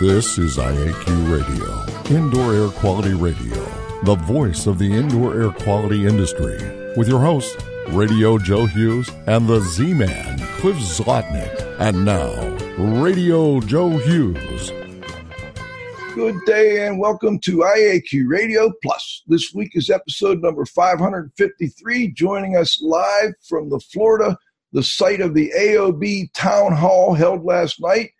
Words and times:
This 0.00 0.38
is 0.38 0.56
IAQ 0.56 1.30
Radio, 1.30 2.16
Indoor 2.16 2.54
Air 2.54 2.68
Quality 2.68 3.12
Radio, 3.12 3.62
the 4.04 4.14
voice 4.14 4.66
of 4.66 4.78
the 4.78 4.90
indoor 4.90 5.38
air 5.38 5.50
quality 5.50 6.06
industry, 6.06 6.56
with 6.96 7.06
your 7.06 7.20
host, 7.20 7.62
Radio 7.88 8.38
Joe 8.38 8.64
Hughes 8.64 9.10
and 9.26 9.46
the 9.46 9.60
Z 9.60 9.92
Man, 9.92 10.38
Cliff 10.56 10.78
Zlotnick. 10.78 11.54
And 11.78 12.06
now, 12.06 12.32
Radio 13.02 13.60
Joe 13.60 13.90
Hughes. 13.90 14.72
Good 16.14 16.36
day 16.46 16.86
and 16.86 16.98
welcome 16.98 17.38
to 17.40 17.58
IAQ 17.58 18.26
Radio 18.26 18.72
Plus. 18.82 19.22
This 19.26 19.52
week 19.52 19.72
is 19.74 19.90
episode 19.90 20.40
number 20.40 20.64
553. 20.64 22.12
Joining 22.12 22.56
us 22.56 22.80
live 22.82 23.34
from 23.46 23.68
the 23.68 23.80
Florida, 23.80 24.38
the 24.72 24.82
site 24.82 25.20
of 25.20 25.34
the 25.34 25.52
AOB 25.54 26.32
town 26.32 26.72
hall 26.72 27.12
held 27.12 27.44
last 27.44 27.82
night. 27.82 28.12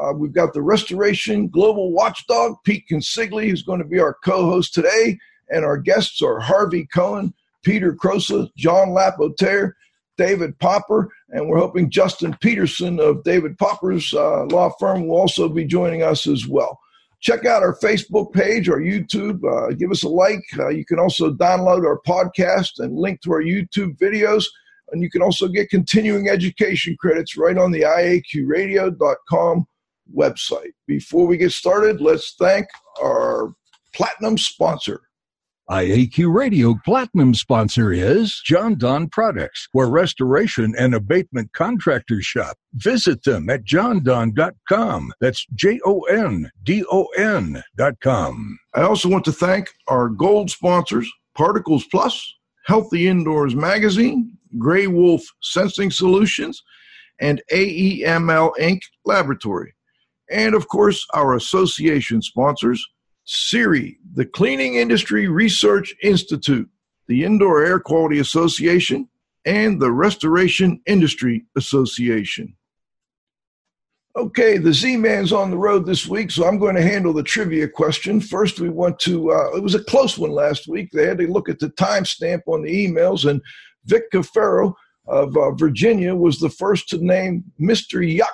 Uh, 0.00 0.12
we've 0.12 0.32
got 0.32 0.52
the 0.52 0.62
Restoration 0.62 1.48
Global 1.48 1.92
Watchdog, 1.92 2.56
Pete 2.64 2.84
Consigli, 2.90 3.48
who's 3.48 3.62
going 3.62 3.80
to 3.80 3.84
be 3.86 4.00
our 4.00 4.16
co 4.24 4.50
host 4.50 4.74
today. 4.74 5.18
And 5.48 5.64
our 5.64 5.78
guests 5.78 6.22
are 6.22 6.40
Harvey 6.40 6.86
Cohen, 6.92 7.32
Peter 7.62 7.94
Crosa, 7.94 8.48
John 8.56 8.92
Lapotaire, 8.92 9.76
David 10.16 10.58
Popper, 10.58 11.10
and 11.30 11.48
we're 11.48 11.58
hoping 11.58 11.90
Justin 11.90 12.36
Peterson 12.40 12.98
of 13.00 13.22
David 13.24 13.58
Popper's 13.58 14.14
uh, 14.14 14.44
law 14.46 14.70
firm 14.78 15.06
will 15.06 15.16
also 15.16 15.48
be 15.48 15.64
joining 15.64 16.02
us 16.02 16.26
as 16.26 16.46
well. 16.46 16.78
Check 17.20 17.44
out 17.44 17.62
our 17.62 17.76
Facebook 17.78 18.32
page, 18.32 18.68
our 18.68 18.78
YouTube. 18.78 19.40
Uh, 19.44 19.74
give 19.74 19.90
us 19.90 20.02
a 20.02 20.08
like. 20.08 20.44
Uh, 20.58 20.68
you 20.68 20.84
can 20.84 20.98
also 20.98 21.32
download 21.32 21.86
our 21.86 22.00
podcast 22.06 22.78
and 22.78 22.96
link 22.96 23.20
to 23.22 23.32
our 23.32 23.42
YouTube 23.42 23.96
videos. 23.98 24.44
And 24.92 25.02
you 25.02 25.10
can 25.10 25.22
also 25.22 25.48
get 25.48 25.70
continuing 25.70 26.28
education 26.28 26.96
credits 27.00 27.36
right 27.36 27.58
on 27.58 27.72
the 27.72 27.80
IAQradio.com 27.80 29.66
website. 30.14 30.72
Before 30.86 31.26
we 31.26 31.36
get 31.36 31.52
started, 31.52 32.00
let's 32.00 32.34
thank 32.38 32.66
our 33.00 33.54
platinum 33.94 34.38
sponsor. 34.38 35.02
IAQ 35.68 36.32
Radio 36.32 36.76
Platinum 36.84 37.34
sponsor 37.34 37.92
is 37.92 38.40
Jon-Don 38.44 39.08
Products, 39.08 39.66
where 39.72 39.88
restoration 39.88 40.74
and 40.78 40.94
abatement 40.94 41.52
contractors 41.54 42.24
shop. 42.24 42.56
Visit 42.74 43.24
them 43.24 43.50
at 43.50 43.64
johndon.com. 43.64 45.12
That's 45.20 45.44
J 45.56 45.80
O 45.84 46.02
N 46.02 46.52
D 46.62 46.84
O 46.88 47.06
N.com. 47.18 48.58
I 48.74 48.82
also 48.82 49.08
want 49.08 49.24
to 49.24 49.32
thank 49.32 49.68
our 49.88 50.08
gold 50.08 50.52
sponsors 50.52 51.10
Particles 51.36 51.84
Plus, 51.90 52.34
Healthy 52.66 53.08
Indoors 53.08 53.56
Magazine, 53.56 54.38
Gray 54.58 54.86
Wolf 54.86 55.22
Sensing 55.42 55.90
Solutions, 55.90 56.62
and 57.20 57.42
AEML 57.52 58.52
Inc. 58.60 58.80
Laboratory. 59.04 59.74
And 60.30 60.54
of 60.54 60.68
course, 60.68 61.06
our 61.14 61.34
association 61.34 62.22
sponsors 62.22 62.84
CIRI, 63.26 63.98
the 64.14 64.24
Cleaning 64.24 64.76
Industry 64.76 65.28
Research 65.28 65.94
Institute, 66.02 66.68
the 67.08 67.24
Indoor 67.24 67.64
Air 67.64 67.80
Quality 67.80 68.18
Association, 68.18 69.08
and 69.44 69.80
the 69.80 69.90
Restoration 69.90 70.80
Industry 70.86 71.44
Association. 71.56 72.56
Okay, 74.16 74.56
the 74.56 74.72
Z 74.72 74.96
Man's 74.96 75.32
on 75.32 75.50
the 75.50 75.58
road 75.58 75.84
this 75.84 76.06
week, 76.06 76.30
so 76.30 76.46
I'm 76.46 76.58
going 76.58 76.74
to 76.74 76.82
handle 76.82 77.12
the 77.12 77.22
trivia 77.22 77.68
question. 77.68 78.20
First, 78.20 78.60
we 78.60 78.70
want 78.70 78.98
to, 79.00 79.30
uh, 79.30 79.56
it 79.56 79.62
was 79.62 79.74
a 79.74 79.84
close 79.84 80.16
one 80.16 80.30
last 80.30 80.66
week. 80.68 80.90
They 80.90 81.06
had 81.06 81.18
to 81.18 81.30
look 81.30 81.48
at 81.48 81.58
the 81.58 81.68
timestamp 81.70 82.42
on 82.46 82.62
the 82.62 82.86
emails, 82.86 83.28
and 83.28 83.42
Vic 83.84 84.10
Cafaro 84.12 84.72
of 85.06 85.36
uh, 85.36 85.52
Virginia 85.52 86.14
was 86.14 86.38
the 86.38 86.50
first 86.50 86.88
to 86.88 86.98
name 86.98 87.44
Mr. 87.60 88.00
Yuck 88.04 88.26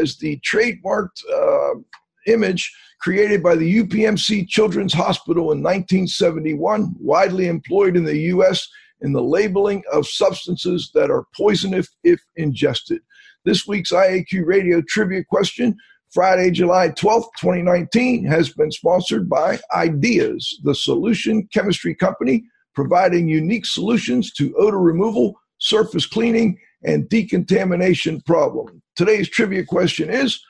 as 0.00 0.16
the 0.16 0.40
trademarked 0.40 1.22
uh, 1.32 1.80
image 2.26 2.72
created 3.00 3.42
by 3.42 3.56
the 3.56 3.82
UPMC 3.82 4.48
Children's 4.48 4.94
Hospital 4.94 5.50
in 5.50 5.62
1971, 5.62 6.94
widely 7.00 7.48
employed 7.48 7.96
in 7.96 8.04
the 8.04 8.16
U.S. 8.16 8.68
in 9.00 9.12
the 9.12 9.22
labeling 9.22 9.82
of 9.92 10.06
substances 10.06 10.90
that 10.94 11.10
are 11.10 11.26
poisonous 11.36 11.88
if 12.04 12.20
ingested. 12.36 13.00
This 13.44 13.66
week's 13.66 13.90
IAQ 13.90 14.46
Radio 14.46 14.80
trivia 14.88 15.24
question, 15.24 15.76
Friday, 16.12 16.52
July 16.52 16.90
12th, 16.90 17.30
2019, 17.40 18.24
has 18.26 18.50
been 18.50 18.70
sponsored 18.70 19.28
by 19.28 19.58
Ideas, 19.74 20.60
the 20.62 20.74
solution 20.74 21.48
chemistry 21.52 21.96
company 21.96 22.44
providing 22.74 23.28
unique 23.28 23.66
solutions 23.66 24.32
to 24.34 24.54
odor 24.56 24.78
removal, 24.78 25.34
surface 25.62 26.06
cleaning, 26.06 26.58
and 26.84 27.08
decontamination 27.08 28.20
problem. 28.22 28.82
Today's 28.96 29.28
trivia 29.28 29.64
question 29.64 30.10
is 30.10 30.40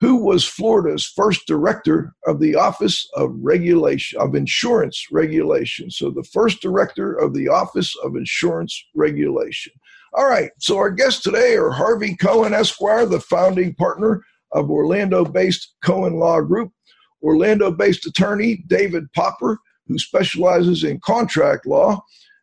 who 0.00 0.16
was 0.16 0.44
Florida's 0.44 1.06
first 1.06 1.46
director 1.46 2.14
of 2.26 2.40
the 2.40 2.56
Office 2.56 3.06
of 3.14 3.30
Regulation 3.38 4.18
of 4.20 4.34
Insurance 4.34 5.06
Regulation. 5.12 5.90
So 5.90 6.10
the 6.10 6.24
first 6.24 6.60
director 6.60 7.12
of 7.12 7.34
the 7.34 7.48
Office 7.48 7.94
of 8.02 8.16
Insurance 8.16 8.82
Regulation. 8.94 9.72
All 10.14 10.28
right, 10.28 10.50
so 10.58 10.76
our 10.78 10.90
guests 10.90 11.22
today 11.22 11.54
are 11.56 11.70
Harvey 11.70 12.16
Cohen 12.16 12.52
Esquire, 12.52 13.06
the 13.06 13.20
founding 13.20 13.74
partner 13.74 14.22
of 14.52 14.70
Orlando-based 14.70 15.74
Cohen 15.84 16.14
Law 16.14 16.40
Group, 16.40 16.72
Orlando-based 17.22 18.06
attorney 18.06 18.64
David 18.66 19.04
Popper, 19.14 19.58
who 19.86 19.98
specializes 19.98 20.82
in 20.82 20.98
contract 21.00 21.66
law, 21.66 22.02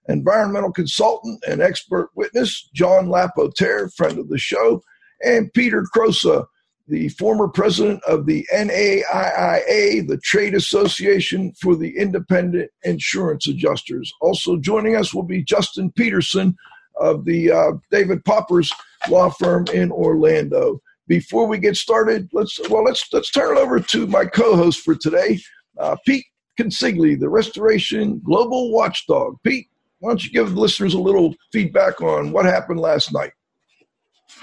environmental 0.09 0.71
consultant 0.71 1.41
and 1.47 1.61
expert 1.61 2.09
witness 2.15 2.69
John 2.73 3.09
Lapotaire, 3.09 3.89
friend 3.89 4.19
of 4.19 4.27
the 4.29 4.37
show, 4.37 4.81
and 5.23 5.53
Peter 5.53 5.85
Crosa, 5.95 6.45
the 6.87 7.09
former 7.09 7.47
president 7.47 8.03
of 8.05 8.25
the 8.25 8.45
NAIIA, 8.53 10.07
the 10.07 10.19
Trade 10.23 10.55
Association 10.55 11.53
for 11.61 11.75
the 11.75 11.95
Independent 11.97 12.71
Insurance 12.83 13.47
Adjusters. 13.47 14.11
Also 14.21 14.57
joining 14.57 14.95
us 14.95 15.13
will 15.13 15.23
be 15.23 15.43
Justin 15.43 15.91
Peterson 15.91 16.55
of 16.99 17.25
the 17.25 17.51
uh, 17.51 17.71
David 17.91 18.25
Popper's 18.25 18.73
law 19.07 19.29
firm 19.29 19.65
in 19.73 19.91
Orlando. 19.91 20.81
Before 21.07 21.47
we 21.47 21.57
get 21.59 21.75
started, 21.75 22.29
let's 22.33 22.59
well 22.69 22.83
let's 22.83 23.07
let's 23.13 23.31
turn 23.31 23.57
it 23.57 23.59
over 23.59 23.79
to 23.79 24.07
my 24.07 24.25
co-host 24.25 24.81
for 24.81 24.95
today, 24.95 25.39
uh, 25.79 25.95
Pete 26.05 26.25
Consigli, 26.59 27.19
the 27.19 27.29
Restoration 27.29 28.21
Global 28.23 28.71
Watchdog. 28.71 29.37
Pete, 29.43 29.69
why 29.99 30.11
don't 30.11 30.23
you 30.23 30.31
give 30.31 30.55
listeners 30.55 30.93
a 30.93 30.99
little 30.99 31.35
feedback 31.51 32.01
on 32.01 32.31
what 32.31 32.45
happened 32.45 32.79
last 32.79 33.13
night? 33.13 33.31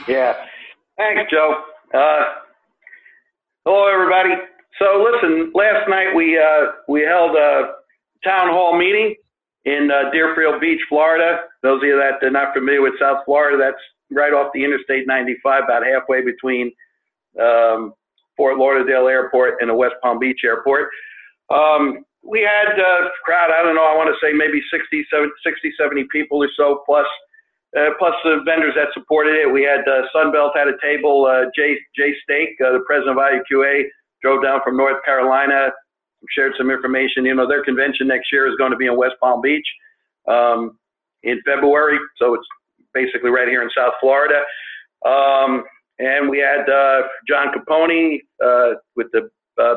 Yeah, 0.06 0.34
thanks, 0.96 1.30
Joe. 1.30 1.62
Uh, 1.94 2.24
hello, 3.64 3.88
everybody. 3.92 4.34
So, 4.78 5.06
listen, 5.10 5.52
last 5.54 5.88
night 5.88 6.14
we 6.14 6.38
uh, 6.38 6.72
we 6.88 7.02
held 7.02 7.36
a 7.36 7.74
town 8.24 8.48
hall 8.48 8.78
meeting 8.78 9.14
in 9.64 9.90
uh, 9.90 10.10
Deerfield 10.10 10.60
Beach, 10.60 10.80
Florida. 10.88 11.44
Those 11.62 11.78
of 11.82 11.84
you 11.84 11.96
that 11.96 12.24
are 12.26 12.30
not 12.30 12.54
familiar 12.54 12.82
with 12.82 12.94
South 13.00 13.24
Florida, 13.24 13.56
that's 13.58 13.82
right 14.10 14.32
off 14.32 14.50
the 14.54 14.62
Interstate 14.62 15.06
95, 15.06 15.64
about 15.64 15.82
halfway 15.84 16.22
between 16.22 16.70
um, 17.40 17.94
Fort 18.36 18.58
Lauderdale 18.58 19.08
Airport 19.08 19.54
and 19.60 19.70
the 19.70 19.74
West 19.74 19.94
Palm 20.02 20.18
Beach 20.18 20.40
Airport. 20.44 20.88
Um, 21.50 22.04
we 22.26 22.40
had 22.42 22.78
a 22.78 23.08
crowd, 23.24 23.50
I 23.50 23.62
don't 23.62 23.74
know, 23.74 23.86
I 23.86 23.94
want 23.96 24.10
to 24.10 24.18
say 24.24 24.32
maybe 24.32 24.60
60, 24.70 25.06
70, 25.10 25.30
60, 25.44 25.72
70 25.78 26.04
people 26.10 26.42
or 26.42 26.50
so, 26.56 26.82
plus 26.84 27.06
uh, 27.76 27.90
plus 27.98 28.14
the 28.24 28.40
vendors 28.44 28.74
that 28.74 28.88
supported 28.94 29.34
it. 29.34 29.52
We 29.52 29.62
had 29.62 29.80
uh, 29.86 30.06
Sunbelt 30.14 30.56
had 30.56 30.68
a 30.68 30.78
table. 30.80 31.26
Uh, 31.26 31.50
Jay 31.54 31.76
Jay 31.94 32.14
Stake, 32.22 32.56
uh, 32.64 32.72
the 32.72 32.84
president 32.86 33.18
of 33.18 33.24
IAQA, 33.24 33.84
drove 34.22 34.42
down 34.42 34.60
from 34.64 34.76
North 34.76 35.04
Carolina, 35.04 35.70
shared 36.30 36.54
some 36.56 36.70
information. 36.70 37.24
You 37.24 37.34
know, 37.34 37.46
their 37.46 37.64
convention 37.64 38.06
next 38.06 38.32
year 38.32 38.46
is 38.46 38.54
going 38.56 38.70
to 38.70 38.76
be 38.76 38.86
in 38.86 38.96
West 38.96 39.16
Palm 39.20 39.40
Beach 39.42 39.66
um, 40.28 40.78
in 41.22 41.40
February, 41.44 41.98
so 42.16 42.34
it's 42.34 42.46
basically 42.94 43.30
right 43.30 43.48
here 43.48 43.62
in 43.62 43.68
South 43.76 43.94
Florida. 44.00 44.42
Um, 45.04 45.64
and 45.98 46.30
we 46.30 46.38
had 46.38 46.68
uh, 46.68 47.02
John 47.28 47.48
Capone 47.52 48.20
uh, 48.44 48.74
with 48.96 49.08
the 49.12 49.18
uh, 49.18 49.28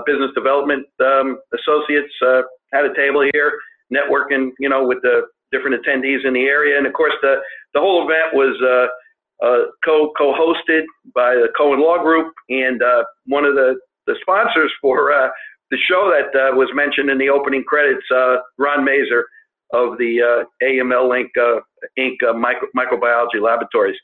Business 0.06 0.32
Development 0.36 0.86
um, 1.00 1.40
Associates 1.54 2.14
uh, 2.26 2.42
had 2.74 2.86
a 2.86 2.94
table 2.96 3.28
here, 3.34 3.54
networking, 3.94 4.52
you 4.60 4.70
know, 4.70 4.86
with 4.86 5.00
the 5.02 5.22
different 5.52 5.76
attendees 5.82 6.26
in 6.26 6.34
the 6.34 6.46
area. 6.46 6.78
And 6.78 6.86
of 6.86 6.94
course, 6.94 7.14
the, 7.22 7.36
the 7.74 7.80
whole 7.80 8.04
event 8.04 8.34
was 8.34 8.56
uh, 8.62 9.46
uh, 9.46 9.66
co 9.84 10.12
co 10.18 10.34
hosted 10.34 10.84
by 11.16 11.36
the 11.36 11.48
Cohen 11.58 11.82
Law 11.82 12.02
Group, 12.04 12.34
and 12.50 12.82
uh, 12.82 13.04
one 13.26 13.46
of 13.46 13.56
the, 13.56 13.76
the 14.06 14.16
sponsors 14.22 14.72
for 14.82 15.12
uh, 15.14 15.30
the 15.72 15.78
show 15.78 16.12
that 16.12 16.38
uh, 16.38 16.56
was 16.56 16.70
mentioned 16.74 17.10
in 17.10 17.18
the 17.18 17.30
opening 17.30 17.64
credits, 17.64 18.04
uh, 18.14 18.38
Ron 18.58 18.84
Mazer 18.84 19.26
of 19.72 19.98
the 19.98 20.22
uh, 20.22 20.66
AML 20.66 21.10
Inc. 21.10 21.30
Uh, 21.38 21.62
Inc. 21.98 22.16
Uh, 22.28 22.34
micro, 22.34 22.68
microbiology 22.76 23.42
laboratories. 23.42 23.98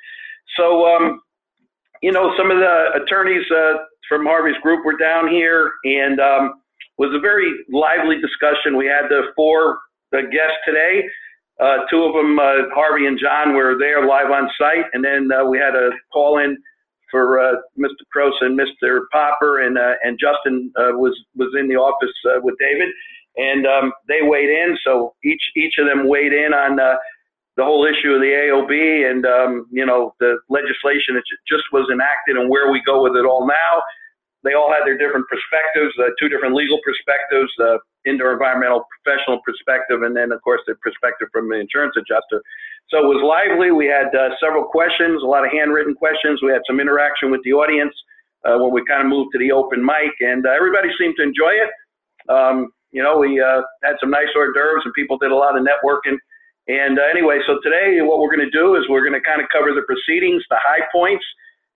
So, 0.56 0.86
um, 0.86 1.22
you 2.02 2.12
know, 2.12 2.34
some 2.38 2.52
of 2.52 2.58
the 2.58 3.02
attorneys 3.02 3.46
uh, 3.52 3.74
from 4.08 4.26
Harvey's 4.26 4.58
group 4.62 4.86
were 4.86 4.98
down 4.98 5.28
here, 5.28 5.72
and 5.84 6.20
um, 6.20 6.62
was 6.98 7.14
a 7.14 7.20
very 7.20 7.52
lively 7.72 8.18
discussion. 8.22 8.78
We 8.78 8.88
had 8.88 9.10
the 9.10 9.32
four 9.36 9.80
the 10.12 10.22
guests 10.22 10.58
today. 10.66 11.04
Uh, 11.60 11.78
two 11.90 12.04
of 12.04 12.14
them, 12.14 12.38
uh, 12.38 12.70
Harvey 12.74 13.06
and 13.06 13.18
John, 13.18 13.56
were 13.56 13.78
there 13.80 14.06
live 14.06 14.30
on 14.30 14.50
site, 14.58 14.86
and 14.94 15.04
then 15.04 15.30
uh, 15.32 15.46
we 15.46 15.58
had 15.58 15.76
a 15.76 15.92
call 16.12 16.40
in 16.40 16.58
for 17.10 17.40
uh, 17.40 17.56
Mr. 17.80 18.04
Cross 18.12 18.34
and 18.42 18.60
Mr. 18.60 19.02
Popper, 19.12 19.62
and 19.62 19.78
uh, 19.78 19.94
and 20.04 20.20
Justin 20.20 20.72
uh, 20.78 20.92
was 20.94 21.18
was 21.36 21.56
in 21.58 21.68
the 21.68 21.76
office 21.76 22.14
uh, 22.26 22.40
with 22.42 22.56
David, 22.60 22.90
and 23.38 23.66
um, 23.66 23.94
they 24.08 24.22
weighed 24.22 24.50
in. 24.50 24.78
So 24.84 25.16
each 25.24 25.42
each 25.56 25.76
of 25.80 25.88
them 25.88 26.08
weighed 26.08 26.34
in 26.34 26.54
on 26.54 26.80
uh, 26.80 26.98
the 27.58 27.64
whole 27.64 27.86
issue 27.86 28.12
of 28.12 28.22
the 28.22 28.34
AOB 28.36 29.10
and 29.10 29.26
um, 29.26 29.68
you 29.72 29.86
know 29.86 30.14
the 30.20 30.38
legislation 30.50 31.16
that 31.16 31.24
just 31.48 31.64
was 31.72 31.88
enacted 31.92 32.36
and 32.36 32.50
where 32.50 32.72
we 32.72 32.82
go 32.86 33.04
with 33.04 33.16
it 33.16 33.26
all 33.26 33.48
now. 33.48 33.84
They 34.44 34.54
all 34.54 34.70
had 34.70 34.86
their 34.86 34.98
different 34.98 35.26
perspectives, 35.26 35.92
uh, 35.98 36.14
two 36.20 36.30
different 36.30 36.54
legal 36.54 36.78
perspectives, 36.86 37.50
uh, 37.58 37.82
indoor 38.06 38.34
environmental 38.34 38.86
professional 38.94 39.42
perspective, 39.42 40.04
and 40.04 40.16
then 40.16 40.32
of 40.32 40.42
course 40.44 40.62
the 40.68 40.76
perspective 40.84 41.30
from 41.32 41.50
the 41.50 41.56
insurance 41.56 41.96
adjuster. 41.98 42.44
So 42.90 43.02
it 43.02 43.08
was 43.10 43.24
lively. 43.26 43.72
We 43.72 43.88
had 43.88 44.14
uh, 44.14 44.38
several 44.40 44.66
questions, 44.66 45.24
a 45.24 45.26
lot 45.26 45.44
of 45.44 45.52
handwritten 45.52 45.96
questions. 45.96 46.44
We 46.44 46.52
had 46.52 46.62
some 46.68 46.80
interaction 46.80 47.32
with 47.32 47.42
the 47.44 47.54
audience 47.54 47.96
uh, 48.46 48.58
when 48.60 48.72
we 48.72 48.86
kind 48.86 49.02
of 49.02 49.08
moved 49.08 49.34
to 49.34 49.40
the 49.40 49.52
open 49.52 49.84
mic, 49.84 50.14
and 50.22 50.46
uh, 50.46 50.52
everybody 50.52 50.90
seemed 51.00 51.16
to 51.18 51.24
enjoy 51.24 51.50
it. 51.58 51.72
Um, 52.30 52.70
you 52.92 53.02
know, 53.02 53.18
we 53.18 53.42
uh, 53.42 53.62
had 53.84 53.96
some 54.00 54.12
nice 54.12 54.30
hors 54.36 54.54
d'oeuvres, 54.54 54.84
and 54.86 54.94
people 54.94 55.18
did 55.18 55.32
a 55.32 55.36
lot 55.36 55.58
of 55.58 55.66
networking. 55.66 56.18
And 56.68 56.98
uh, 56.98 57.04
anyway, 57.10 57.40
so 57.46 57.60
today 57.62 58.02
what 58.02 58.20
we're 58.20 58.34
going 58.34 58.46
to 58.46 58.52
do 58.52 58.76
is 58.76 58.90
we're 58.90 59.06
going 59.06 59.18
to 59.18 59.22
kind 59.22 59.42
of 59.42 59.48
cover 59.54 59.74
the 59.74 59.86
proceedings, 59.86 60.42
the 60.50 60.58
high 60.66 60.82
points. 60.92 61.24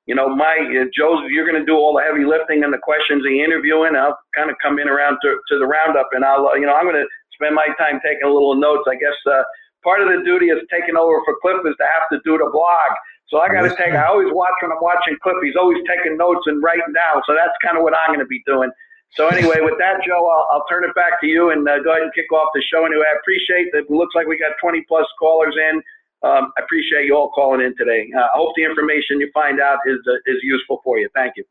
You 0.10 0.16
know, 0.16 0.34
my 0.34 0.58
uh, 0.58 0.90
Joe, 0.90 1.22
you're 1.30 1.46
going 1.46 1.60
to 1.62 1.66
do 1.66 1.78
all 1.78 1.94
the 1.94 2.02
heavy 2.02 2.26
lifting 2.26 2.64
and 2.66 2.74
the 2.74 2.82
questions 2.82 3.22
and 3.22 3.38
the 3.38 3.44
interviewing. 3.46 3.94
I'll 3.96 4.18
kind 4.34 4.50
of 4.50 4.58
come 4.58 4.80
in 4.82 4.90
around 4.90 5.22
to, 5.22 5.38
to 5.38 5.60
the 5.62 5.70
roundup, 5.70 6.10
and 6.14 6.26
I'll, 6.26 6.50
uh, 6.50 6.58
you 6.58 6.66
know, 6.66 6.74
I'm 6.74 6.90
going 6.90 6.98
to 6.98 7.06
spend 7.38 7.54
my 7.54 7.70
time 7.78 8.02
taking 8.02 8.26
a 8.26 8.34
little 8.34 8.58
notes. 8.58 8.90
I 8.90 8.98
guess 8.98 9.14
uh, 9.30 9.46
part 9.86 10.02
of 10.02 10.10
the 10.10 10.26
duty 10.26 10.50
of 10.50 10.58
taking 10.74 10.98
over 10.98 11.22
for 11.22 11.38
Cliff 11.46 11.62
is 11.70 11.78
to 11.78 11.86
have 11.86 12.10
to 12.10 12.18
do 12.26 12.42
the 12.42 12.50
blog. 12.50 12.90
So 13.30 13.38
I 13.38 13.54
got 13.54 13.70
to 13.70 13.74
take. 13.78 13.94
I 13.94 14.10
always 14.10 14.34
watch 14.34 14.58
when 14.66 14.74
I'm 14.74 14.82
watching 14.82 15.14
Cliff. 15.22 15.38
He's 15.46 15.54
always 15.54 15.78
taking 15.86 16.18
notes 16.18 16.50
and 16.50 16.58
writing 16.66 16.90
down. 16.98 17.22
So 17.30 17.38
that's 17.38 17.54
kind 17.62 17.78
of 17.78 17.86
what 17.86 17.94
I'm 17.94 18.10
going 18.10 18.26
to 18.26 18.30
be 18.30 18.42
doing. 18.50 18.74
So 19.12 19.28
anyway, 19.28 19.58
with 19.62 19.76
that, 19.80 20.02
Joe, 20.06 20.28
I'll, 20.28 20.48
I'll 20.52 20.66
turn 20.70 20.84
it 20.84 20.94
back 20.96 21.20
to 21.22 21.28
you 21.28 21.52
and 21.52 21.68
uh, 21.68 21.80
go 21.84 21.92
ahead 21.92 22.04
and 22.04 22.14
kick 22.14 22.32
off 22.32 22.50
the 22.54 22.62
show. 22.62 22.86
Anyway, 22.86 23.04
I 23.04 23.18
appreciate 23.20 23.72
that. 23.74 23.86
It 23.90 23.92
looks 23.92 24.14
like 24.16 24.28
we 24.28 24.38
got 24.38 24.52
20 24.62 24.84
plus 24.88 25.06
callers 25.20 25.56
in. 25.72 25.82
Um, 26.22 26.52
I 26.58 26.62
appreciate 26.64 27.06
you 27.06 27.16
all 27.16 27.30
calling 27.32 27.62
in 27.62 27.76
today. 27.78 28.10
Uh, 28.16 28.22
I 28.22 28.30
hope 28.36 28.54
the 28.56 28.64
information 28.64 29.20
you 29.20 29.32
find 29.34 29.60
out 29.60 29.80
is 29.88 29.98
uh, 30.08 30.32
is 30.32 30.38
useful 30.44 30.82
for 30.84 31.00
you. 31.00 31.10
Thank 31.16 31.34
you. 31.38 31.46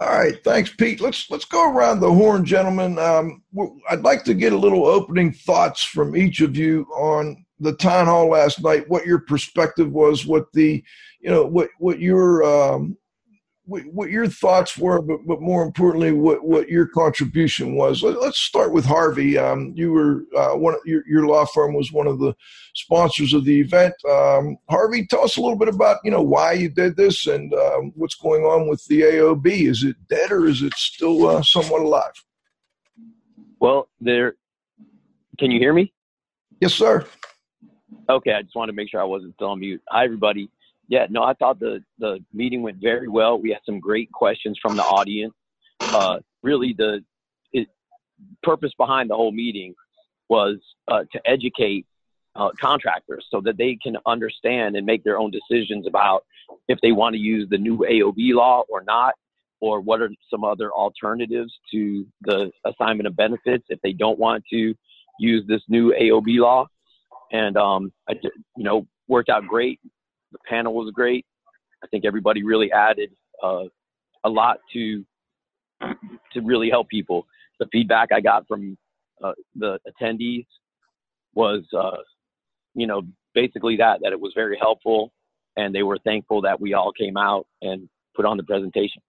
All 0.00 0.08
right, 0.08 0.42
thanks, 0.42 0.74
Pete. 0.74 1.02
Let's 1.02 1.30
let's 1.30 1.44
go 1.44 1.70
around 1.70 2.00
the 2.00 2.10
horn, 2.10 2.46
gentlemen. 2.46 2.98
Um, 2.98 3.42
I'd 3.90 4.00
like 4.00 4.24
to 4.24 4.32
get 4.32 4.54
a 4.54 4.58
little 4.58 4.86
opening 4.86 5.32
thoughts 5.32 5.84
from 5.84 6.16
each 6.16 6.40
of 6.40 6.56
you 6.56 6.86
on 6.94 7.44
the 7.60 7.74
town 7.74 8.06
hall 8.06 8.30
last 8.30 8.62
night, 8.62 8.88
what 8.88 9.06
your 9.06 9.18
perspective 9.18 9.92
was, 9.92 10.26
what 10.26 10.50
the, 10.54 10.82
you 11.20 11.30
know, 11.30 11.44
what 11.44 11.68
what 11.78 12.00
your 12.00 12.42
um, 12.42 12.96
what, 13.70 13.82
what 13.92 14.10
your 14.10 14.26
thoughts 14.26 14.76
were, 14.76 15.00
but, 15.00 15.20
but 15.26 15.40
more 15.40 15.62
importantly, 15.62 16.10
what, 16.10 16.44
what 16.44 16.68
your 16.68 16.88
contribution 16.88 17.76
was. 17.76 18.02
Let, 18.02 18.16
us 18.16 18.36
start 18.36 18.72
with 18.72 18.84
Harvey. 18.84 19.38
Um, 19.38 19.72
you 19.76 19.92
were 19.92 20.24
uh, 20.36 20.56
one. 20.56 20.74
Your, 20.84 21.06
your 21.06 21.26
law 21.26 21.46
firm 21.46 21.72
was 21.72 21.92
one 21.92 22.08
of 22.08 22.18
the 22.18 22.34
sponsors 22.74 23.32
of 23.32 23.44
the 23.44 23.60
event. 23.60 23.94
Um, 24.10 24.56
Harvey, 24.68 25.06
tell 25.06 25.22
us 25.22 25.36
a 25.36 25.40
little 25.40 25.56
bit 25.56 25.68
about 25.68 25.98
you 26.02 26.10
know 26.10 26.20
why 26.20 26.54
you 26.54 26.68
did 26.68 26.96
this 26.96 27.28
and 27.28 27.54
um, 27.54 27.92
what's 27.94 28.16
going 28.16 28.42
on 28.42 28.68
with 28.68 28.84
the 28.86 29.02
AOB. 29.02 29.46
Is 29.46 29.84
it 29.84 29.94
dead 30.08 30.32
or 30.32 30.46
is 30.46 30.62
it 30.62 30.74
still 30.74 31.28
uh, 31.28 31.42
somewhat 31.42 31.82
alive? 31.82 32.24
Well, 33.60 33.88
there. 34.00 34.34
Can 35.38 35.52
you 35.52 35.60
hear 35.60 35.72
me? 35.72 35.92
Yes, 36.60 36.74
sir. 36.74 37.06
Okay, 38.08 38.32
I 38.32 38.42
just 38.42 38.56
wanted 38.56 38.72
to 38.72 38.76
make 38.76 38.90
sure 38.90 39.00
I 39.00 39.04
wasn't 39.04 39.34
still 39.34 39.50
on 39.50 39.60
mute. 39.60 39.80
Hi, 39.88 40.04
everybody. 40.04 40.50
Yeah, 40.90 41.06
no, 41.08 41.22
I 41.22 41.34
thought 41.34 41.58
the 41.60 41.82
the 41.98 42.18
meeting 42.34 42.62
went 42.62 42.78
very 42.78 43.08
well. 43.08 43.40
We 43.40 43.50
had 43.50 43.60
some 43.64 43.80
great 43.80 44.10
questions 44.12 44.58
from 44.60 44.76
the 44.76 44.82
audience. 44.82 45.32
Uh, 45.80 46.18
really, 46.42 46.74
the 46.76 47.02
it, 47.52 47.68
purpose 48.42 48.72
behind 48.76 49.08
the 49.08 49.14
whole 49.14 49.32
meeting 49.32 49.74
was 50.28 50.56
uh, 50.88 51.04
to 51.12 51.20
educate 51.24 51.86
uh, 52.34 52.50
contractors 52.60 53.24
so 53.30 53.40
that 53.40 53.56
they 53.56 53.78
can 53.80 53.96
understand 54.04 54.76
and 54.76 54.84
make 54.84 55.04
their 55.04 55.18
own 55.18 55.30
decisions 55.30 55.86
about 55.86 56.24
if 56.68 56.78
they 56.82 56.92
want 56.92 57.14
to 57.14 57.20
use 57.20 57.48
the 57.48 57.58
new 57.58 57.78
AOB 57.78 58.34
law 58.34 58.64
or 58.68 58.82
not, 58.82 59.14
or 59.60 59.80
what 59.80 60.02
are 60.02 60.10
some 60.28 60.42
other 60.42 60.72
alternatives 60.72 61.52
to 61.72 62.04
the 62.22 62.50
assignment 62.66 63.06
of 63.06 63.14
benefits 63.14 63.64
if 63.68 63.80
they 63.82 63.92
don't 63.92 64.18
want 64.18 64.44
to 64.50 64.74
use 65.20 65.44
this 65.46 65.62
new 65.68 65.94
AOB 65.94 66.40
law 66.40 66.66
and 67.32 67.56
um, 67.56 67.92
I, 68.08 68.14
you 68.56 68.64
know, 68.64 68.86
worked 69.08 69.28
out 69.28 69.46
great. 69.46 69.80
The 70.32 70.38
panel 70.48 70.74
was 70.74 70.90
great. 70.92 71.26
I 71.82 71.86
think 71.88 72.04
everybody 72.04 72.42
really 72.42 72.70
added 72.72 73.10
uh, 73.42 73.64
a 74.24 74.28
lot 74.28 74.58
to 74.72 75.04
to 76.32 76.40
really 76.42 76.68
help 76.68 76.88
people. 76.88 77.26
The 77.58 77.66
feedback 77.72 78.08
I 78.12 78.20
got 78.20 78.46
from 78.46 78.76
uh, 79.22 79.32
the 79.56 79.78
attendees 79.88 80.46
was, 81.34 81.62
uh, 81.76 81.96
you 82.74 82.86
know, 82.86 83.02
basically 83.34 83.76
that 83.76 84.00
that 84.02 84.12
it 84.12 84.20
was 84.20 84.32
very 84.34 84.58
helpful, 84.58 85.12
and 85.56 85.74
they 85.74 85.82
were 85.82 85.98
thankful 86.04 86.42
that 86.42 86.60
we 86.60 86.74
all 86.74 86.92
came 86.92 87.16
out 87.16 87.46
and 87.62 87.88
put 88.14 88.24
on 88.24 88.36
the 88.36 88.42
presentation. 88.42 89.02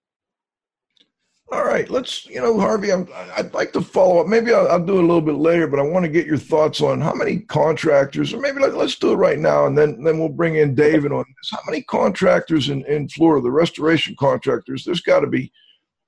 All 1.51 1.65
right, 1.65 1.89
let's, 1.89 2.25
you 2.27 2.39
know, 2.39 2.57
Harvey, 2.57 2.93
I'm, 2.93 3.09
I'd 3.35 3.53
like 3.53 3.73
to 3.73 3.81
follow 3.81 4.19
up. 4.19 4.27
Maybe 4.27 4.53
I'll, 4.53 4.69
I'll, 4.69 4.85
do 4.85 4.99
it 4.99 5.03
a 5.03 5.07
little 5.07 5.21
bit 5.21 5.35
later, 5.35 5.67
but 5.67 5.79
I 5.79 5.83
want 5.83 6.05
to 6.05 6.11
get 6.11 6.25
your 6.25 6.37
thoughts 6.37 6.79
on 6.79 7.01
how 7.01 7.13
many 7.13 7.39
contractors, 7.39 8.33
or 8.33 8.39
maybe 8.39 8.59
let, 8.59 8.73
us 8.73 8.95
do 8.95 9.11
it 9.11 9.17
right 9.17 9.37
now, 9.37 9.65
and 9.65 9.77
then, 9.77 10.01
then 10.01 10.17
we'll 10.17 10.29
bring 10.29 10.55
in 10.55 10.75
David 10.75 11.11
on 11.11 11.25
this. 11.27 11.51
How 11.51 11.59
many 11.65 11.81
contractors 11.81 12.69
in, 12.69 12.85
in 12.85 13.09
Florida, 13.09 13.43
the 13.43 13.51
restoration 13.51 14.15
contractors, 14.17 14.85
there's 14.85 15.01
got 15.01 15.21
to 15.21 15.27
be 15.27 15.51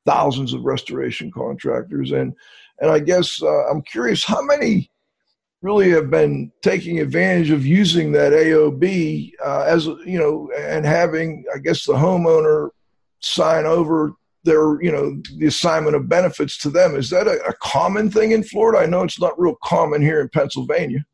thousands 0.05 0.53
of 0.53 0.63
restoration 0.63 1.29
contractors. 1.29 2.11
And, 2.11 2.33
and 2.79 2.89
I 2.89 2.99
guess 2.99 3.41
uh, 3.41 3.69
I'm 3.69 3.81
curious 3.81 4.23
how 4.23 4.41
many 4.41 4.89
really 5.61 5.89
have 5.89 6.09
been 6.09 6.51
taking 6.61 6.99
advantage 6.99 7.49
of 7.49 7.65
using 7.65 8.11
that 8.11 8.33
AOB 8.33 9.31
uh, 9.43 9.61
as, 9.61 9.85
you 9.85 10.19
know, 10.19 10.51
and 10.57 10.85
having, 10.85 11.45
I 11.53 11.57
guess, 11.57 11.85
the 11.85 11.93
homeowner 11.93 12.69
sign 13.19 13.65
over 13.65 14.13
their 14.43 14.81
you 14.81 14.91
know 14.91 15.21
the 15.37 15.47
assignment 15.47 15.95
of 15.95 16.09
benefits 16.09 16.57
to 16.59 16.69
them. 16.69 16.95
Is 16.95 17.09
that 17.09 17.27
a, 17.27 17.43
a, 17.45 17.53
common 17.61 18.09
thing 18.09 18.31
in 18.31 18.43
florida? 18.43 18.79
I 18.79 18.85
know 18.85 19.03
it's 19.03 19.19
not 19.19 19.39
real 19.39 19.55
common 19.63 20.01
here 20.01 20.21
in 20.21 20.29
pennsylvania. 20.29 21.05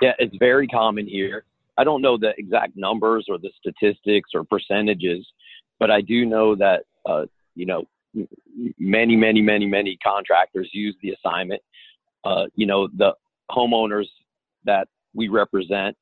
Yeah 0.00 0.12
it's 0.18 0.36
very 0.38 0.68
common 0.68 1.06
here. 1.06 1.44
I 1.76 1.84
don't 1.84 2.02
know 2.02 2.16
the 2.16 2.34
exact 2.38 2.76
numbers 2.76 3.26
or 3.28 3.38
the 3.38 3.50
statistics 3.58 4.30
or 4.34 4.44
percentages 4.44 5.26
but 5.78 5.90
i 5.90 6.00
do 6.00 6.26
know 6.26 6.54
that 6.56 6.84
uh, 7.06 7.26
you 7.54 7.66
know 7.66 7.84
many 8.78 9.16
many 9.16 9.40
many 9.40 9.66
many 9.66 9.96
contractors 10.04 10.68
use 10.72 10.96
the 11.02 11.10
assignment. 11.10 11.62
Uh, 12.24 12.46
you 12.54 12.66
know 12.66 12.88
the 12.96 13.14
homeowners 13.50 14.06
that 14.64 14.88
we 15.14 15.28
represent 15.28 15.96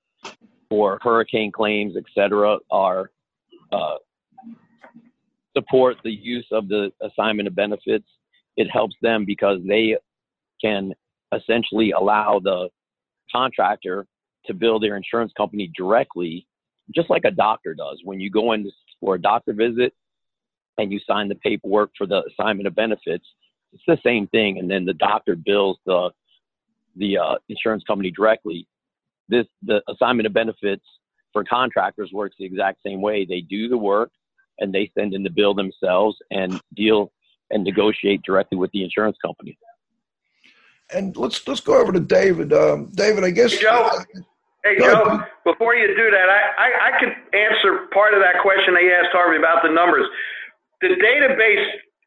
for 0.69 0.99
hurricane 1.03 1.53
claims 1.53 1.97
et 1.97 2.05
cetera 2.15 2.59
are 2.71 3.11
uh, 3.73 3.95
support 5.57 5.97
the 6.05 6.11
use 6.11 6.47
of 6.53 6.69
the 6.69 6.91
assignment 7.03 7.49
of 7.49 7.55
benefits. 7.55 8.07
It 8.57 8.69
helps 8.71 8.97
them 9.03 9.25
because 9.25 9.59
they 9.67 9.97
can 10.61 10.93
essentially 11.35 11.93
allow 11.93 12.41
the 12.43 12.69
contractor 13.35 14.07
to 14.47 14.55
bill 14.55 14.79
their 14.79 14.97
insurance 14.97 15.33
company 15.37 15.71
directly, 15.77 16.47
just 16.95 17.11
like 17.11 17.25
a 17.25 17.31
doctor 17.31 17.75
does. 17.75 18.01
When 18.05 18.21
you 18.21 18.31
go 18.31 18.53
in 18.53 18.71
for 19.01 19.17
a 19.17 19.21
doctor 19.21 19.53
visit 19.53 19.93
and 20.79 20.93
you 20.93 21.01
sign 21.07 21.29
the 21.29 21.35
paperwork 21.37 21.91
for 21.97 22.07
the 22.07 22.23
assignment 22.31 22.67
of 22.67 22.75
benefits, 22.75 23.27
it's 23.73 23.83
the 23.87 23.99
same 24.05 24.27
thing. 24.29 24.59
And 24.59 24.71
then 24.71 24.85
the 24.85 24.95
doctor 24.95 25.37
bills 25.37 25.79
the 25.87 26.11
the 26.99 27.19
uh, 27.19 27.35
insurance 27.49 27.85
company 27.87 28.11
directly. 28.11 28.67
This 29.29 29.47
the 29.63 29.83
assignment 29.89 30.27
of 30.27 30.33
benefits 30.33 30.85
for 31.33 31.45
contractors 31.45 32.11
works 32.13 32.37
the 32.39 32.47
exact 32.47 32.79
same 32.87 33.03
way. 33.03 33.27
They 33.27 33.41
do 33.43 33.69
the 33.69 33.77
work, 33.77 34.11
and 34.59 34.73
they 34.73 34.91
send 34.97 35.15
in 35.15 35.23
the 35.23 35.31
bill 35.31 35.55
themselves 35.55 36.17
and 36.31 36.61
deal 36.75 37.13
and 37.51 37.65
negotiate 37.65 38.23
directly 38.23 38.59
with 38.59 38.71
the 38.73 38.83
insurance 38.83 39.17
company. 39.25 39.57
And 40.93 41.17
let's 41.17 41.47
let's 41.49 41.61
go 41.61 41.81
over 41.81 41.93
to 41.93 42.01
David. 42.01 42.53
Um, 42.53 42.91
David, 42.95 43.25
I 43.25 43.31
guess. 43.31 43.53
Hey, 43.53 43.63
Joe. 43.63 43.91
Hey, 44.65 44.79
Joe. 44.79 45.23
Before 45.45 45.75
you 45.75 45.89
do 45.89 46.11
that, 46.11 46.29
I, 46.29 46.41
I, 46.59 46.69
I 46.91 46.99
could 46.99 47.15
answer 47.35 47.87
part 47.93 48.15
of 48.15 48.21
that 48.21 48.43
question 48.43 48.75
they 48.75 48.93
asked 48.93 49.11
Harvey 49.13 49.39
about 49.39 49.63
the 49.63 49.71
numbers. 49.71 50.07
The 50.81 50.95
database 50.95 51.67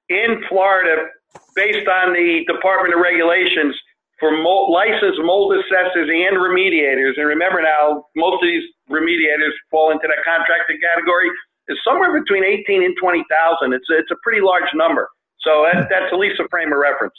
in 0.10 0.44
Florida, 0.48 1.08
based 1.56 1.88
on 1.88 2.13
the 2.13 2.44
Department 2.48 2.94
of 2.94 3.01
Regulations 3.01 3.75
for 4.20 4.32
mold, 4.32 4.72
licensed 4.72 5.20
mold 5.24 5.56
assessors 5.56 6.12
and 6.12 6.36
remediators, 6.36 7.15
and 7.15 7.27
remember 7.27 7.62
now, 7.62 8.06
most 8.15 8.44
of 8.44 8.48
these 8.48 8.63
remediators 8.89 9.56
fall 9.72 9.91
into 9.91 10.08
that 10.08 10.20
contracted 10.24 10.79
category 10.84 11.32
is 11.69 11.77
somewhere 11.83 12.19
between 12.19 12.43
18 12.43 12.83
and 12.83 12.95
20,000. 12.99 13.73
It's 13.73 13.85
it's 13.89 14.11
a 14.11 14.15
pretty 14.23 14.41
large 14.41 14.69
number. 14.73 15.09
So 15.41 15.65
that, 15.71 15.88
that's 15.89 16.11
at 16.11 16.19
least 16.19 16.39
a 16.39 16.47
frame 16.49 16.73
of 16.73 16.79
reference. 16.79 17.13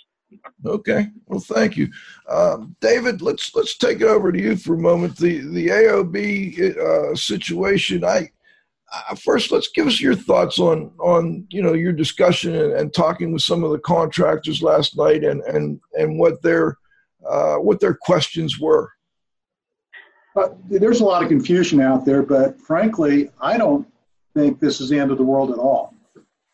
Okay. 0.65 1.07
Well, 1.27 1.41
thank 1.41 1.77
you, 1.77 1.89
um, 2.29 2.77
David. 2.81 3.23
Let's 3.23 3.55
let's 3.55 3.77
take 3.77 4.01
it 4.01 4.07
over 4.07 4.31
to 4.31 4.41
you 4.41 4.57
for 4.57 4.75
a 4.75 4.79
moment. 4.79 5.17
The 5.17 5.39
the 5.39 5.69
AOB 5.69 6.77
uh, 6.77 7.15
situation. 7.17 8.05
I 8.05 8.31
uh, 8.93 9.15
first, 9.15 9.53
let's 9.53 9.69
give 9.69 9.87
us 9.87 10.01
your 10.01 10.15
thoughts 10.15 10.59
on 10.59 10.93
on 10.99 11.47
you 11.51 11.63
know 11.63 11.73
your 11.73 11.93
discussion 11.93 12.55
and, 12.55 12.73
and 12.75 12.95
talking 12.95 13.33
with 13.33 13.43
some 13.43 13.65
of 13.65 13.71
the 13.71 13.79
contractors 13.79 14.63
last 14.63 14.97
night, 14.97 15.25
and 15.25 15.43
and 15.43 15.81
and 15.95 16.19
what 16.19 16.43
their 16.43 16.77
uh, 17.29 17.57
what 17.57 17.81
their 17.81 17.95
questions 17.95 18.59
were. 18.59 18.91
Uh, 20.37 20.49
there's 20.69 21.01
a 21.01 21.05
lot 21.05 21.23
of 21.23 21.29
confusion 21.29 21.81
out 21.81 22.05
there, 22.05 22.23
but 22.23 22.61
frankly, 22.61 23.31
I 23.41 23.59
don't 23.59 23.87
think 24.35 24.61
this 24.61 24.81
is 24.81 24.89
the 24.89 24.99
end 24.99 25.11
of 25.11 25.19
the 25.19 25.25
world 25.25 25.51
at 25.51 25.59
all. 25.59 25.95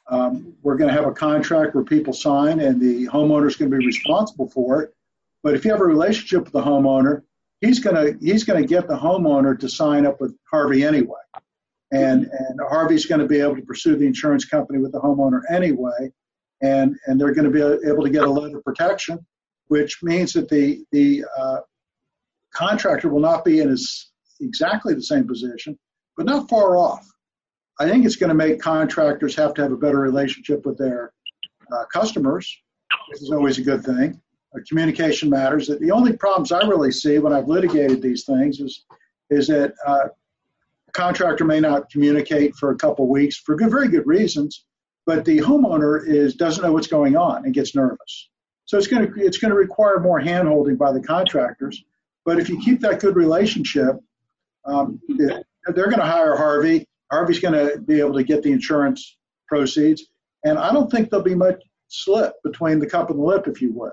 Um, 0.08 0.54
we're 0.62 0.76
going 0.76 0.88
to 0.88 0.94
have 0.94 1.06
a 1.06 1.12
contract 1.12 1.74
where 1.74 1.84
people 1.84 2.12
sign, 2.12 2.60
and 2.60 2.80
the 2.80 3.06
homeowner 3.06 3.48
is 3.48 3.56
going 3.56 3.70
to 3.70 3.76
be 3.76 3.84
responsible 3.84 4.48
for 4.48 4.82
it. 4.82 4.94
But 5.42 5.54
if 5.54 5.64
you 5.64 5.70
have 5.72 5.80
a 5.80 5.84
relationship 5.84 6.44
with 6.44 6.52
the 6.52 6.62
homeowner, 6.62 7.22
he's 7.60 7.80
going 7.80 7.96
to 7.96 8.24
he's 8.24 8.44
going 8.44 8.62
to 8.62 8.68
get 8.68 8.88
the 8.88 8.96
homeowner 8.96 9.58
to 9.58 9.68
sign 9.68 10.06
up 10.06 10.20
with 10.20 10.36
Harvey 10.50 10.84
anyway, 10.84 11.20
and 11.92 12.24
and 12.26 12.60
Harvey's 12.68 13.06
going 13.06 13.20
to 13.20 13.26
be 13.26 13.40
able 13.40 13.56
to 13.56 13.62
pursue 13.62 13.96
the 13.96 14.06
insurance 14.06 14.44
company 14.44 14.78
with 14.78 14.92
the 14.92 15.00
homeowner 15.00 15.42
anyway, 15.50 16.12
and 16.62 16.96
and 17.06 17.20
they're 17.20 17.34
going 17.34 17.50
to 17.50 17.50
be 17.50 17.88
able 17.88 18.02
to 18.02 18.10
get 18.10 18.24
a 18.24 18.30
letter 18.30 18.58
of 18.58 18.64
protection, 18.64 19.24
which 19.68 20.02
means 20.02 20.32
that 20.34 20.48
the 20.48 20.84
the 20.92 21.24
uh, 21.36 21.58
contractor 22.52 23.08
will 23.08 23.20
not 23.20 23.44
be 23.44 23.60
in 23.60 23.70
as 23.70 24.06
exactly 24.40 24.94
the 24.94 25.02
same 25.02 25.26
position, 25.26 25.78
but 26.16 26.26
not 26.26 26.48
far 26.48 26.76
off. 26.76 27.06
I 27.78 27.88
think 27.88 28.04
it's 28.04 28.16
going 28.16 28.28
to 28.28 28.34
make 28.34 28.60
contractors 28.60 29.34
have 29.36 29.54
to 29.54 29.62
have 29.62 29.72
a 29.72 29.76
better 29.76 29.98
relationship 29.98 30.64
with 30.64 30.78
their 30.78 31.12
uh, 31.70 31.84
customers, 31.86 32.56
which 33.08 33.22
is 33.22 33.30
always 33.30 33.58
a 33.58 33.62
good 33.62 33.84
thing. 33.84 34.20
Uh, 34.54 34.60
communication 34.68 35.28
matters. 35.28 35.68
The 35.68 35.90
only 35.90 36.16
problems 36.16 36.52
I 36.52 36.66
really 36.66 36.92
see 36.92 37.18
when 37.18 37.32
I've 37.32 37.48
litigated 37.48 38.00
these 38.00 38.24
things 38.24 38.60
is 38.60 38.84
is 39.28 39.48
that 39.48 39.74
uh, 39.86 40.08
a 40.88 40.92
contractor 40.92 41.44
may 41.44 41.58
not 41.58 41.90
communicate 41.90 42.54
for 42.54 42.70
a 42.70 42.76
couple 42.76 43.08
weeks 43.08 43.36
for 43.36 43.56
good, 43.56 43.70
very 43.70 43.88
good 43.88 44.06
reasons, 44.06 44.64
but 45.04 45.24
the 45.24 45.38
homeowner 45.38 46.06
is 46.06 46.36
doesn't 46.36 46.62
know 46.62 46.72
what's 46.72 46.86
going 46.86 47.16
on 47.16 47.44
and 47.44 47.52
gets 47.52 47.74
nervous. 47.74 48.28
So 48.64 48.78
it's 48.78 48.86
going 48.86 49.12
to 49.12 49.20
it's 49.20 49.38
going 49.38 49.50
to 49.50 49.56
require 49.56 49.98
more 50.00 50.20
handholding 50.20 50.78
by 50.78 50.92
the 50.92 51.00
contractors. 51.00 51.84
But 52.24 52.38
if 52.38 52.48
you 52.48 52.58
keep 52.60 52.80
that 52.80 53.00
good 53.00 53.16
relationship, 53.16 53.96
um, 54.64 55.00
they're 55.08 55.44
going 55.74 55.98
to 55.98 56.06
hire 56.06 56.36
Harvey 56.36 56.88
Harvey's 57.10 57.40
going 57.40 57.54
to 57.54 57.78
be 57.78 58.00
able 58.00 58.14
to 58.14 58.24
get 58.24 58.42
the 58.42 58.52
insurance 58.52 59.16
proceeds, 59.46 60.06
and 60.44 60.58
I 60.58 60.72
don't 60.72 60.90
think 60.90 61.10
there'll 61.10 61.24
be 61.24 61.34
much 61.34 61.62
slip 61.88 62.34
between 62.42 62.78
the 62.78 62.88
cup 62.88 63.10
and 63.10 63.18
the 63.18 63.22
lip, 63.22 63.46
if 63.46 63.62
you 63.62 63.72
would. 63.74 63.92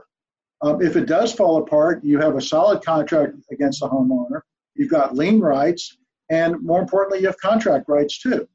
Um, 0.61 0.81
if 0.81 0.95
it 0.95 1.05
does 1.05 1.33
fall 1.33 1.57
apart, 1.57 2.03
you 2.03 2.19
have 2.19 2.35
a 2.35 2.41
solid 2.41 2.83
contract 2.83 3.35
against 3.51 3.81
the 3.81 3.89
homeowner. 3.89 4.41
You've 4.75 4.89
got 4.89 5.15
lien 5.15 5.39
rights, 5.39 5.97
and 6.29 6.59
more 6.61 6.81
importantly, 6.81 7.19
you 7.19 7.27
have 7.27 7.37
contract 7.37 7.87
rights 7.87 8.19
too. 8.19 8.47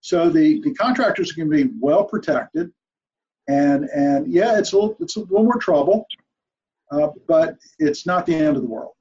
So 0.00 0.30
the, 0.30 0.60
the 0.62 0.72
contractors 0.74 1.32
are 1.32 1.36
going 1.36 1.50
to 1.50 1.64
be 1.64 1.74
well 1.78 2.04
protected, 2.04 2.72
and 3.48 3.84
and 3.84 4.32
yeah, 4.32 4.58
it's 4.58 4.72
a 4.72 4.76
little, 4.76 4.96
it's 5.00 5.16
a 5.16 5.20
little 5.20 5.44
more 5.44 5.58
trouble, 5.58 6.06
uh, 6.92 7.08
but 7.28 7.56
it's 7.78 8.06
not 8.06 8.24
the 8.24 8.34
end 8.34 8.56
of 8.56 8.62
the 8.62 8.68
world 8.68 8.92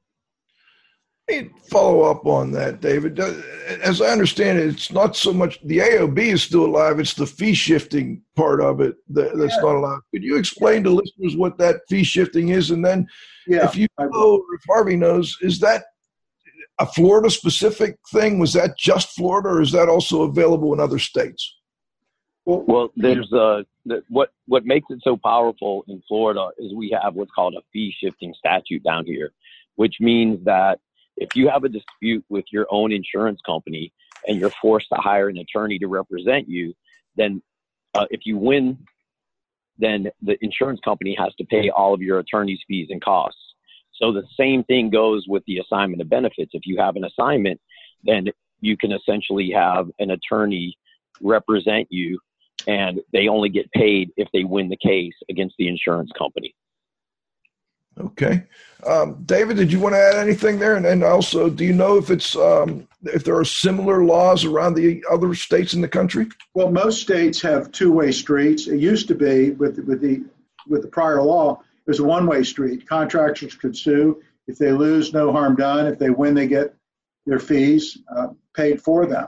me 1.30 1.50
follow 1.70 2.02
up 2.02 2.26
on 2.26 2.52
that, 2.52 2.82
David. 2.82 3.20
As 3.20 4.02
I 4.02 4.08
understand 4.08 4.60
it, 4.60 4.68
it's 4.68 4.92
not 4.92 5.16
so 5.16 5.32
much 5.32 5.60
the 5.64 5.80
AOB 5.80 6.18
is 6.18 6.44
still 6.44 6.66
alive; 6.66 7.00
it's 7.00 7.14
the 7.14 7.26
fee 7.26 7.54
shifting 7.54 8.22
part 8.36 8.62
of 8.62 8.82
it 8.82 8.96
that, 9.10 9.38
that's 9.38 9.56
yeah. 9.56 9.62
not 9.62 9.76
alive. 9.76 10.00
Could 10.14 10.24
you 10.24 10.38
explain 10.38 10.84
to 10.84 10.90
listeners 10.90 11.38
what 11.38 11.58
that 11.60 11.82
fee 11.88 12.04
shifting 12.04 12.50
is, 12.50 12.72
and 12.72 12.84
then, 12.84 13.08
yeah. 13.48 13.66
if 13.66 13.76
you 13.76 13.88
know, 14.00 14.08
or 14.12 14.56
if 14.56 14.62
Harvey 14.68 14.96
knows, 14.96 15.38
is 15.42 15.60
that 15.60 15.84
a 16.80 16.86
Florida 16.86 17.30
specific 17.30 17.98
thing? 18.12 18.40
Was 18.40 18.54
that 18.54 18.78
just 18.78 19.10
Florida, 19.10 19.50
or 19.50 19.62
is 19.62 19.72
that 19.72 19.90
also 19.90 20.24
available 20.24 20.74
in 20.74 20.80
other 20.80 21.00
states? 21.00 21.56
Well, 22.46 22.64
well 22.68 22.90
there's 22.96 23.32
uh, 23.32 23.64
the, 23.86 24.04
what 24.10 24.32
what 24.48 24.66
makes 24.66 24.88
it 24.90 25.00
so 25.04 25.18
powerful 25.18 25.86
in 25.88 26.02
Florida 26.08 26.50
is 26.58 26.74
we 26.74 26.98
have 27.02 27.16
what's 27.16 27.32
called 27.32 27.54
a 27.56 27.62
fee 27.72 27.94
shifting 28.00 28.34
statute 28.38 28.84
down 28.84 29.06
here, 29.06 29.32
which 29.76 29.96
means 30.00 30.44
that 30.46 30.80
if 31.20 31.36
you 31.36 31.50
have 31.50 31.64
a 31.64 31.70
dispute 31.70 32.24
with 32.30 32.46
your 32.52 32.66
own 32.70 32.92
insurance 32.92 33.40
company 33.46 33.92
and 34.28 34.40
you're 34.40 34.52
forced 34.62 34.88
to 34.94 35.00
hire 35.00 35.30
an 35.30 35.38
attorney 35.38 35.78
to 35.80 35.88
represent 35.88 36.50
you, 36.50 36.74
then 37.16 37.42
uh, 37.94 38.06
if 38.10 38.22
you 38.26 38.38
win, 38.38 38.78
then 39.78 40.08
the 40.22 40.38
insurance 40.42 40.80
company 40.84 41.16
has 41.20 41.34
to 41.36 41.46
pay 41.46 41.70
all 41.70 41.94
of 41.94 42.02
your 42.02 42.20
attorney's 42.20 42.60
fees 42.68 42.88
and 42.90 43.02
costs. 43.02 43.40
So 43.94 44.14
the 44.14 44.24
same 44.38 44.64
thing 44.64 44.90
goes 44.90 45.26
with 45.28 45.44
the 45.46 45.58
assignment 45.58 46.02
of 46.02 46.10
benefits. 46.10 46.52
If 46.54 46.66
you 46.66 46.78
have 46.80 46.96
an 46.96 47.04
assignment, 47.04 47.60
then 48.04 48.28
you 48.62 48.78
can 48.78 48.94
essentially 48.94 49.52
have 49.52 49.88
an 50.00 50.12
attorney 50.12 50.78
represent 51.22 51.88
you 51.92 52.20
and 52.68 53.00
they 53.14 53.28
only 53.28 53.50
get 53.50 53.72
paid 53.72 54.12
if 54.18 54.28
they 54.34 54.44
win 54.44 54.70
the 54.70 54.78
case 54.78 55.14
against 55.30 55.56
the 55.58 55.68
insurance 55.68 56.12
company. 56.18 56.54
Okay, 58.00 58.44
um, 58.88 59.22
David, 59.26 59.58
did 59.58 59.72
you 59.72 59.80
want 59.80 59.94
to 59.94 60.00
add 60.00 60.16
anything 60.16 60.58
there? 60.58 60.76
And, 60.76 60.86
and 60.86 61.04
also, 61.04 61.50
do 61.50 61.66
you 61.66 61.74
know 61.74 61.98
if 61.98 62.10
it's 62.10 62.36
um, 62.36 62.88
if 63.04 63.24
there 63.24 63.36
are 63.36 63.46
similar 63.46 64.06
laws 64.06 64.46
around 64.46 64.76
the 64.76 65.04
other 65.12 65.34
states 65.34 65.74
in 65.74 65.82
the 65.82 65.88
country? 65.88 66.28
Well, 66.54 66.72
most 66.72 67.02
states 67.02 67.42
have 67.42 67.72
two-way 67.72 68.12
streets. 68.12 68.68
It 68.68 68.80
used 68.80 69.08
to 69.10 69.16
be 69.16 69.52
with 69.52 69.80
with 69.80 70.02
the 70.02 70.24
with 70.68 70.84
the 70.84 70.88
prior 70.88 71.22
law, 71.22 71.60
it 71.90 71.90
was 71.90 72.00
a 72.00 72.04
one-way 72.04 72.44
street. 72.44 72.88
Contractors 72.88 73.56
could 73.56 73.76
sue 73.76 74.22
if 74.48 74.58
they 74.58 74.72
lose, 74.72 75.14
no 75.14 75.32
harm 75.32 75.56
done. 75.56 75.88
If 75.88 76.00
they 76.00 76.10
win, 76.10 76.36
they 76.36 76.48
get 76.48 76.74
their 77.26 77.40
fees 77.40 77.98
uh, 78.16 78.28
paid 78.56 78.82
for 78.82 79.06
them. 79.06 79.28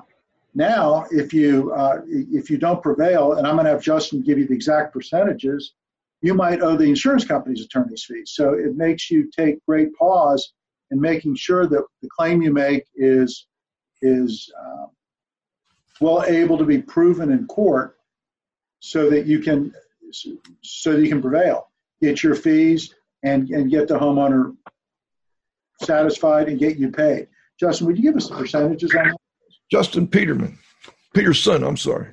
Now, 0.53 1.05
if 1.11 1.33
you 1.33 1.73
uh, 1.73 2.01
if 2.07 2.49
you 2.49 2.57
don't 2.57 2.81
prevail, 2.81 3.33
and 3.33 3.47
I'm 3.47 3.55
going 3.55 3.65
to 3.65 3.71
have 3.71 3.81
Justin 3.81 4.21
give 4.21 4.37
you 4.37 4.47
the 4.47 4.53
exact 4.53 4.93
percentages 4.93 5.73
you 6.21 6.33
might 6.33 6.61
owe 6.61 6.77
the 6.77 6.85
insurance 6.85 7.25
company's 7.25 7.65
attorney's 7.65 8.03
fees. 8.03 8.31
So 8.33 8.53
it 8.53 8.75
makes 8.75 9.09
you 9.09 9.29
take 9.35 9.65
great 9.65 9.93
pause 9.95 10.53
in 10.91 11.01
making 11.01 11.35
sure 11.35 11.65
that 11.67 11.83
the 12.01 12.09
claim 12.15 12.41
you 12.41 12.53
make 12.53 12.85
is 12.95 13.47
is 14.01 14.51
uh, 14.59 14.85
well 15.99 16.23
able 16.23 16.57
to 16.57 16.65
be 16.65 16.81
proven 16.81 17.31
in 17.31 17.45
court, 17.47 17.97
so 18.79 19.09
that 19.09 19.25
you 19.25 19.39
can 19.39 19.73
so 20.61 20.93
that 20.93 21.01
you 21.01 21.09
can 21.09 21.21
prevail, 21.21 21.69
get 22.01 22.23
your 22.23 22.35
fees, 22.35 22.93
and 23.23 23.49
and 23.49 23.71
get 23.71 23.87
the 23.87 23.97
homeowner 23.97 24.55
satisfied 25.81 26.47
and 26.49 26.59
get 26.59 26.77
you 26.77 26.91
paid. 26.91 27.27
Justin, 27.59 27.87
would 27.87 27.97
you 27.97 28.03
give 28.03 28.15
us 28.15 28.27
the 28.27 28.35
percentages 28.35 28.93
on 28.95 29.07
that? 29.07 29.17
Justin 29.71 30.07
Peterman, 30.07 30.57
Peterson. 31.13 31.63
I'm 31.63 31.77
sorry. 31.77 32.07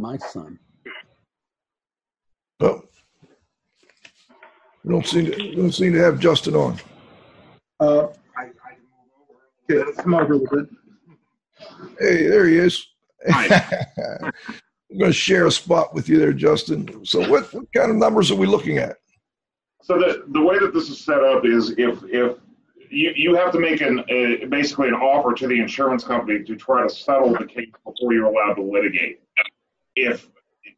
My 0.00 0.16
son. 0.16 0.58
Oh, 2.60 2.82
we 4.84 4.92
don't 4.92 5.06
seem 5.06 5.26
to 5.26 5.54
don't 5.54 5.72
seem 5.72 5.92
to 5.92 5.98
have 5.98 6.18
Justin 6.18 6.54
on. 6.54 6.78
Uh, 7.80 8.08
okay, 9.70 9.92
come 9.98 10.14
over 10.14 10.34
a 10.34 10.36
little 10.36 10.56
bit. 10.56 10.68
Hey, 11.98 12.26
there 12.28 12.46
he 12.46 12.58
is. 12.58 12.86
I'm 13.32 14.98
going 14.98 15.10
to 15.10 15.12
share 15.12 15.46
a 15.46 15.50
spot 15.50 15.94
with 15.94 16.08
you 16.08 16.18
there, 16.18 16.32
Justin. 16.32 17.04
So, 17.04 17.28
what, 17.30 17.52
what 17.54 17.64
kind 17.74 17.90
of 17.90 17.96
numbers 17.96 18.30
are 18.30 18.36
we 18.36 18.46
looking 18.46 18.78
at? 18.78 18.96
So 19.82 19.98
the 19.98 20.24
the 20.28 20.40
way 20.40 20.58
that 20.58 20.72
this 20.72 20.88
is 20.88 21.04
set 21.04 21.22
up 21.24 21.44
is 21.44 21.70
if 21.70 22.02
if 22.04 22.36
you, 22.88 23.12
you 23.16 23.34
have 23.34 23.50
to 23.52 23.58
make 23.58 23.80
an 23.80 24.04
a, 24.08 24.44
basically 24.46 24.88
an 24.88 24.94
offer 24.94 25.34
to 25.34 25.48
the 25.48 25.60
insurance 25.60 26.04
company 26.04 26.44
to 26.44 26.54
try 26.54 26.82
to 26.82 26.90
settle 26.90 27.32
the 27.32 27.46
case 27.46 27.70
before 27.84 28.12
you're 28.12 28.26
allowed 28.26 28.54
to 28.54 28.62
litigate 28.62 29.20
if 29.96 30.28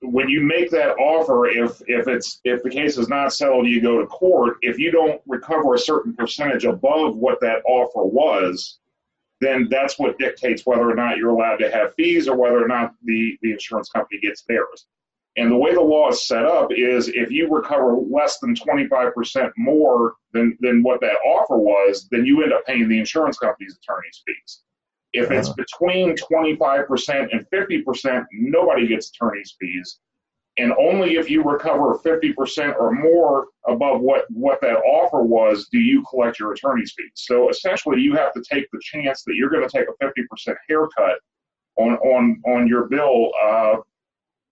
when 0.03 0.29
you 0.29 0.43
make 0.43 0.71
that 0.71 0.97
offer, 0.99 1.47
if 1.47 1.81
if 1.87 2.09
it's 2.09 2.41
if 2.45 2.63
the 2.63 2.71
case 2.71 2.99
is 2.99 3.09
not 3.09 3.33
settled, 3.33 3.67
you 3.67 3.81
go 3.81 4.01
to 4.01 4.07
court. 4.07 4.59
If 4.63 4.79
you 4.79 4.91
don't 4.91 5.21
recover 5.27 5.75
a 5.75 5.79
certain 5.79 6.15
percentage 6.15 6.65
above 6.65 7.17
what 7.17 7.41
that 7.41 7.63
offer 7.67 8.05
was, 8.05 8.79
then 9.41 9.69
that's 9.71 9.99
what 9.99 10.19
dictates 10.19 10.67
whether 10.67 10.89
or 10.89 10.95
not 10.95 11.17
you're 11.17 11.31
allowed 11.31 11.57
to 11.57 11.71
have 11.71 11.95
fees 11.95 12.29
or 12.29 12.37
whether 12.37 12.63
or 12.63 12.69
not 12.69 12.95
the 13.05 13.39
the 13.43 13.53
insurance 13.53 13.89
company 13.89 14.21
gets 14.21 14.43
theirs. 14.43 14.87
And 15.37 15.51
the 15.51 15.57
way 15.57 15.75
the 15.75 15.81
law 15.81 16.11
is 16.11 16.27
set 16.27 16.45
up 16.45 16.69
is 16.71 17.09
if 17.09 17.31
you 17.31 17.49
recover 17.53 17.97
less 17.97 18.39
than 18.39 18.55
25% 18.55 19.51
more 19.57 20.15
than, 20.33 20.57
than 20.61 20.83
what 20.83 21.01
that 21.01 21.17
offer 21.27 21.59
was, 21.59 22.07
then 22.13 22.25
you 22.25 22.45
end 22.45 22.53
up 22.53 22.65
paying 22.67 22.89
the 22.89 23.01
insurance 23.01 23.37
company's 23.39 23.77
attorney's 23.77 24.23
fees. 24.25 24.63
If 25.15 25.31
it's 25.31 25.49
uh-huh. 25.49 25.57
between 25.57 26.17
25% 26.17 27.29
and 27.33 27.47
50%, 27.51 28.25
nobody 28.33 28.89
gets 28.89 29.11
attorney's 29.11 29.55
fees. 29.61 30.01
And 30.59 30.73
only 30.79 31.17
if 31.17 31.31
you 31.31 31.43
recover 31.43 31.99
50% 31.99 32.77
or 32.77 32.93
more 32.93 33.47
above 33.67 34.01
what, 34.01 34.25
what 34.31 34.61
that 34.61 34.79
offer 34.79 35.23
was 35.23 35.69
do 35.71 35.79
you 35.79 36.05
collect 36.11 36.39
your 36.39 36.53
attorney's 36.53 36.93
fees. 36.97 37.11
So 37.15 37.49
essentially, 37.49 38.01
you 38.01 38.15
have 38.15 38.33
to 38.35 38.43
take 38.49 38.67
the 38.73 38.81
chance 38.83 39.23
that 39.25 39.35
you're 39.35 39.51
going 39.51 39.67
to 39.67 39.79
take 39.79 39.87
a 39.89 40.05
50% 40.05 40.55
haircut 40.69 41.19
on, 41.77 41.95
on, 41.95 42.43
on 42.47 42.69
your 42.69 42.89
bill 42.89 43.31
uh, 43.43 43.77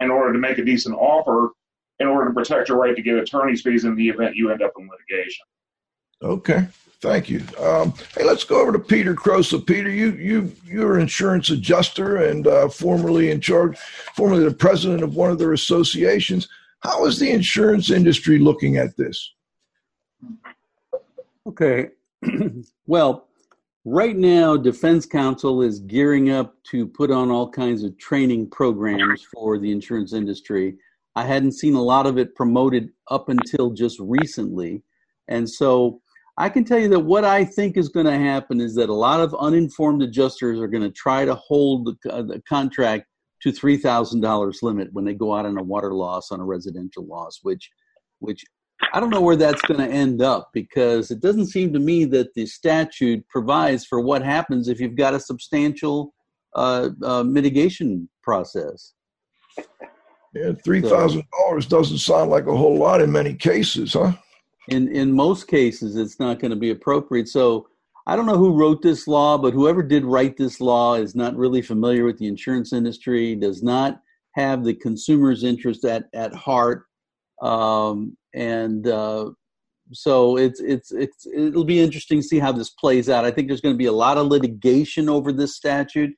in 0.00 0.10
order 0.10 0.32
to 0.32 0.38
make 0.38 0.58
a 0.58 0.64
decent 0.64 0.94
offer 0.96 1.50
in 1.98 2.06
order 2.06 2.28
to 2.28 2.34
protect 2.34 2.68
your 2.68 2.78
right 2.78 2.96
to 2.96 3.02
get 3.02 3.16
attorney's 3.16 3.62
fees 3.62 3.84
in 3.84 3.94
the 3.94 4.08
event 4.08 4.36
you 4.36 4.50
end 4.50 4.62
up 4.62 4.72
in 4.78 4.88
litigation. 4.88 5.44
Okay. 6.20 6.66
Thank 7.02 7.28
you. 7.28 7.42
Um, 7.58 7.92
hey, 8.16 8.22
let's 8.22 8.44
go 8.44 8.62
over 8.62 8.70
to 8.70 8.78
Peter 8.78 9.12
Crosa. 9.12 9.66
Peter, 9.66 9.90
you 9.90 10.12
you 10.12 10.52
you're 10.64 10.94
an 10.94 11.02
insurance 11.02 11.50
adjuster 11.50 12.16
and 12.28 12.46
uh, 12.46 12.68
formerly 12.68 13.32
in 13.32 13.40
charge, 13.40 13.76
formerly 14.14 14.44
the 14.44 14.54
president 14.54 15.02
of 15.02 15.16
one 15.16 15.28
of 15.28 15.40
their 15.40 15.52
associations. 15.52 16.48
How 16.78 17.04
is 17.06 17.18
the 17.18 17.32
insurance 17.32 17.90
industry 17.90 18.38
looking 18.38 18.76
at 18.76 18.96
this? 18.96 19.34
Okay. 21.48 21.88
well, 22.86 23.26
right 23.84 24.16
now, 24.16 24.56
Defense 24.56 25.04
Counsel 25.04 25.60
is 25.60 25.80
gearing 25.80 26.30
up 26.30 26.54
to 26.70 26.86
put 26.86 27.10
on 27.10 27.32
all 27.32 27.50
kinds 27.50 27.82
of 27.82 27.98
training 27.98 28.48
programs 28.48 29.26
for 29.34 29.58
the 29.58 29.72
insurance 29.72 30.12
industry. 30.12 30.76
I 31.16 31.24
hadn't 31.24 31.52
seen 31.52 31.74
a 31.74 31.82
lot 31.82 32.06
of 32.06 32.16
it 32.16 32.36
promoted 32.36 32.90
up 33.10 33.28
until 33.28 33.70
just 33.70 33.98
recently. 33.98 34.84
And 35.26 35.48
so 35.48 36.01
I 36.38 36.48
can 36.48 36.64
tell 36.64 36.78
you 36.78 36.88
that 36.88 37.00
what 37.00 37.24
I 37.24 37.44
think 37.44 37.76
is 37.76 37.88
going 37.88 38.06
to 38.06 38.18
happen 38.18 38.60
is 38.60 38.74
that 38.76 38.88
a 38.88 38.94
lot 38.94 39.20
of 39.20 39.34
uninformed 39.38 40.02
adjusters 40.02 40.60
are 40.60 40.68
going 40.68 40.82
to 40.82 40.90
try 40.90 41.24
to 41.24 41.34
hold 41.34 41.86
the, 41.86 42.12
uh, 42.12 42.22
the 42.22 42.42
contract 42.48 43.04
to 43.42 43.52
three 43.52 43.76
thousand 43.76 44.20
dollars 44.20 44.60
limit 44.62 44.88
when 44.92 45.04
they 45.04 45.14
go 45.14 45.34
out 45.34 45.46
on 45.46 45.58
a 45.58 45.62
water 45.62 45.92
loss 45.92 46.30
on 46.30 46.40
a 46.40 46.44
residential 46.44 47.04
loss, 47.06 47.40
which, 47.42 47.70
which 48.20 48.44
I 48.94 49.00
don't 49.00 49.10
know 49.10 49.20
where 49.20 49.36
that's 49.36 49.62
going 49.62 49.80
to 49.80 49.94
end 49.94 50.22
up 50.22 50.50
because 50.52 51.10
it 51.10 51.20
doesn't 51.20 51.46
seem 51.46 51.72
to 51.72 51.78
me 51.78 52.04
that 52.06 52.34
the 52.34 52.46
statute 52.46 53.26
provides 53.28 53.84
for 53.84 54.00
what 54.00 54.22
happens 54.22 54.68
if 54.68 54.80
you've 54.80 54.96
got 54.96 55.14
a 55.14 55.20
substantial 55.20 56.14
uh, 56.54 56.90
uh, 57.02 57.22
mitigation 57.22 58.08
process. 58.22 58.94
Yeah, 60.34 60.52
three 60.64 60.80
thousand 60.80 61.24
dollars 61.38 61.66
doesn't 61.66 61.98
sound 61.98 62.30
like 62.30 62.46
a 62.46 62.56
whole 62.56 62.78
lot 62.78 63.02
in 63.02 63.12
many 63.12 63.34
cases, 63.34 63.92
huh? 63.92 64.12
In 64.68 64.88
in 64.94 65.12
most 65.12 65.48
cases 65.48 65.96
it's 65.96 66.20
not 66.20 66.38
going 66.38 66.50
to 66.50 66.56
be 66.56 66.70
appropriate. 66.70 67.28
So 67.28 67.68
i 68.06 68.16
don't 68.16 68.26
know 68.26 68.36
who 68.36 68.56
wrote 68.56 68.82
this 68.82 69.06
law 69.06 69.38
but 69.38 69.54
whoever 69.54 69.80
did 69.80 70.04
write 70.04 70.36
this 70.36 70.60
law 70.60 70.94
is 70.94 71.14
not 71.14 71.36
really 71.36 71.62
familiar 71.62 72.04
with 72.04 72.18
the 72.18 72.26
insurance 72.26 72.72
industry 72.72 73.36
does 73.36 73.62
not 73.62 74.00
have 74.32 74.64
the 74.64 74.74
consumer's 74.74 75.44
interest 75.44 75.84
at 75.84 76.06
at 76.14 76.34
heart. 76.34 76.84
Um, 77.40 78.16
and 78.34 78.86
uh, 78.86 79.30
so 79.92 80.36
it's 80.36 80.60
it's 80.60 80.92
it's 80.92 81.26
it'll 81.26 81.64
be 81.64 81.80
interesting 81.80 82.20
to 82.20 82.26
see 82.26 82.38
how 82.38 82.52
this 82.52 82.70
plays 82.70 83.08
out. 83.08 83.24
I 83.24 83.30
think 83.30 83.48
there's 83.48 83.60
going 83.60 83.74
to 83.74 83.78
be 83.78 83.86
a 83.86 83.92
lot 83.92 84.18
of 84.18 84.26
litigation 84.26 85.08
over 85.08 85.32
this 85.32 85.56
statute. 85.56 86.14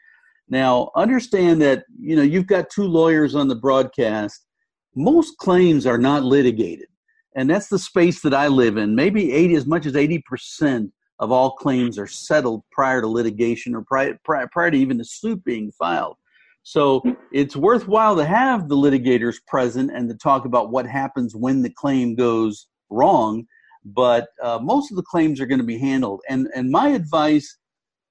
Now 0.48 0.90
understand 0.96 1.60
that 1.62 1.84
you 1.98 2.16
know 2.16 2.22
you've 2.22 2.46
got 2.46 2.70
two 2.70 2.84
lawyers 2.84 3.34
on 3.34 3.48
the 3.48 3.56
broadcast. 3.56 4.46
Most 4.94 5.36
claims 5.38 5.86
are 5.86 5.98
not 5.98 6.22
litigated 6.22 6.86
and 7.34 7.50
that's 7.50 7.68
the 7.68 7.78
space 7.78 8.20
that 8.22 8.34
I 8.34 8.48
live 8.48 8.76
in. 8.76 8.94
Maybe 8.94 9.32
80, 9.32 9.54
as 9.56 9.66
much 9.66 9.86
as 9.86 9.94
80% 9.94 10.90
of 11.18 11.32
all 11.32 11.52
claims 11.52 11.98
are 11.98 12.06
settled 12.06 12.62
prior 12.70 13.00
to 13.00 13.08
litigation 13.08 13.74
or 13.74 13.82
prior, 13.82 14.18
prior, 14.24 14.70
to 14.70 14.76
even 14.76 14.98
the 14.98 15.04
suit 15.04 15.42
being 15.44 15.70
filed. 15.72 16.16
So 16.62 17.02
it's 17.32 17.56
worthwhile 17.56 18.16
to 18.16 18.24
have 18.24 18.68
the 18.68 18.76
litigators 18.76 19.36
present 19.46 19.90
and 19.94 20.08
to 20.08 20.14
talk 20.14 20.44
about 20.44 20.70
what 20.70 20.86
happens 20.86 21.36
when 21.36 21.62
the 21.62 21.70
claim 21.70 22.14
goes 22.14 22.68
wrong. 22.88 23.44
But 23.84 24.28
uh, 24.42 24.60
most 24.62 24.90
of 24.90 24.96
the 24.96 25.02
claims 25.02 25.40
are 25.40 25.46
going 25.46 25.60
to 25.60 25.66
be 25.66 25.78
handled. 25.78 26.22
And, 26.28 26.48
and 26.54 26.70
my 26.70 26.88
advice 26.88 27.58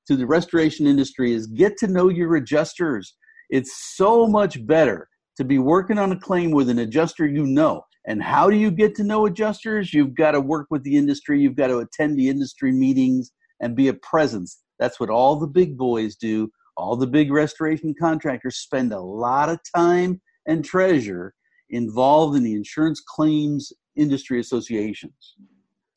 to 0.08 0.16
the 0.16 0.28
restoration 0.28 0.86
industry 0.86 1.34
is 1.34 1.48
get 1.48 1.78
to 1.78 1.88
know 1.88 2.10
your 2.10 2.36
adjusters. 2.36 3.16
It's 3.50 3.96
so 3.96 4.28
much 4.28 4.66
better 4.68 5.08
to 5.38 5.44
be 5.44 5.58
working 5.58 5.98
on 5.98 6.12
a 6.12 6.20
claim 6.20 6.52
with 6.52 6.70
an 6.70 6.80
adjuster 6.80 7.26
you 7.26 7.46
know. 7.48 7.84
And 8.06 8.22
how 8.22 8.50
do 8.50 8.58
you 8.58 8.70
get 8.70 8.96
to 8.96 9.04
know 9.04 9.26
adjusters? 9.26 9.94
You've 9.94 10.16
got 10.16 10.32
to 10.32 10.42
work 10.42 10.68
with 10.70 10.84
the 10.84 10.98
industry, 10.98 11.40
you've 11.40 11.56
got 11.56 11.68
to 11.68 11.80
attend 11.80 12.18
the 12.18 12.30
industry 12.30 12.72
meetings 12.72 13.32
and 13.62 13.76
be 13.76 13.88
a 13.88 13.94
presence. 13.94 14.62
That's 14.80 15.00
what 15.00 15.10
all 15.10 15.38
the 15.38 15.48
big 15.48 15.78
boys 15.78 16.16
do. 16.16 16.52
All 16.76 16.96
the 16.96 17.08
big 17.08 17.32
restoration 17.32 17.94
contractors 18.00 18.58
spend 18.58 18.94
a 18.94 19.00
lot 19.00 19.50
of 19.50 19.60
time 19.76 20.20
and 20.48 20.66
treasure 20.66 21.34
involved 21.70 22.36
in 22.36 22.44
the 22.44 22.56
insurance 22.56 23.00
claims 23.00 23.72
industry 23.96 24.40
associations 24.40 25.36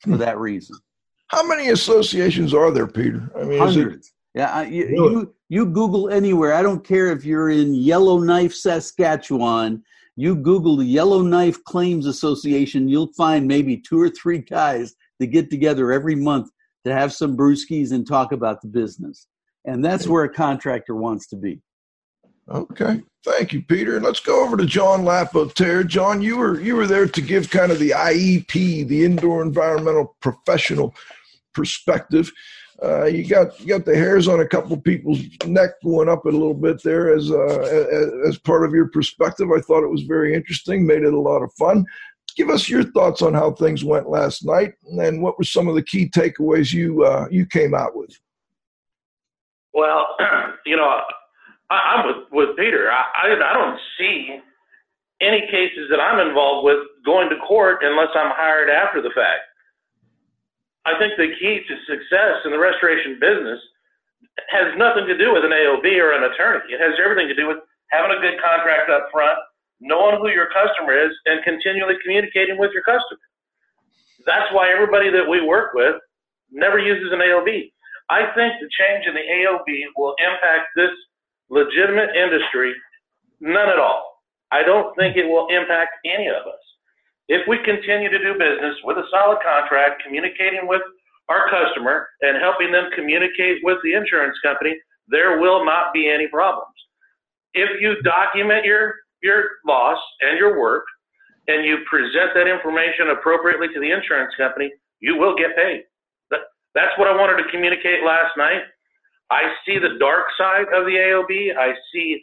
for 0.01 0.11
hmm. 0.11 0.17
that 0.17 0.37
reason. 0.37 0.77
How 1.27 1.45
many 1.45 1.69
associations 1.69 2.53
are 2.53 2.71
there, 2.71 2.87
Peter? 2.87 3.29
I 3.37 3.43
mean, 3.43 3.59
hundreds. 3.59 4.07
It, 4.07 4.39
yeah, 4.39 4.61
you, 4.61 4.85
really? 4.85 5.11
you 5.11 5.33
you 5.49 5.65
Google 5.65 6.09
anywhere. 6.09 6.53
I 6.53 6.61
don't 6.61 6.83
care 6.83 7.07
if 7.07 7.25
you're 7.25 7.49
in 7.49 7.73
Yellowknife, 7.73 8.53
Saskatchewan 8.53 9.83
you 10.17 10.35
Google 10.35 10.75
the 10.75 10.85
Yellowknife 10.85 11.63
Claims 11.63 12.07
Association, 12.07 12.89
you'll 12.89 13.13
find 13.13 13.47
maybe 13.47 13.77
two 13.77 14.01
or 14.01 14.09
three 14.09 14.39
guys 14.39 14.95
that 15.19 15.27
get 15.27 15.49
together 15.49 15.91
every 15.91 16.15
month 16.15 16.49
to 16.85 16.93
have 16.93 17.13
some 17.13 17.37
brewskis 17.37 17.91
and 17.91 18.05
talk 18.05 18.31
about 18.31 18.61
the 18.61 18.67
business. 18.67 19.27
And 19.63 19.85
that's 19.85 20.07
where 20.07 20.23
a 20.23 20.33
contractor 20.33 20.95
wants 20.95 21.27
to 21.27 21.35
be. 21.35 21.61
Okay. 22.49 23.03
Thank 23.23 23.53
you, 23.53 23.61
Peter. 23.61 23.97
And 23.97 24.05
Let's 24.05 24.21
go 24.21 24.43
over 24.43 24.57
to 24.57 24.65
John 24.65 25.03
Lapotaire. 25.03 25.83
John, 25.83 26.21
you 26.21 26.37
were 26.37 26.59
you 26.61 26.75
were 26.75 26.87
there 26.87 27.07
to 27.07 27.21
give 27.21 27.49
kind 27.49 27.71
of 27.71 27.79
the 27.79 27.91
IEP, 27.91 28.87
the 28.87 29.03
indoor 29.03 29.43
environmental 29.43 30.15
professional 30.21 30.95
perspective. 31.53 32.31
Uh, 32.83 33.05
you 33.05 33.27
got 33.27 33.59
you 33.59 33.65
got 33.65 33.85
the 33.85 33.95
hairs 33.95 34.27
on 34.27 34.39
a 34.39 34.47
couple 34.47 34.79
people's 34.79 35.19
neck 35.45 35.71
going 35.83 36.07
up 36.07 36.25
a 36.25 36.29
little 36.29 36.53
bit 36.53 36.81
there 36.83 37.11
as, 37.13 37.31
uh, 37.31 37.45
as 37.45 38.29
as 38.29 38.37
part 38.37 38.63
of 38.63 38.71
your 38.71 38.87
perspective. 38.87 39.49
I 39.51 39.61
thought 39.61 39.83
it 39.83 39.89
was 39.89 40.03
very 40.03 40.35
interesting, 40.35 40.85
made 40.85 41.01
it 41.01 41.13
a 41.13 41.19
lot 41.19 41.41
of 41.41 41.51
fun. 41.53 41.85
Give 42.35 42.49
us 42.49 42.69
your 42.69 42.83
thoughts 42.83 43.23
on 43.23 43.33
how 43.33 43.51
things 43.51 43.83
went 43.83 44.09
last 44.09 44.45
night, 44.45 44.73
and 44.85 45.23
what 45.23 45.39
were 45.39 45.43
some 45.43 45.67
of 45.67 45.73
the 45.73 45.81
key 45.81 46.07
takeaways 46.07 46.71
you 46.71 47.03
uh, 47.03 47.27
you 47.31 47.47
came 47.47 47.73
out 47.73 47.97
with. 47.97 48.15
Well, 49.73 50.15
you 50.65 50.75
know, 50.75 51.01
I, 51.71 51.99
am 51.99 52.05
with 52.05 52.27
with 52.31 52.57
Peter. 52.57 52.91
I, 52.91 53.05
I 53.23 53.49
I 53.49 53.53
don't 53.53 53.79
see 53.97 54.39
any 55.19 55.41
cases 55.49 55.87
that 55.89 55.99
I'm 55.99 56.19
involved 56.27 56.63
with 56.63 56.77
going 57.03 57.29
to 57.29 57.37
court 57.37 57.79
unless 57.81 58.09
I'm 58.13 58.31
hired 58.35 58.69
after 58.69 59.01
the 59.01 59.09
fact. 59.15 59.41
I 60.87 60.97
think 60.97 61.19
the 61.19 61.35
key 61.35 61.67
to 61.67 61.75
success 61.83 62.47
in 62.47 62.51
the 62.51 62.59
restoration 62.59 63.19
business 63.19 63.59
has 64.47 64.71
nothing 64.77 65.05
to 65.05 65.17
do 65.17 65.33
with 65.33 65.43
an 65.43 65.51
AOB 65.51 65.83
or 65.99 66.15
an 66.15 66.31
attorney. 66.31 66.63
It 66.71 66.79
has 66.79 66.95
everything 67.03 67.27
to 67.27 67.35
do 67.35 67.47
with 67.47 67.57
having 67.91 68.15
a 68.15 68.21
good 68.21 68.39
contract 68.39 68.89
up 68.89 69.09
front, 69.11 69.37
knowing 69.81 70.15
who 70.17 70.29
your 70.29 70.47
customer 70.47 70.95
is, 70.95 71.11
and 71.25 71.43
continually 71.43 71.95
communicating 72.01 72.57
with 72.57 72.71
your 72.71 72.83
customer. 72.83 73.19
That's 74.25 74.47
why 74.53 74.71
everybody 74.71 75.11
that 75.11 75.27
we 75.27 75.43
work 75.43 75.73
with 75.73 75.95
never 76.51 76.79
uses 76.79 77.11
an 77.11 77.19
AOB. 77.19 77.71
I 78.09 78.31
think 78.35 78.53
the 78.61 78.69
change 78.79 79.05
in 79.07 79.13
the 79.13 79.27
AOB 79.27 79.67
will 79.97 80.15
impact 80.23 80.71
this 80.75 80.91
legitimate 81.49 82.15
industry 82.15 82.73
none 83.41 83.67
at 83.69 83.79
all. 83.79 84.23
I 84.51 84.63
don't 84.63 84.95
think 84.95 85.17
it 85.17 85.27
will 85.27 85.47
impact 85.47 85.99
any 86.05 86.27
of 86.27 86.47
us. 86.47 86.63
If 87.27 87.47
we 87.47 87.57
continue 87.63 88.09
to 88.09 88.19
do 88.19 88.33
business 88.33 88.75
with 88.83 88.97
a 88.97 89.03
solid 89.11 89.39
contract, 89.43 90.03
communicating 90.03 90.67
with 90.67 90.81
our 91.29 91.49
customer 91.49 92.07
and 92.21 92.37
helping 92.41 92.71
them 92.71 92.89
communicate 92.95 93.59
with 93.63 93.77
the 93.83 93.93
insurance 93.93 94.37
company, 94.43 94.75
there 95.07 95.39
will 95.39 95.65
not 95.65 95.93
be 95.93 96.09
any 96.09 96.27
problems. 96.27 96.73
If 97.53 97.81
you 97.81 98.01
document 98.01 98.65
your, 98.65 98.95
your 99.21 99.43
loss 99.65 99.99
and 100.21 100.37
your 100.39 100.59
work 100.59 100.85
and 101.47 101.65
you 101.65 101.79
present 101.89 102.31
that 102.35 102.47
information 102.47 103.09
appropriately 103.09 103.67
to 103.73 103.79
the 103.79 103.91
insurance 103.91 104.33
company, 104.37 104.71
you 104.99 105.17
will 105.17 105.35
get 105.35 105.55
paid. 105.55 105.83
That's 106.77 106.93
what 106.97 107.07
I 107.07 107.15
wanted 107.15 107.41
to 107.41 107.49
communicate 107.49 108.03
last 108.05 108.37
night. 108.37 108.61
I 109.31 109.51
see 109.65 109.79
the 109.79 109.97
dark 109.99 110.25
side 110.37 110.67
of 110.71 110.85
the 110.85 110.93
AOB. 110.93 111.57
I 111.57 111.73
see 111.91 112.21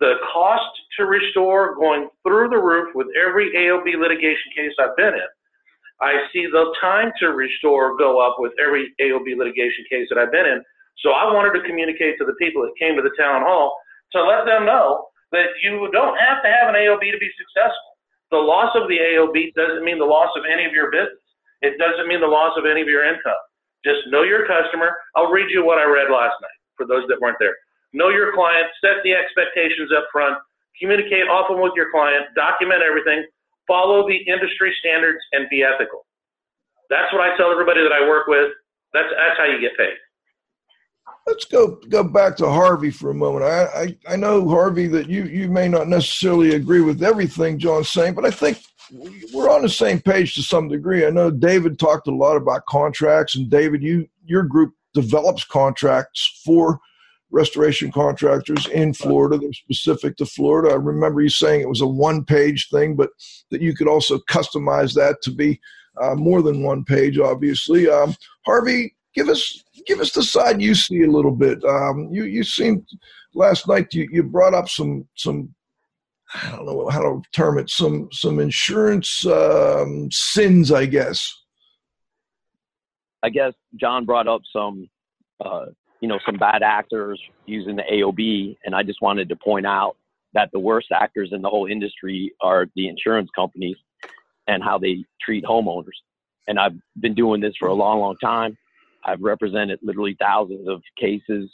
the 0.00 0.14
cost 0.32 0.68
to 0.98 1.06
restore 1.06 1.74
going 1.74 2.08
through 2.22 2.50
the 2.50 2.58
roof 2.58 2.94
with 2.94 3.06
every 3.16 3.50
AOB 3.56 3.98
litigation 3.98 4.52
case 4.54 4.72
I've 4.78 4.96
been 4.96 5.14
in. 5.14 5.30
I 6.00 6.28
see 6.32 6.44
the 6.46 6.74
time 6.80 7.12
to 7.20 7.28
restore 7.28 7.96
go 7.96 8.20
up 8.20 8.36
with 8.38 8.52
every 8.60 8.92
AOB 9.00 9.36
litigation 9.38 9.84
case 9.88 10.06
that 10.10 10.18
I've 10.18 10.32
been 10.32 10.44
in. 10.44 10.62
So 10.98 11.10
I 11.10 11.32
wanted 11.32 11.58
to 11.58 11.66
communicate 11.66 12.18
to 12.18 12.24
the 12.24 12.34
people 12.38 12.62
that 12.62 12.72
came 12.78 12.96
to 12.96 13.02
the 13.02 13.16
town 13.18 13.42
hall 13.42 13.76
to 14.12 14.22
let 14.22 14.44
them 14.44 14.66
know 14.66 15.08
that 15.32 15.48
you 15.62 15.88
don't 15.92 16.16
have 16.18 16.42
to 16.42 16.48
have 16.48 16.68
an 16.68 16.74
AOB 16.74 17.00
to 17.00 17.18
be 17.18 17.30
successful. 17.36 17.96
The 18.30 18.36
loss 18.36 18.76
of 18.76 18.88
the 18.88 18.98
AOB 18.98 19.54
doesn't 19.54 19.84
mean 19.84 19.98
the 19.98 20.04
loss 20.04 20.30
of 20.36 20.44
any 20.44 20.64
of 20.64 20.72
your 20.72 20.90
business. 20.90 21.20
It 21.62 21.78
doesn't 21.78 22.06
mean 22.06 22.20
the 22.20 22.28
loss 22.28 22.52
of 22.58 22.66
any 22.66 22.82
of 22.82 22.88
your 22.88 23.04
income. 23.04 23.40
Just 23.84 24.00
know 24.08 24.22
your 24.22 24.46
customer. 24.46 24.92
I'll 25.14 25.30
read 25.30 25.48
you 25.48 25.64
what 25.64 25.78
I 25.78 25.84
read 25.84 26.10
last 26.12 26.36
night 26.42 26.60
for 26.76 26.86
those 26.86 27.08
that 27.08 27.20
weren't 27.20 27.38
there 27.40 27.56
know 27.92 28.08
your 28.08 28.32
client, 28.34 28.66
set 28.80 29.02
the 29.04 29.14
expectations 29.14 29.90
up 29.96 30.04
front, 30.12 30.38
communicate 30.80 31.28
often 31.28 31.60
with 31.60 31.72
your 31.76 31.90
client, 31.90 32.26
document 32.34 32.82
everything, 32.82 33.24
follow 33.66 34.06
the 34.06 34.16
industry 34.16 34.74
standards, 34.80 35.18
and 35.32 35.48
be 35.50 35.62
ethical. 35.62 36.06
That's 36.90 37.12
what 37.12 37.22
I 37.22 37.36
tell 37.36 37.50
everybody 37.50 37.82
that 37.82 37.92
I 37.92 38.06
work 38.08 38.26
with. 38.26 38.50
That's 38.92 39.08
that's 39.16 39.38
how 39.38 39.44
you 39.44 39.60
get 39.60 39.76
paid. 39.76 39.94
let's 41.26 41.44
go 41.44 41.78
go 41.88 42.04
back 42.04 42.36
to 42.36 42.48
Harvey 42.48 42.90
for 42.90 43.10
a 43.10 43.14
moment. 43.14 43.44
I, 43.44 43.64
I, 43.64 44.14
I 44.14 44.16
know 44.16 44.48
Harvey 44.48 44.86
that 44.88 45.08
you 45.08 45.24
you 45.24 45.48
may 45.48 45.68
not 45.68 45.88
necessarily 45.88 46.54
agree 46.54 46.80
with 46.80 47.02
everything 47.02 47.58
John's 47.58 47.88
saying, 47.88 48.14
but 48.14 48.24
I 48.24 48.30
think 48.30 48.58
we're 49.32 49.50
on 49.50 49.62
the 49.62 49.68
same 49.68 50.00
page 50.00 50.34
to 50.34 50.42
some 50.42 50.68
degree. 50.68 51.04
I 51.04 51.10
know 51.10 51.30
David 51.30 51.78
talked 51.78 52.06
a 52.06 52.14
lot 52.14 52.36
about 52.36 52.66
contracts, 52.66 53.34
and 53.34 53.50
David, 53.50 53.82
you 53.82 54.06
your 54.24 54.44
group 54.44 54.74
develops 54.94 55.44
contracts 55.44 56.40
for 56.44 56.80
restoration 57.30 57.90
contractors 57.90 58.66
in 58.68 58.94
Florida. 58.94 59.38
They're 59.38 59.52
specific 59.52 60.16
to 60.16 60.26
Florida. 60.26 60.70
I 60.70 60.76
remember 60.76 61.20
you 61.20 61.28
saying 61.28 61.60
it 61.60 61.68
was 61.68 61.80
a 61.80 61.86
one 61.86 62.24
page 62.24 62.68
thing, 62.70 62.96
but 62.96 63.10
that 63.50 63.60
you 63.60 63.74
could 63.74 63.88
also 63.88 64.18
customize 64.30 64.94
that 64.94 65.22
to 65.22 65.30
be 65.30 65.60
uh, 66.00 66.14
more 66.14 66.42
than 66.42 66.62
one 66.62 66.84
page, 66.84 67.18
obviously. 67.18 67.88
Um, 67.88 68.14
Harvey, 68.44 68.94
give 69.14 69.28
us 69.28 69.64
give 69.86 70.00
us 70.00 70.12
the 70.12 70.22
side 70.22 70.60
you 70.60 70.74
see 70.74 71.02
a 71.02 71.10
little 71.10 71.30
bit. 71.30 71.62
Um, 71.64 72.08
you 72.12 72.24
you 72.24 72.44
seemed 72.44 72.86
last 73.34 73.66
night 73.68 73.92
you, 73.92 74.08
you 74.10 74.22
brought 74.22 74.54
up 74.54 74.68
some 74.68 75.06
some 75.16 75.54
I 76.34 76.50
don't 76.50 76.66
know 76.66 76.88
how 76.88 77.02
to 77.02 77.22
term 77.32 77.58
it 77.58 77.70
some 77.70 78.08
some 78.12 78.38
insurance 78.38 79.26
um, 79.26 80.08
sins, 80.10 80.72
I 80.72 80.86
guess. 80.86 81.32
I 83.22 83.30
guess 83.30 83.54
John 83.80 84.04
brought 84.04 84.28
up 84.28 84.42
some 84.52 84.88
uh, 85.44 85.66
you 86.00 86.08
know 86.08 86.18
some 86.24 86.36
bad 86.36 86.62
actors 86.62 87.20
using 87.46 87.76
the 87.76 87.82
AOB, 87.90 88.56
and 88.64 88.74
I 88.74 88.82
just 88.82 89.02
wanted 89.02 89.28
to 89.28 89.36
point 89.36 89.66
out 89.66 89.96
that 90.34 90.50
the 90.52 90.58
worst 90.58 90.88
actors 90.92 91.30
in 91.32 91.42
the 91.42 91.48
whole 91.48 91.66
industry 91.66 92.32
are 92.40 92.66
the 92.76 92.88
insurance 92.88 93.30
companies 93.34 93.76
and 94.46 94.62
how 94.62 94.78
they 94.78 95.04
treat 95.20 95.44
homeowners. 95.44 95.96
And 96.46 96.58
I've 96.58 96.76
been 97.00 97.14
doing 97.14 97.40
this 97.40 97.54
for 97.58 97.68
a 97.68 97.74
long, 97.74 98.00
long 98.00 98.16
time. 98.22 98.56
I've 99.04 99.20
represented 99.20 99.78
literally 99.82 100.16
thousands 100.20 100.68
of 100.68 100.82
cases 100.98 101.50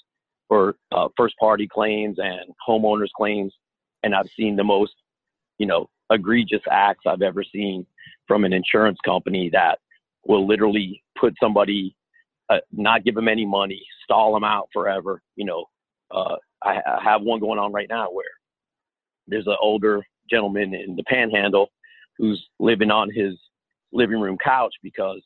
for 0.49 0.77
uh, 0.91 1.09
first 1.17 1.37
party 1.39 1.67
claims 1.67 2.19
and 2.19 2.41
homeowners 2.69 3.11
claims. 3.17 3.55
And 4.03 4.15
I've 4.15 4.29
seen 4.37 4.57
the 4.57 4.65
most, 4.65 4.93
you 5.59 5.67
know, 5.67 5.89
egregious 6.11 6.63
acts 6.71 7.05
I've 7.07 7.23
ever 7.23 7.45
seen 7.45 7.87
from 8.27 8.45
an 8.45 8.53
insurance 8.53 8.99
company 9.05 9.49
that 9.53 9.79
will 10.27 10.47
literally 10.47 11.03
put 11.19 11.35
somebody, 11.41 11.95
uh, 12.51 12.59
not 12.73 13.05
give 13.05 13.15
them 13.15 13.29
any 13.29 13.47
money, 13.47 13.83
stall 14.05 14.35
them 14.35 14.45
out 14.45 14.69
forever. 14.73 15.23
You 15.37 15.47
know, 15.47 15.65
uh, 16.11 16.37
I, 16.63 16.81
I 16.87 16.99
have 17.03 17.23
one 17.23 17.41
going 17.41 17.59
on 17.59 17.73
right 17.73 17.89
now 17.89 18.09
where 18.11 18.25
there's 19.27 19.47
an 19.47 19.57
older 19.61 20.05
gentleman 20.31 20.75
in 20.75 20.97
the 20.97 21.05
panhandle 21.05 21.71
who's 22.19 22.45
living 22.59 22.91
on 22.91 23.11
his 23.11 23.35
living 23.93 24.21
room 24.21 24.39
couch 24.43 24.75
because 24.83 25.23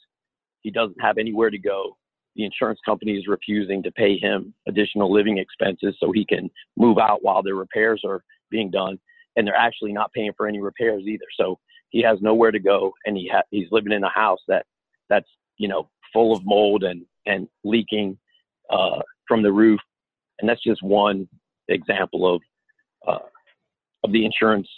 he 0.63 0.71
doesn't 0.71 1.01
have 1.01 1.19
anywhere 1.19 1.51
to 1.51 1.59
go 1.59 1.97
the 2.37 2.45
insurance 2.45 2.79
company 2.85 3.13
is 3.13 3.27
refusing 3.27 3.83
to 3.83 3.91
pay 3.93 4.19
him 4.19 4.53
additional 4.69 5.13
living 5.13 5.39
expenses 5.39 5.97
so 5.99 6.13
he 6.13 6.25
can 6.25 6.51
move 6.77 6.99
out 6.99 7.23
while 7.23 7.43
their 7.43 7.55
repairs 7.55 8.03
are 8.05 8.23
being 8.51 8.71
done 8.71 8.99
and 9.37 9.47
they're 9.47 9.57
actually 9.57 9.93
not 9.93 10.13
paying 10.13 10.33
for 10.37 10.47
any 10.47 10.61
repairs 10.61 11.03
either 11.07 11.25
so 11.39 11.59
he 11.89 12.03
has 12.03 12.19
nowhere 12.21 12.51
to 12.51 12.59
go 12.59 12.93
and 13.07 13.17
he 13.17 13.29
ha- 13.33 13.43
he's 13.51 13.69
living 13.71 13.93
in 13.93 14.05
a 14.05 14.09
house 14.09 14.41
that 14.47 14.67
that's 15.09 15.29
you 15.57 15.69
know 15.69 15.89
full 16.13 16.35
of 16.35 16.45
mold 16.45 16.85
and 16.85 17.05
and 17.27 17.49
leaking 17.65 18.19
uh, 18.71 19.01
from 19.27 19.43
the 19.43 19.53
roof. 19.53 19.81
And 20.39 20.49
that's 20.49 20.63
just 20.63 20.83
one 20.83 21.29
example 21.69 22.35
of 22.35 22.43
uh, 23.07 23.27
of 24.05 24.13
the 24.13 24.25
insurance 24.25 24.69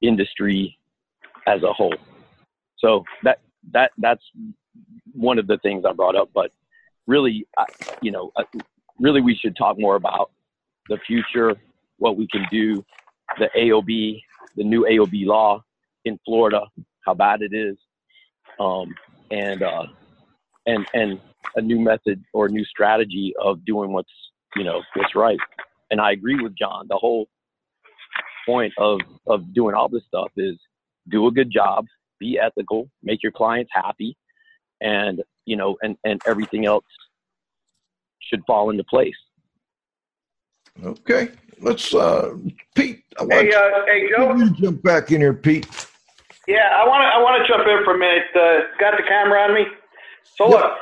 industry 0.00 0.78
as 1.46 1.62
a 1.62 1.72
whole. 1.72 1.94
So 2.78 3.04
that 3.24 3.40
that 3.72 3.92
that's 3.98 4.22
one 5.12 5.38
of 5.38 5.46
the 5.46 5.58
things 5.58 5.84
I 5.86 5.92
brought 5.92 6.16
up 6.16 6.28
but 6.34 6.52
really, 7.06 7.46
you 8.02 8.10
know, 8.10 8.32
uh, 8.36 8.44
really 8.98 9.20
we 9.20 9.34
should 9.34 9.56
talk 9.56 9.78
more 9.78 9.96
about 9.96 10.30
the 10.88 10.98
future, 11.06 11.54
what 11.98 12.16
we 12.16 12.26
can 12.28 12.46
do, 12.50 12.84
the 13.38 13.48
AOB, 13.56 14.20
the 14.56 14.64
new 14.64 14.84
AOB 14.84 15.26
law 15.26 15.62
in 16.04 16.18
Florida, 16.24 16.62
how 17.04 17.14
bad 17.14 17.42
it 17.42 17.52
is, 17.52 17.76
um, 18.60 18.94
and 19.30 19.62
uh, 19.62 19.84
and 20.66 20.86
and 20.94 21.20
a 21.54 21.60
new 21.60 21.80
method 21.80 22.22
or 22.32 22.46
a 22.46 22.50
new 22.50 22.64
strategy 22.64 23.34
of 23.40 23.64
doing 23.64 23.92
what's 23.92 24.12
you 24.54 24.64
know 24.64 24.82
what's 24.94 25.14
right. 25.14 25.38
And 25.90 26.00
I 26.00 26.12
agree 26.12 26.40
with 26.42 26.56
John. 26.56 26.86
The 26.88 26.96
whole 26.96 27.28
point 28.46 28.72
of 28.78 29.00
of 29.26 29.52
doing 29.54 29.74
all 29.74 29.88
this 29.88 30.02
stuff 30.08 30.30
is 30.36 30.56
do 31.08 31.26
a 31.26 31.30
good 31.30 31.50
job, 31.50 31.86
be 32.18 32.38
ethical, 32.38 32.88
make 33.02 33.22
your 33.22 33.32
clients 33.32 33.70
happy, 33.72 34.16
and 34.80 35.22
you 35.44 35.56
know, 35.56 35.76
and, 35.82 35.96
and 36.04 36.20
everything 36.26 36.66
else 36.66 36.84
should 38.20 38.42
fall 38.46 38.70
into 38.70 38.84
place. 38.84 39.14
Okay, 40.84 41.30
let's 41.60 41.94
uh, 41.94 42.34
Pete. 42.74 43.04
I 43.18 43.22
want 43.22 43.32
hey, 43.32 43.52
uh, 43.52 43.70
hey, 43.86 44.08
Joe. 44.10 44.34
You 44.34 44.50
jump 44.50 44.82
back 44.82 45.10
in 45.12 45.20
here, 45.20 45.32
Pete. 45.32 45.66
Yeah, 46.46 46.68
I 46.76 46.86
want 46.86 47.02
to. 47.02 47.06
I 47.06 47.22
want 47.22 47.42
to 47.42 47.48
jump 47.48 47.66
in 47.66 47.84
for 47.84 47.94
a 47.94 47.98
minute. 47.98 48.24
Uh, 48.34 48.66
got 48.78 48.96
the 48.96 49.02
camera 49.08 49.40
on 49.40 49.54
me. 49.54 49.66
So 50.34 50.48
look, 50.48 50.72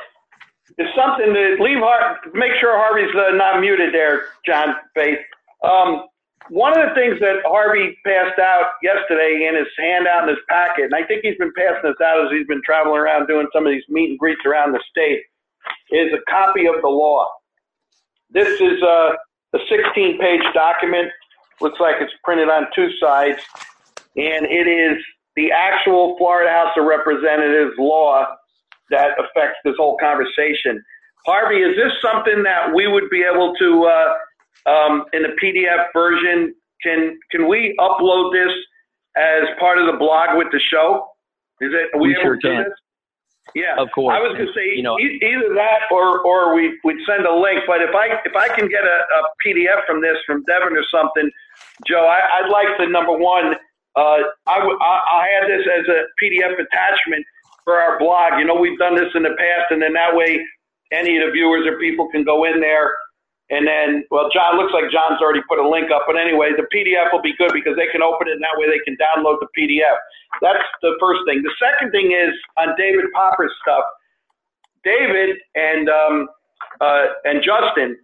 it's 0.77 0.95
something 0.95 1.33
to 1.33 1.57
leave. 1.59 1.77
Har- 1.79 2.19
make 2.33 2.53
sure 2.59 2.77
Harvey's 2.77 3.13
uh, 3.15 3.35
not 3.35 3.61
muted 3.61 3.93
there, 3.93 4.27
John 4.45 4.75
Faith. 4.93 5.19
Um, 5.63 6.05
one 6.49 6.79
of 6.79 6.89
the 6.89 6.95
things 6.95 7.19
that 7.21 7.41
Harvey 7.45 7.97
passed 8.05 8.39
out 8.39 8.71
yesterday 8.83 9.47
in 9.47 9.55
his 9.55 9.67
handout 9.79 10.23
in 10.23 10.29
his 10.29 10.43
packet, 10.49 10.85
and 10.85 10.95
I 10.95 11.03
think 11.03 11.21
he's 11.23 11.37
been 11.37 11.51
passing 11.57 11.89
this 11.89 11.99
out 12.05 12.23
as 12.23 12.31
he's 12.31 12.45
been 12.47 12.61
traveling 12.63 12.99
around 12.99 13.27
doing 13.27 13.47
some 13.53 13.65
of 13.65 13.71
these 13.71 13.83
meet 13.89 14.11
and 14.11 14.19
greets 14.19 14.41
around 14.45 14.73
the 14.73 14.81
state, 14.89 15.21
is 15.91 16.13
a 16.13 16.21
copy 16.29 16.67
of 16.67 16.75
the 16.81 16.89
law. 16.89 17.27
This 18.29 18.59
is 18.59 18.81
a, 18.81 19.15
a 19.53 19.59
16 19.69 20.19
page 20.19 20.43
document. 20.53 21.09
Looks 21.61 21.79
like 21.79 21.95
it's 21.99 22.13
printed 22.23 22.49
on 22.49 22.67
two 22.75 22.89
sides, 22.99 23.39
and 24.15 24.45
it 24.45 24.67
is 24.67 25.01
the 25.35 25.51
actual 25.51 26.15
Florida 26.17 26.51
House 26.51 26.73
of 26.77 26.85
Representatives 26.85 27.73
law 27.79 28.27
that 28.89 29.11
affects 29.19 29.57
this 29.63 29.75
whole 29.77 29.97
conversation. 29.97 30.83
Harvey, 31.25 31.57
is 31.57 31.75
this 31.75 31.91
something 32.01 32.43
that 32.43 32.73
we 32.73 32.87
would 32.87 33.09
be 33.09 33.23
able 33.23 33.55
to 33.55 33.85
uh, 33.85 34.13
um, 34.65 35.05
in 35.13 35.23
the 35.23 35.33
PDF 35.41 35.87
version. 35.93 36.53
Can 36.81 37.17
can 37.31 37.47
we 37.47 37.75
upload 37.79 38.33
this 38.33 38.53
as 39.15 39.43
part 39.59 39.77
of 39.77 39.87
the 39.87 39.97
blog 39.97 40.37
with 40.37 40.47
the 40.51 40.59
show? 40.59 41.07
Is 41.61 41.71
it? 41.73 41.95
Are 41.95 42.01
we, 42.01 42.09
we 42.09 42.15
sure 42.21 42.37
can. 42.37 42.65
Yeah, 43.53 43.77
of 43.77 43.87
course. 43.93 44.13
I 44.13 44.19
was 44.19 44.33
going 44.35 44.47
to 44.47 44.53
say 44.53 44.75
you 44.75 44.81
know, 44.81 44.99
either 44.99 45.53
that 45.53 45.87
or 45.91 46.25
or 46.25 46.55
we 46.55 46.77
we'd 46.83 46.97
send 47.05 47.25
a 47.25 47.33
link. 47.33 47.61
But 47.67 47.81
if 47.81 47.93
I 47.95 48.19
if 48.25 48.35
I 48.35 48.49
can 48.49 48.67
get 48.67 48.83
a, 48.83 48.97
a 49.05 49.21
PDF 49.45 49.85
from 49.85 50.01
this 50.01 50.17
from 50.25 50.43
Devin 50.43 50.75
or 50.75 50.83
something, 50.91 51.29
Joe, 51.87 52.05
I, 52.05 52.41
would 52.41 52.51
like 52.51 52.77
the 52.77 52.87
number 52.87 53.13
one. 53.13 53.55
Uh, 53.95 54.27
I, 54.45 54.59
w- 54.59 54.77
I 54.81 54.99
I 55.13 55.27
had 55.39 55.47
this 55.47 55.65
as 55.65 55.87
a 55.87 55.99
PDF 56.19 56.59
attachment 56.59 57.25
for 57.65 57.75
our 57.75 57.99
blog. 57.99 58.39
You 58.39 58.45
know, 58.45 58.55
we've 58.55 58.79
done 58.79 58.95
this 58.95 59.11
in 59.13 59.23
the 59.23 59.35
past, 59.37 59.71
and 59.71 59.81
then 59.81 59.93
that 59.93 60.15
way, 60.15 60.39
any 60.93 61.17
of 61.17 61.27
the 61.27 61.31
viewers 61.33 61.67
or 61.67 61.77
people 61.77 62.07
can 62.07 62.23
go 62.23 62.45
in 62.45 62.61
there 62.61 62.93
and 63.51 63.67
then, 63.67 64.03
well, 64.09 64.29
John 64.33 64.57
looks 64.57 64.73
like 64.73 64.89
John's 64.89 65.21
already 65.21 65.41
put 65.47 65.59
a 65.59 65.67
link 65.67 65.91
up. 65.91 66.03
But 66.07 66.17
anyway, 66.17 66.51
the 66.57 66.65
PDF 66.73 67.13
will 67.13 67.21
be 67.21 67.35
good 67.37 67.51
because 67.53 67.75
they 67.75 67.85
can 67.87 68.01
open 68.01 68.27
it 68.27 68.33
and 68.33 68.41
that 68.41 68.57
way 68.57 68.65
they 68.65 68.81
can 68.81 68.97
download 68.97 69.37
the 69.39 69.47
PDF. 69.53 69.97
That's 70.41 70.65
the 70.81 70.97
first 70.99 71.21
thing. 71.27 71.43
The 71.43 71.53
second 71.61 71.91
thing 71.91 72.11
is 72.11 72.33
on 72.57 72.73
David 72.77 73.05
Popper's 73.13 73.53
stuff. 73.61 73.85
David 74.83 75.37
and 75.53 75.89
um, 75.89 76.27
uh, 76.81 77.05
and 77.23 77.43
Justin 77.43 77.97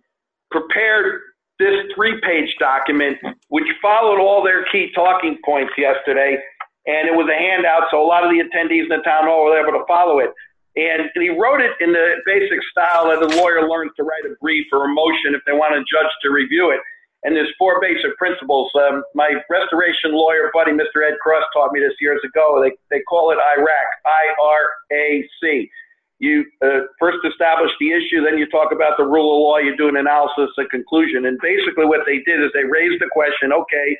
prepared 0.51 1.21
this 1.59 1.75
three-page 1.95 2.55
document, 2.59 3.17
which 3.49 3.67
followed 3.81 4.19
all 4.19 4.43
their 4.43 4.65
key 4.65 4.91
talking 4.95 5.37
points 5.45 5.73
yesterday, 5.77 6.37
and 6.85 7.07
it 7.07 7.13
was 7.13 7.29
a 7.29 7.37
handout, 7.37 7.89
so 7.91 8.01
a 8.01 8.07
lot 8.07 8.23
of 8.23 8.31
the 8.31 8.41
attendees 8.41 8.89
in 8.89 8.93
the 8.93 9.05
town 9.05 9.25
hall 9.25 9.45
were 9.45 9.59
able 9.59 9.77
to 9.77 9.85
follow 9.85 10.19
it. 10.19 10.31
And 10.75 11.11
he 11.15 11.29
wrote 11.29 11.59
it 11.59 11.75
in 11.81 11.91
the 11.91 12.15
basic 12.25 12.59
style 12.71 13.11
that 13.11 13.21
a 13.21 13.27
lawyer 13.37 13.67
learns 13.67 13.91
to 13.97 14.03
write 14.03 14.23
a 14.25 14.33
brief 14.39 14.65
or 14.71 14.85
a 14.85 14.93
motion 14.93 15.35
if 15.35 15.41
they 15.45 15.51
want 15.51 15.75
a 15.75 15.83
judge 15.83 16.11
to 16.23 16.31
review 16.31 16.71
it. 16.71 16.79
And 17.23 17.35
there's 17.35 17.51
four 17.59 17.79
basic 17.81 18.17
principles. 18.17 18.71
Um, 18.73 19.03
my 19.13 19.35
restoration 19.49 20.13
lawyer 20.13 20.49
buddy, 20.53 20.71
Mr. 20.71 21.05
Ed 21.05 21.19
Cross, 21.21 21.43
taught 21.53 21.71
me 21.71 21.81
this 21.81 21.93
years 21.99 22.21
ago. 22.25 22.63
They, 22.63 22.71
they 22.89 23.03
call 23.03 23.31
it 23.31 23.37
IRAC, 23.37 23.87
I-R-A-C. 24.05 25.69
You 26.17 26.45
uh, 26.63 26.87
first 26.99 27.17
establish 27.25 27.71
the 27.79 27.91
issue, 27.91 28.23
then 28.23 28.37
you 28.37 28.47
talk 28.49 28.71
about 28.71 28.97
the 28.97 29.05
rule 29.05 29.35
of 29.35 29.41
law, 29.41 29.57
you 29.57 29.75
do 29.75 29.89
an 29.89 29.97
analysis, 29.97 30.49
a 30.57 30.65
conclusion. 30.65 31.25
And 31.25 31.37
basically 31.41 31.85
what 31.85 32.01
they 32.05 32.19
did 32.25 32.41
is 32.41 32.49
they 32.53 32.63
raised 32.63 33.01
the 33.01 33.09
question, 33.11 33.51
okay, 33.51 33.97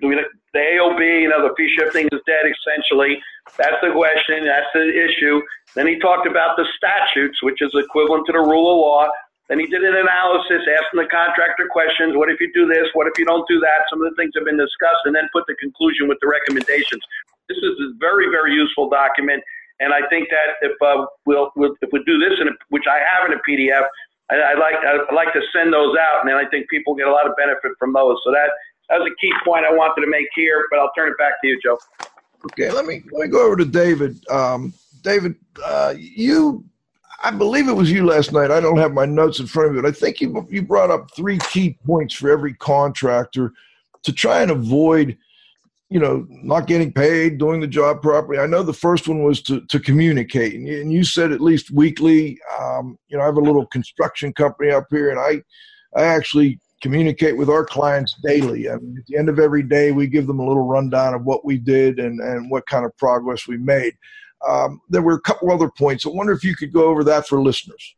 the 0.00 0.58
AOB, 0.58 1.22
you 1.22 1.28
know, 1.28 1.46
the 1.46 1.54
fee 1.56 1.72
shifting 1.76 2.06
is 2.12 2.20
dead 2.26 2.44
essentially. 2.46 3.20
That's 3.56 3.76
the 3.82 3.92
question. 3.92 4.44
That's 4.44 4.70
the 4.74 4.86
issue. 4.88 5.42
Then 5.74 5.86
he 5.86 5.98
talked 5.98 6.26
about 6.26 6.56
the 6.56 6.66
statutes, 6.76 7.42
which 7.42 7.60
is 7.60 7.70
equivalent 7.74 8.26
to 8.26 8.32
the 8.32 8.40
rule 8.40 8.70
of 8.70 8.78
law. 8.78 9.08
Then 9.48 9.60
he 9.60 9.66
did 9.66 9.84
an 9.84 9.94
analysis, 9.94 10.64
asking 10.64 11.04
the 11.04 11.08
contractor 11.12 11.68
questions. 11.68 12.16
What 12.16 12.30
if 12.30 12.40
you 12.40 12.50
do 12.54 12.66
this? 12.66 12.88
What 12.94 13.06
if 13.06 13.18
you 13.18 13.26
don't 13.26 13.46
do 13.46 13.60
that? 13.60 13.84
Some 13.90 14.00
of 14.00 14.08
the 14.08 14.16
things 14.16 14.32
have 14.36 14.46
been 14.46 14.56
discussed, 14.56 15.04
and 15.04 15.14
then 15.14 15.28
put 15.32 15.44
the 15.46 15.54
conclusion 15.56 16.08
with 16.08 16.16
the 16.22 16.28
recommendations. 16.28 17.02
This 17.48 17.58
is 17.58 17.76
a 17.76 17.92
very, 18.00 18.30
very 18.32 18.54
useful 18.54 18.88
document, 18.88 19.44
and 19.80 19.92
I 19.92 20.00
think 20.08 20.30
that 20.30 20.56
if 20.64 20.72
uh, 20.80 21.04
we'll, 21.26 21.52
we'll 21.56 21.76
if 21.82 21.90
we 21.92 22.02
do 22.04 22.16
this, 22.16 22.40
in 22.40 22.48
a, 22.48 22.52
which 22.70 22.88
I 22.88 23.04
have 23.04 23.28
in 23.28 23.36
a 23.36 23.40
PDF, 23.44 23.84
I, 24.32 24.36
I 24.36 24.54
like 24.56 24.80
I 24.80 25.12
like 25.12 25.32
to 25.34 25.42
send 25.52 25.74
those 25.74 25.92
out, 26.00 26.24
and 26.24 26.30
then 26.30 26.40
I 26.40 26.48
think 26.48 26.70
people 26.70 26.94
get 26.94 27.06
a 27.06 27.12
lot 27.12 27.28
of 27.28 27.36
benefit 27.36 27.72
from 27.78 27.92
those. 27.92 28.16
So 28.24 28.32
that 28.32 28.48
that 28.88 29.00
was 29.00 29.10
a 29.10 29.14
key 29.20 29.32
point 29.44 29.64
I 29.64 29.72
wanted 29.72 30.00
to 30.02 30.10
make 30.10 30.28
here. 30.34 30.66
But 30.70 30.80
I'll 30.80 30.92
turn 30.96 31.08
it 31.08 31.18
back 31.18 31.40
to 31.42 31.48
you, 31.48 31.58
Joe. 31.62 31.78
Okay, 32.52 32.70
let 32.70 32.84
me 32.84 33.02
let 33.12 33.26
me 33.26 33.28
go 33.28 33.46
over 33.46 33.56
to 33.56 33.64
David. 33.64 34.18
Um, 34.28 34.74
David, 35.02 35.34
uh, 35.64 35.94
you, 35.96 36.64
I 37.22 37.30
believe 37.30 37.68
it 37.68 37.72
was 37.72 37.90
you 37.90 38.06
last 38.06 38.32
night. 38.32 38.50
I 38.50 38.60
don't 38.60 38.78
have 38.78 38.92
my 38.92 39.06
notes 39.06 39.40
in 39.40 39.46
front 39.46 39.70
of 39.70 39.74
me, 39.74 39.82
but 39.82 39.88
I 39.88 39.92
think 39.92 40.20
you 40.20 40.46
you 40.50 40.62
brought 40.62 40.90
up 40.90 41.10
three 41.14 41.38
key 41.50 41.78
points 41.86 42.14
for 42.14 42.30
every 42.30 42.54
contractor 42.54 43.52
to 44.02 44.12
try 44.12 44.42
and 44.42 44.50
avoid 44.50 45.16
you 45.90 46.00
know, 46.00 46.26
not 46.28 46.66
getting 46.66 46.92
paid, 46.92 47.38
doing 47.38 47.60
the 47.60 47.68
job 47.68 48.02
properly. 48.02 48.40
I 48.40 48.46
know 48.46 48.64
the 48.64 48.72
first 48.72 49.06
one 49.06 49.22
was 49.22 49.40
to, 49.42 49.60
to 49.66 49.78
communicate, 49.78 50.54
and 50.54 50.66
you, 50.66 50.80
and 50.80 50.92
you 50.92 51.04
said 51.04 51.30
at 51.30 51.40
least 51.40 51.70
weekly. 51.70 52.38
Um, 52.58 52.98
you 53.06 53.16
know, 53.16 53.22
I 53.22 53.26
have 53.26 53.36
a 53.36 53.40
little 53.40 53.66
construction 53.66 54.32
company 54.32 54.70
up 54.70 54.86
here, 54.90 55.10
and 55.10 55.20
I, 55.20 55.42
I 55.96 56.04
actually 56.06 56.58
communicate 56.84 57.36
with 57.36 57.48
our 57.48 57.64
clients 57.64 58.16
daily. 58.22 58.70
I 58.70 58.76
mean, 58.76 58.96
at 58.98 59.06
the 59.06 59.16
end 59.16 59.28
of 59.28 59.38
every 59.38 59.62
day, 59.62 59.90
we 59.90 60.06
give 60.06 60.26
them 60.26 60.38
a 60.38 60.46
little 60.46 60.64
rundown 60.64 61.14
of 61.14 61.24
what 61.24 61.44
we 61.44 61.58
did 61.58 61.98
and, 61.98 62.20
and 62.20 62.50
what 62.50 62.66
kind 62.66 62.84
of 62.84 62.96
progress 62.96 63.48
we 63.48 63.56
made. 63.56 63.94
Um, 64.46 64.80
there 64.88 65.02
were 65.02 65.14
a 65.14 65.20
couple 65.20 65.50
other 65.50 65.70
points. 65.70 66.06
I 66.06 66.10
wonder 66.10 66.32
if 66.32 66.44
you 66.44 66.54
could 66.54 66.72
go 66.72 66.84
over 66.84 67.02
that 67.04 67.26
for 67.26 67.42
listeners. 67.42 67.96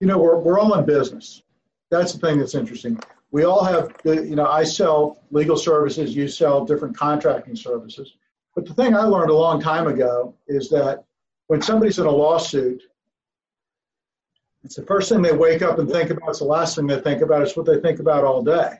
You 0.00 0.06
know, 0.06 0.18
we're, 0.18 0.38
we're 0.38 0.58
all 0.58 0.78
in 0.78 0.84
business. 0.84 1.42
That's 1.90 2.12
the 2.12 2.18
thing 2.18 2.38
that's 2.38 2.54
interesting 2.54 3.00
we 3.30 3.44
all 3.44 3.64
have, 3.64 3.94
you 4.04 4.36
know, 4.36 4.46
I 4.46 4.64
sell 4.64 5.22
legal 5.30 5.56
services, 5.56 6.14
you 6.14 6.28
sell 6.28 6.64
different 6.64 6.96
contracting 6.96 7.56
services. 7.56 8.14
But 8.54 8.66
the 8.66 8.74
thing 8.74 8.94
I 8.94 9.02
learned 9.02 9.30
a 9.30 9.34
long 9.36 9.60
time 9.60 9.86
ago 9.86 10.34
is 10.46 10.70
that 10.70 11.04
when 11.48 11.60
somebody's 11.60 11.98
in 11.98 12.06
a 12.06 12.10
lawsuit, 12.10 12.82
it's 14.66 14.74
the 14.74 14.84
first 14.84 15.08
thing 15.08 15.22
they 15.22 15.32
wake 15.32 15.62
up 15.62 15.78
and 15.78 15.88
think 15.88 16.10
about. 16.10 16.30
It's 16.30 16.40
the 16.40 16.44
last 16.44 16.74
thing 16.74 16.88
they 16.88 17.00
think 17.00 17.22
about. 17.22 17.42
It's 17.42 17.56
what 17.56 17.66
they 17.66 17.80
think 17.80 18.00
about 18.00 18.24
all 18.24 18.42
day. 18.42 18.72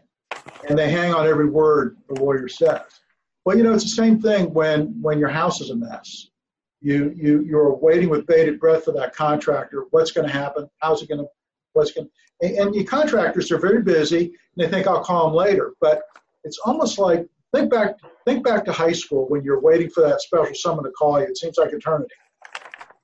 And 0.68 0.76
they 0.76 0.90
hang 0.90 1.14
on 1.14 1.28
every 1.28 1.48
word 1.48 1.96
the 2.08 2.20
lawyer 2.20 2.48
says. 2.48 2.80
Well, 3.44 3.56
you 3.56 3.62
know, 3.62 3.72
it's 3.72 3.84
the 3.84 3.90
same 3.90 4.20
thing 4.20 4.52
when, 4.52 5.00
when 5.00 5.20
your 5.20 5.28
house 5.28 5.60
is 5.60 5.70
a 5.70 5.76
mess. 5.76 6.26
You, 6.80 7.14
you, 7.16 7.42
you're 7.42 7.76
waiting 7.76 8.08
with 8.08 8.26
bated 8.26 8.58
breath 8.58 8.84
for 8.84 8.92
that 8.94 9.14
contractor. 9.14 9.84
What's 9.92 10.10
going 10.10 10.26
to 10.26 10.32
happen? 10.32 10.68
How's 10.80 11.02
it 11.02 11.08
going 11.08 11.20
to, 11.20 11.28
what's 11.72 11.92
going 11.92 12.08
and, 12.42 12.56
and 12.56 12.74
the 12.74 12.84
contractors 12.84 13.50
are 13.52 13.58
very 13.58 13.82
busy, 13.82 14.24
and 14.24 14.34
they 14.56 14.68
think 14.68 14.86
I'll 14.86 15.04
call 15.04 15.26
them 15.26 15.36
later. 15.36 15.72
But 15.80 16.02
it's 16.44 16.58
almost 16.64 16.98
like 16.98 17.26
think 17.54 17.70
back 17.70 17.94
think 18.26 18.44
back 18.44 18.64
to 18.66 18.72
high 18.72 18.92
school 18.92 19.26
when 19.28 19.42
you're 19.42 19.60
waiting 19.60 19.88
for 19.88 20.02
that 20.02 20.20
special 20.20 20.54
someone 20.54 20.84
to 20.84 20.90
call 20.90 21.20
you. 21.20 21.26
It 21.26 21.38
seems 21.38 21.56
like 21.56 21.72
eternity. 21.72 22.12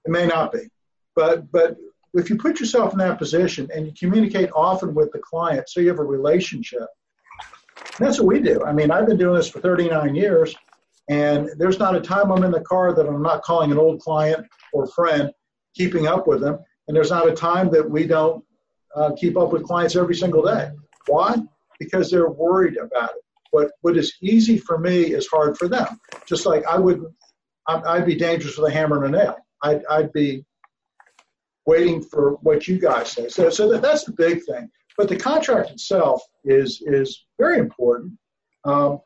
It 0.05 0.11
may 0.11 0.27
not 0.27 0.53
be, 0.53 0.69
but 1.15 1.51
but 1.51 1.77
if 2.15 2.29
you 2.29 2.37
put 2.37 2.61
yourself 2.61 2.93
in 2.93 2.99
that 2.99 3.19
position 3.19 3.69
and 3.75 3.87
you 3.87 3.93
communicate 3.99 4.51
often 4.55 4.95
with 4.95 5.11
the 5.13 5.19
client, 5.19 5.69
so 5.69 5.81
you 5.81 5.89
have 5.89 5.99
a 5.99 6.05
relationship. 6.05 6.87
That's 7.99 8.19
what 8.19 8.27
we 8.27 8.41
do. 8.41 8.63
I 8.65 8.73
mean, 8.73 8.91
I've 8.91 9.07
been 9.07 9.17
doing 9.17 9.37
this 9.37 9.49
for 9.49 9.61
39 9.61 10.15
years, 10.15 10.55
and 11.09 11.51
there's 11.57 11.79
not 11.79 11.97
a 11.97 12.01
time 12.01 12.31
I'm 12.31 12.45
in 12.45 12.51
the 12.51 12.61
car 12.61 12.95
that 12.95 13.07
I'm 13.07 13.23
not 13.23 13.43
calling 13.43 13.73
an 13.73 13.79
old 13.79 14.01
client 14.01 14.47
or 14.73 14.87
friend, 14.87 15.33
keeping 15.75 16.07
up 16.07 16.27
with 16.27 16.41
them. 16.41 16.59
And 16.87 16.97
there's 16.97 17.11
not 17.11 17.29
a 17.29 17.33
time 17.33 17.71
that 17.71 17.89
we 17.89 18.07
don't 18.07 18.45
uh, 18.95 19.13
keep 19.17 19.37
up 19.37 19.53
with 19.53 19.65
clients 19.65 19.97
every 19.97 20.15
single 20.15 20.43
day. 20.43 20.71
Why? 21.07 21.37
Because 21.79 22.11
they're 22.11 22.31
worried 22.31 22.77
about 22.77 23.11
it. 23.11 23.23
What 23.51 23.73
what 23.83 23.97
is 23.97 24.15
easy 24.23 24.57
for 24.57 24.79
me 24.79 25.03
is 25.03 25.27
hard 25.27 25.59
for 25.59 25.69
them. 25.69 26.01
Just 26.27 26.47
like 26.47 26.65
I 26.67 26.79
would, 26.79 27.05
I'd 27.67 28.07
be 28.07 28.15
dangerous 28.15 28.57
with 28.57 28.71
a 28.71 28.73
hammer 28.73 29.05
and 29.05 29.15
a 29.15 29.19
nail. 29.19 29.37
I'd, 29.63 29.85
I'd 29.91 30.13
be 30.13 30.45
waiting 31.67 32.03
for 32.03 32.33
what 32.43 32.67
you 32.67 32.79
guys 32.79 33.13
say. 33.13 33.29
So 33.29 33.51
so 33.51 33.71
that, 33.71 33.83
that's 33.83 34.05
the 34.05 34.13
big 34.13 34.45
thing. 34.45 34.71
But 34.97 35.09
the 35.09 35.17
contract 35.17 35.71
itself 35.71 36.23
is 36.45 36.83
is 36.85 37.25
very 37.39 37.59
important. 37.59 38.13
Um, 38.65 39.01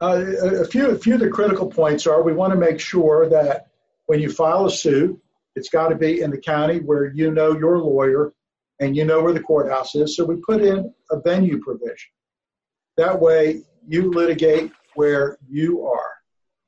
uh, 0.00 0.24
a 0.60 0.64
few 0.64 0.90
a 0.90 0.98
few 0.98 1.14
of 1.14 1.20
the 1.20 1.28
critical 1.28 1.68
points 1.68 2.06
are 2.06 2.22
we 2.22 2.32
want 2.32 2.52
to 2.52 2.58
make 2.58 2.80
sure 2.80 3.28
that 3.28 3.66
when 4.06 4.20
you 4.20 4.30
file 4.30 4.66
a 4.66 4.70
suit, 4.70 5.20
it's 5.56 5.68
got 5.68 5.88
to 5.88 5.94
be 5.94 6.22
in 6.22 6.30
the 6.30 6.38
county 6.38 6.78
where 6.78 7.12
you 7.12 7.30
know 7.30 7.56
your 7.56 7.78
lawyer 7.78 8.32
and 8.80 8.96
you 8.96 9.04
know 9.04 9.22
where 9.22 9.34
the 9.34 9.42
courthouse 9.42 9.94
is. 9.94 10.16
So 10.16 10.24
we 10.24 10.36
put 10.36 10.62
in 10.62 10.92
a 11.10 11.20
venue 11.20 11.60
provision. 11.60 12.10
That 12.96 13.20
way, 13.20 13.62
you 13.86 14.10
litigate 14.10 14.72
where 14.94 15.38
you 15.48 15.86
are. 15.86 16.10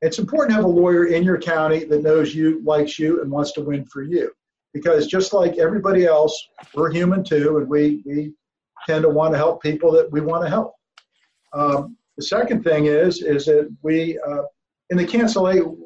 It's 0.03 0.19
important 0.19 0.51
to 0.51 0.57
have 0.57 0.65
a 0.65 0.69
lawyer 0.69 1.07
in 1.07 1.23
your 1.23 1.39
county 1.39 1.85
that 1.85 2.03
knows 2.03 2.35
you, 2.35 2.61
likes 2.65 2.99
you, 2.99 3.23
and 3.23 3.31
wants 3.31 3.53
to 3.53 3.61
win 3.63 3.85
for 3.85 4.03
you. 4.03 4.33
Because 4.73 5.07
just 5.07 5.33
like 5.33 5.59
everybody 5.59 6.07
else, 6.07 6.49
we're 6.75 6.91
human 6.91 7.23
too, 7.23 7.59
and 7.59 7.69
we, 7.69 8.03
we 8.07 8.33
tend 8.87 9.03
to 9.03 9.09
want 9.09 9.35
to 9.35 9.39
help 9.39 9.63
people 9.63 9.93
that 9.93 10.11
we 10.11 10.21
want 10.21 10.45
to 10.45 10.49
help. 10.49 10.75
Um, 11.53 11.97
the 12.17 12.25
second 12.25 12.63
thing 12.63 12.87
is 12.87 13.23
is 13.23 13.47
that 13.47 13.75
we 13.83 14.19
uh, 14.27 14.43
in 14.91 14.97
the 14.97 15.07
cancellation 15.07 15.77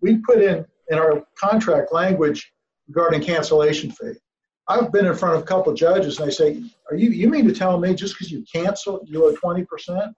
we 0.00 0.18
put 0.18 0.40
in 0.40 0.64
in 0.90 0.98
our 0.98 1.22
contract 1.36 1.92
language 1.92 2.52
regarding 2.88 3.20
cancellation 3.20 3.90
fee. 3.90 4.14
I've 4.68 4.92
been 4.92 5.06
in 5.06 5.14
front 5.14 5.36
of 5.36 5.42
a 5.42 5.44
couple 5.44 5.72
of 5.72 5.78
judges 5.78 6.18
and 6.18 6.28
they 6.28 6.32
say, 6.32 6.62
"Are 6.90 6.96
you 6.96 7.10
you 7.10 7.28
mean 7.28 7.46
to 7.46 7.54
tell 7.54 7.78
me 7.78 7.94
just 7.94 8.14
because 8.14 8.30
you 8.30 8.44
cancel 8.52 9.00
you 9.04 9.24
owe 9.24 9.34
twenty 9.34 9.64
percent?" 9.64 10.14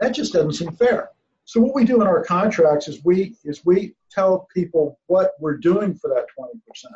That 0.00 0.14
just 0.14 0.32
doesn't 0.32 0.52
seem 0.52 0.72
fair. 0.72 1.10
So 1.52 1.60
what 1.60 1.74
we 1.74 1.84
do 1.84 2.00
in 2.00 2.06
our 2.06 2.24
contracts 2.24 2.88
is 2.88 3.04
we 3.04 3.36
is 3.44 3.62
we 3.62 3.94
tell 4.10 4.48
people 4.54 4.98
what 5.08 5.32
we're 5.38 5.58
doing 5.58 5.94
for 5.94 6.08
that 6.08 6.24
twenty 6.34 6.58
percent. 6.66 6.94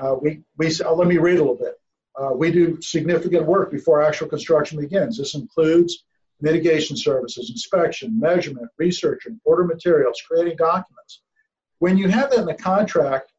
Uh, 0.00 0.14
we 0.22 0.44
we 0.56 0.68
uh, 0.84 0.92
let 0.92 1.08
me 1.08 1.18
read 1.18 1.38
a 1.38 1.42
little 1.42 1.56
bit. 1.56 1.80
Uh, 2.16 2.30
we 2.32 2.52
do 2.52 2.80
significant 2.80 3.44
work 3.44 3.72
before 3.72 4.00
actual 4.00 4.28
construction 4.28 4.78
begins. 4.78 5.18
This 5.18 5.34
includes 5.34 6.04
mitigation 6.40 6.96
services, 6.96 7.50
inspection, 7.50 8.16
measurement, 8.20 8.68
researching, 8.78 9.40
order 9.44 9.64
materials, 9.64 10.22
creating 10.28 10.58
documents. 10.58 11.22
When 11.80 11.98
you 11.98 12.06
have 12.06 12.30
that 12.30 12.38
in 12.38 12.46
the 12.46 12.54
contract, 12.54 13.32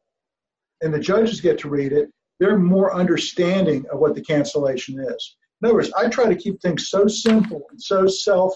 and 0.82 0.92
the 0.92 1.00
judges 1.00 1.40
get 1.40 1.58
to 1.60 1.70
read 1.70 1.94
it, 1.94 2.10
they're 2.38 2.58
more 2.58 2.94
understanding 2.94 3.86
of 3.90 3.98
what 3.98 4.14
the 4.14 4.20
cancellation 4.20 5.00
is. 5.00 5.36
In 5.62 5.68
other 5.68 5.76
words, 5.76 5.90
I 5.96 6.10
try 6.10 6.28
to 6.28 6.36
keep 6.36 6.60
things 6.60 6.90
so 6.90 7.06
simple 7.06 7.62
and 7.70 7.80
so 7.80 8.06
self 8.06 8.54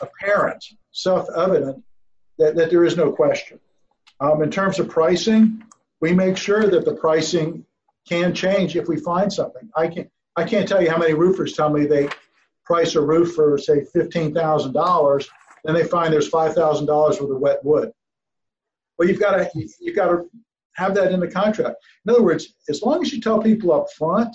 apparent, 0.00 0.64
self 0.96 1.28
evident, 1.36 1.82
that, 2.38 2.56
that 2.56 2.70
there 2.70 2.84
is 2.84 2.96
no 2.96 3.12
question. 3.12 3.60
Um, 4.20 4.42
in 4.42 4.50
terms 4.50 4.78
of 4.78 4.88
pricing, 4.88 5.62
we 6.00 6.12
make 6.12 6.36
sure 6.36 6.68
that 6.68 6.84
the 6.84 6.94
pricing 6.94 7.64
can 8.08 8.34
change 8.34 8.76
if 8.76 8.88
we 8.88 8.96
find 8.96 9.32
something. 9.32 9.68
I 9.76 9.88
can 9.88 10.10
I 10.36 10.44
can't 10.44 10.68
tell 10.68 10.82
you 10.82 10.90
how 10.90 10.98
many 10.98 11.14
roofers 11.14 11.54
tell 11.54 11.70
me 11.70 11.86
they 11.86 12.08
price 12.64 12.94
a 12.94 13.00
roof 13.00 13.34
for 13.34 13.58
say 13.58 13.84
fifteen 13.92 14.32
thousand 14.32 14.72
dollars, 14.72 15.28
and 15.64 15.76
they 15.76 15.84
find 15.84 16.12
there's 16.12 16.28
five 16.28 16.54
thousand 16.54 16.86
dollars 16.86 17.20
worth 17.20 17.30
of 17.30 17.40
wet 17.40 17.64
wood. 17.64 17.92
Well, 18.98 19.08
you've 19.08 19.20
got 19.20 19.36
to 19.36 19.68
you've 19.80 19.96
got 19.96 20.08
to 20.08 20.24
have 20.76 20.94
that 20.94 21.12
in 21.12 21.20
the 21.20 21.30
contract. 21.30 21.76
In 22.06 22.12
other 22.12 22.22
words, 22.22 22.54
as 22.68 22.82
long 22.82 23.02
as 23.02 23.12
you 23.12 23.20
tell 23.20 23.42
people 23.42 23.72
up 23.72 23.90
front, 23.92 24.34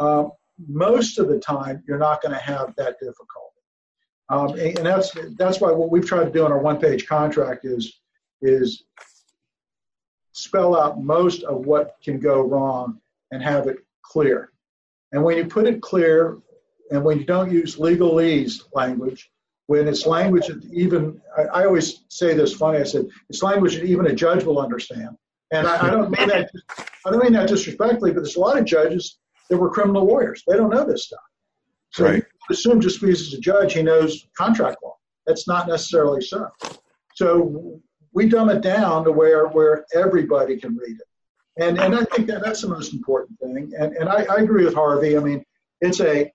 um, 0.00 0.32
most 0.68 1.18
of 1.18 1.28
the 1.28 1.38
time 1.38 1.82
you're 1.86 1.98
not 1.98 2.22
going 2.22 2.34
to 2.34 2.40
have 2.40 2.74
that 2.76 2.98
difficulty. 2.98 3.47
Um, 4.30 4.50
and, 4.50 4.78
and, 4.78 4.86
that's 4.86 5.12
that's 5.36 5.60
why 5.60 5.70
what 5.70 5.90
we've 5.90 6.06
tried 6.06 6.24
to 6.24 6.30
do 6.30 6.44
in 6.44 6.52
our 6.52 6.58
one-page 6.58 7.06
contract 7.06 7.64
is 7.64 8.00
is 8.42 8.84
spell 10.32 10.78
out 10.78 11.02
most 11.02 11.42
of 11.44 11.66
what 11.66 11.96
can 12.02 12.20
go 12.20 12.42
wrong 12.42 13.00
and 13.32 13.42
have 13.42 13.66
it 13.66 13.78
clear. 14.02 14.52
And 15.12 15.24
when 15.24 15.36
you 15.38 15.46
put 15.46 15.66
it 15.66 15.80
clear, 15.80 16.38
and 16.90 17.02
when 17.02 17.18
you 17.18 17.24
don't 17.24 17.50
use 17.50 17.76
legalese 17.76 18.62
language, 18.74 19.30
when 19.66 19.88
it's 19.88 20.06
language 20.06 20.46
that 20.48 20.62
even 20.72 21.20
I, 21.36 21.42
I 21.42 21.64
always 21.64 22.04
say 22.08 22.34
this 22.34 22.54
funny. 22.54 22.78
I 22.78 22.84
said 22.84 23.06
it's 23.28 23.42
language 23.42 23.76
that 23.76 23.84
even 23.84 24.06
a 24.06 24.14
judge 24.14 24.44
will 24.44 24.58
understand. 24.58 25.16
And 25.50 25.66
I, 25.66 25.86
I 25.86 25.90
don't 25.90 26.10
mean 26.10 26.28
that 26.28 26.50
I 27.06 27.10
don't 27.10 27.22
mean 27.22 27.32
that 27.32 27.48
disrespectfully, 27.48 28.12
but 28.12 28.20
there's 28.20 28.36
a 28.36 28.40
lot 28.40 28.58
of 28.58 28.64
judges 28.64 29.18
that 29.48 29.56
were 29.56 29.70
criminal 29.70 30.06
lawyers. 30.06 30.42
They 30.46 30.56
don't 30.56 30.70
know 30.70 30.84
this 30.84 31.04
stuff. 31.04 31.20
So 31.90 32.04
right. 32.04 32.24
Assume 32.50 32.80
just 32.80 33.00
because 33.00 33.20
he's 33.20 33.38
a 33.38 33.40
judge, 33.40 33.74
he 33.74 33.82
knows 33.82 34.26
contract 34.36 34.78
law. 34.82 34.96
That's 35.26 35.46
not 35.46 35.68
necessarily 35.68 36.22
so. 36.22 36.48
So 37.14 37.80
we 38.12 38.28
dumb 38.28 38.48
it 38.50 38.62
down 38.62 39.04
to 39.04 39.12
where 39.12 39.46
where 39.48 39.84
everybody 39.94 40.56
can 40.58 40.76
read 40.76 40.96
it. 40.96 41.62
And 41.62 41.78
and 41.78 41.94
I 41.94 42.04
think 42.04 42.28
that 42.28 42.42
that's 42.42 42.62
the 42.62 42.68
most 42.68 42.92
important 42.92 43.38
thing. 43.40 43.72
And 43.78 43.94
and 43.96 44.08
I, 44.08 44.24
I 44.24 44.36
agree 44.36 44.64
with 44.64 44.74
Harvey. 44.74 45.16
I 45.16 45.20
mean, 45.20 45.44
it's 45.80 46.00
a 46.00 46.32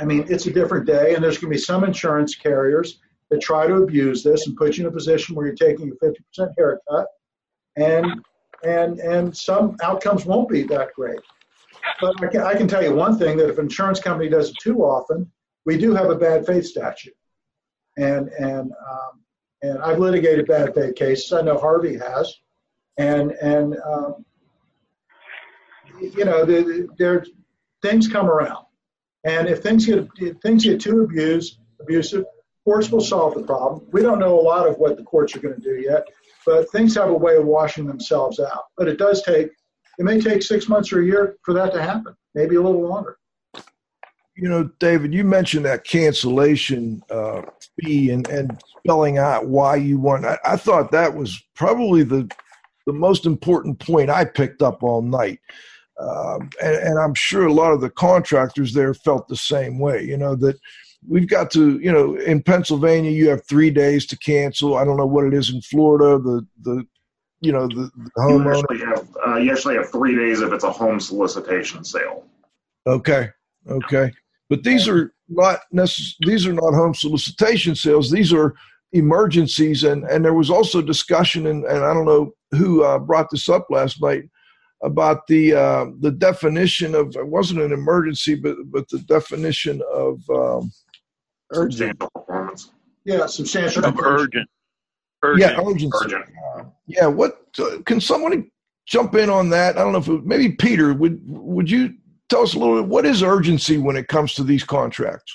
I 0.00 0.04
mean, 0.04 0.26
it's 0.28 0.46
a 0.46 0.52
different 0.52 0.86
day, 0.86 1.14
and 1.14 1.24
there's 1.24 1.38
going 1.38 1.50
to 1.52 1.56
be 1.56 1.60
some 1.60 1.82
insurance 1.82 2.36
carriers 2.36 3.00
that 3.30 3.40
try 3.40 3.66
to 3.66 3.82
abuse 3.82 4.22
this 4.22 4.46
and 4.46 4.56
put 4.56 4.76
you 4.76 4.86
in 4.86 4.90
a 4.90 4.94
position 4.94 5.34
where 5.34 5.46
you're 5.46 5.56
taking 5.56 5.90
a 5.90 6.40
50% 6.40 6.54
haircut 6.56 7.06
and 7.76 8.06
and 8.64 8.98
and 8.98 9.36
some 9.36 9.76
outcomes 9.82 10.24
won't 10.24 10.48
be 10.48 10.62
that 10.64 10.92
great. 10.94 11.20
But 12.00 12.14
I 12.22 12.26
can, 12.28 12.40
I 12.42 12.54
can 12.54 12.68
tell 12.68 12.82
you 12.82 12.94
one 12.94 13.18
thing 13.18 13.36
that 13.38 13.48
if 13.48 13.58
an 13.58 13.64
insurance 13.64 14.00
company 14.00 14.28
does 14.28 14.50
it 14.50 14.56
too 14.60 14.78
often, 14.84 15.30
we 15.66 15.76
do 15.76 15.94
have 15.94 16.10
a 16.10 16.14
bad 16.14 16.46
faith 16.46 16.66
statute, 16.66 17.16
and 17.96 18.28
and 18.28 18.72
um, 18.72 19.22
and 19.62 19.82
I've 19.82 19.98
litigated 19.98 20.46
bad 20.46 20.74
faith 20.74 20.94
cases. 20.94 21.32
I 21.32 21.42
know 21.42 21.58
Harvey 21.58 21.98
has, 21.98 22.34
and 22.98 23.32
and 23.32 23.76
um, 23.84 24.24
you 26.00 26.24
know, 26.24 26.44
there 26.44 27.24
things 27.82 28.08
come 28.08 28.28
around, 28.28 28.64
and 29.24 29.48
if 29.48 29.62
things 29.62 29.86
get 29.86 30.08
if 30.16 30.38
things 30.38 30.64
get 30.64 30.80
too 30.80 31.02
abused, 31.02 31.58
abusive, 31.80 32.24
courts 32.64 32.90
will 32.90 33.00
solve 33.00 33.34
the 33.34 33.42
problem. 33.42 33.86
We 33.92 34.02
don't 34.02 34.18
know 34.18 34.38
a 34.38 34.42
lot 34.42 34.66
of 34.66 34.78
what 34.78 34.96
the 34.96 35.02
courts 35.02 35.34
are 35.36 35.40
going 35.40 35.54
to 35.54 35.60
do 35.60 35.80
yet, 35.80 36.06
but 36.46 36.70
things 36.70 36.94
have 36.94 37.10
a 37.10 37.14
way 37.14 37.36
of 37.36 37.44
washing 37.44 37.86
themselves 37.86 38.40
out. 38.40 38.64
But 38.76 38.88
it 38.88 38.98
does 38.98 39.22
take 39.22 39.50
it 39.98 40.04
may 40.04 40.20
take 40.20 40.42
six 40.42 40.68
months 40.68 40.92
or 40.92 41.02
a 41.02 41.04
year 41.04 41.36
for 41.42 41.52
that 41.54 41.72
to 41.74 41.82
happen, 41.82 42.14
maybe 42.34 42.56
a 42.56 42.62
little 42.62 42.88
longer. 42.88 43.18
You 44.36 44.48
know, 44.48 44.70
David, 44.78 45.12
you 45.12 45.24
mentioned 45.24 45.64
that 45.64 45.84
cancellation 45.84 47.02
uh, 47.10 47.42
fee 47.80 48.10
and, 48.10 48.28
and 48.28 48.60
spelling 48.78 49.18
out 49.18 49.46
why 49.46 49.76
you 49.76 49.98
want. 49.98 50.24
I, 50.24 50.38
I 50.44 50.56
thought 50.56 50.92
that 50.92 51.14
was 51.14 51.42
probably 51.54 52.04
the 52.04 52.30
the 52.86 52.92
most 52.94 53.26
important 53.26 53.78
point 53.80 54.08
I 54.08 54.24
picked 54.24 54.62
up 54.62 54.82
all 54.82 55.02
night. 55.02 55.40
Um, 56.00 56.48
and, 56.62 56.74
and, 56.74 56.98
I'm 56.98 57.12
sure 57.12 57.46
a 57.46 57.52
lot 57.52 57.72
of 57.72 57.82
the 57.82 57.90
contractors 57.90 58.72
there 58.72 58.94
felt 58.94 59.28
the 59.28 59.36
same 59.36 59.78
way. 59.78 60.04
You 60.04 60.16
know 60.16 60.36
that 60.36 60.56
we've 61.06 61.28
got 61.28 61.50
to, 61.50 61.78
you 61.80 61.92
know, 61.92 62.14
in 62.14 62.42
Pennsylvania 62.42 63.10
you 63.10 63.28
have 63.28 63.44
three 63.46 63.70
days 63.70 64.06
to 64.06 64.18
cancel. 64.18 64.76
I 64.76 64.84
don't 64.84 64.96
know 64.96 65.06
what 65.06 65.26
it 65.26 65.34
is 65.34 65.50
in 65.50 65.60
Florida. 65.62 66.18
The 66.18 66.46
the 66.62 66.86
you 67.40 67.52
know 67.52 67.66
the, 67.68 67.90
the 67.96 68.10
homeowner. 68.18 68.44
You 68.44 68.58
actually, 68.58 68.78
have, 68.80 69.08
uh, 69.26 69.36
you 69.36 69.52
actually 69.52 69.74
have 69.76 69.90
three 69.90 70.16
days 70.16 70.40
if 70.40 70.52
it's 70.52 70.64
a 70.64 70.70
home 70.70 71.00
solicitation 71.00 71.84
sale. 71.84 72.24
Okay, 72.86 73.28
okay, 73.68 74.12
but 74.48 74.62
these 74.62 74.88
are 74.88 75.12
not 75.28 75.60
necess- 75.74 76.14
These 76.26 76.46
are 76.46 76.52
not 76.52 76.74
home 76.74 76.94
solicitation 76.94 77.74
sales. 77.74 78.10
These 78.10 78.32
are 78.32 78.54
emergencies, 78.92 79.84
and 79.84 80.04
and 80.04 80.24
there 80.24 80.34
was 80.34 80.50
also 80.50 80.80
discussion, 80.82 81.46
and, 81.46 81.64
and 81.64 81.84
I 81.84 81.92
don't 81.94 82.06
know 82.06 82.32
who 82.52 82.82
uh, 82.82 82.98
brought 82.98 83.30
this 83.30 83.48
up 83.48 83.66
last 83.70 84.00
night 84.02 84.24
about 84.82 85.26
the 85.26 85.54
uh, 85.54 85.86
the 86.00 86.10
definition 86.10 86.94
of 86.94 87.14
it 87.16 87.26
wasn't 87.26 87.60
an 87.60 87.72
emergency, 87.72 88.34
but 88.34 88.56
but 88.66 88.88
the 88.88 89.00
definition 89.00 89.82
of 89.92 90.22
um, 90.30 90.72
urgent 91.52 91.98
performance. 91.98 92.70
Yeah, 93.04 93.26
substantial. 93.26 93.84
Of 93.84 93.98
urgent. 94.00 94.48
Urgent. 95.22 95.52
Yeah, 95.52 95.60
urgency. 95.60 95.90
Urgent. 96.04 96.24
Yeah, 96.88 97.06
what 97.06 97.42
uh, 97.58 97.78
can 97.84 98.00
someone 98.00 98.50
jump 98.86 99.14
in 99.14 99.30
on 99.30 99.50
that? 99.50 99.76
I 99.76 99.80
don't 99.80 99.92
know 99.92 99.98
if 99.98 100.08
it, 100.08 100.24
maybe 100.24 100.50
Peter 100.52 100.94
would 100.94 101.20
would 101.26 101.70
you 101.70 101.94
tell 102.28 102.42
us 102.42 102.54
a 102.54 102.58
little 102.58 102.80
bit 102.80 102.88
what 102.88 103.06
is 103.06 103.22
urgency 103.22 103.78
when 103.78 103.96
it 103.96 104.08
comes 104.08 104.34
to 104.34 104.42
these 104.42 104.64
contracts? 104.64 105.32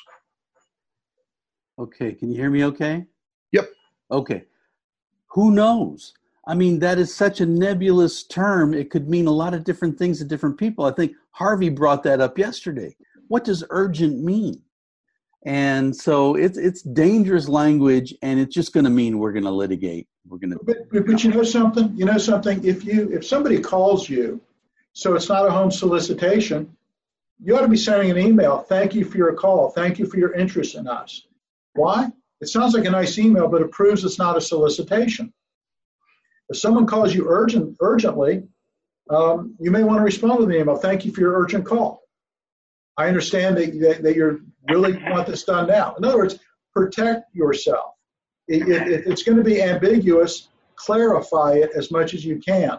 Okay, 1.79 2.13
can 2.13 2.31
you 2.31 2.37
hear 2.37 2.49
me? 2.49 2.65
Okay. 2.65 3.05
Yep. 3.51 3.69
Okay. 4.11 4.43
Who 5.29 5.51
knows? 5.51 6.13
I 6.45 6.55
mean, 6.55 6.79
that 6.79 6.97
is 6.97 7.13
such 7.13 7.39
a 7.39 7.45
nebulous 7.45 8.23
term. 8.23 8.73
It 8.73 8.89
could 8.89 9.09
mean 9.09 9.27
a 9.27 9.31
lot 9.31 9.53
of 9.53 9.63
different 9.63 9.97
things 9.97 10.19
to 10.19 10.25
different 10.25 10.57
people. 10.57 10.85
I 10.85 10.91
think 10.91 11.13
Harvey 11.31 11.69
brought 11.69 12.03
that 12.03 12.19
up 12.19 12.37
yesterday. 12.37 12.95
What 13.27 13.43
does 13.43 13.63
urgent 13.69 14.23
mean? 14.23 14.61
And 15.45 15.95
so 15.95 16.35
it's 16.35 16.57
it's 16.57 16.81
dangerous 16.81 17.49
language, 17.49 18.15
and 18.21 18.39
it's 18.39 18.53
just 18.53 18.73
going 18.73 18.85
to 18.85 18.89
mean 18.89 19.19
we're 19.19 19.33
going 19.33 19.43
to 19.43 19.51
litigate. 19.51 20.07
We're 20.25 20.37
going 20.37 20.51
to. 20.51 20.59
But, 20.63 20.89
but 21.05 21.23
you 21.23 21.31
know 21.31 21.43
something. 21.43 21.93
You 21.95 22.05
know 22.05 22.17
something. 22.17 22.63
If 22.63 22.85
you 22.85 23.09
if 23.11 23.25
somebody 23.25 23.59
calls 23.59 24.09
you, 24.09 24.39
so 24.93 25.15
it's 25.15 25.27
not 25.27 25.45
a 25.45 25.51
home 25.51 25.69
solicitation, 25.69 26.73
you 27.43 27.57
ought 27.57 27.61
to 27.61 27.67
be 27.67 27.77
sending 27.77 28.09
an 28.11 28.17
email. 28.17 28.59
Thank 28.59 28.95
you 28.95 29.03
for 29.03 29.17
your 29.17 29.33
call. 29.33 29.69
Thank 29.71 29.99
you 29.99 30.05
for 30.05 30.17
your 30.17 30.33
interest 30.33 30.75
in 30.75 30.87
us. 30.87 31.27
Why? 31.73 32.09
It 32.39 32.47
sounds 32.47 32.73
like 32.73 32.85
a 32.85 32.91
nice 32.91 33.17
email, 33.17 33.47
but 33.49 33.61
it 33.61 33.71
proves 33.71 34.03
it's 34.05 34.19
not 34.19 34.37
a 34.37 34.41
solicitation. 34.41 35.33
If 36.49 36.57
someone 36.57 36.85
calls 36.85 37.13
you 37.13 37.25
urgent, 37.27 37.77
urgently, 37.81 38.43
um, 39.09 39.55
you 39.59 39.71
may 39.71 39.83
want 39.83 39.99
to 39.99 40.03
respond 40.03 40.39
with 40.39 40.49
an 40.49 40.55
email. 40.55 40.75
Thank 40.75 41.05
you 41.05 41.11
for 41.11 41.21
your 41.21 41.37
urgent 41.37 41.65
call. 41.65 42.01
I 42.97 43.07
understand 43.07 43.57
that, 43.57 43.79
that, 43.79 44.03
that 44.03 44.15
you 44.15 44.45
really 44.69 44.93
want 45.09 45.27
this 45.27 45.43
done 45.43 45.67
now. 45.67 45.95
In 45.97 46.05
other 46.05 46.17
words, 46.17 46.39
protect 46.73 47.33
yourself. 47.35 47.91
If 48.47 48.67
it, 48.67 48.87
it, 48.87 49.07
it's 49.07 49.23
going 49.23 49.37
to 49.37 49.43
be 49.43 49.61
ambiguous, 49.61 50.49
clarify 50.75 51.53
it 51.53 51.71
as 51.75 51.91
much 51.91 52.13
as 52.13 52.25
you 52.25 52.39
can 52.39 52.77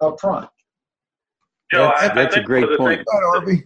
up 0.00 0.20
front. 0.20 0.48
Joe, 1.72 1.92
that's, 1.94 2.10
I, 2.10 2.14
that's 2.14 2.36
I 2.36 2.40
a 2.40 2.42
great 2.42 2.66
point. 2.76 3.04
Harvey. 3.08 3.64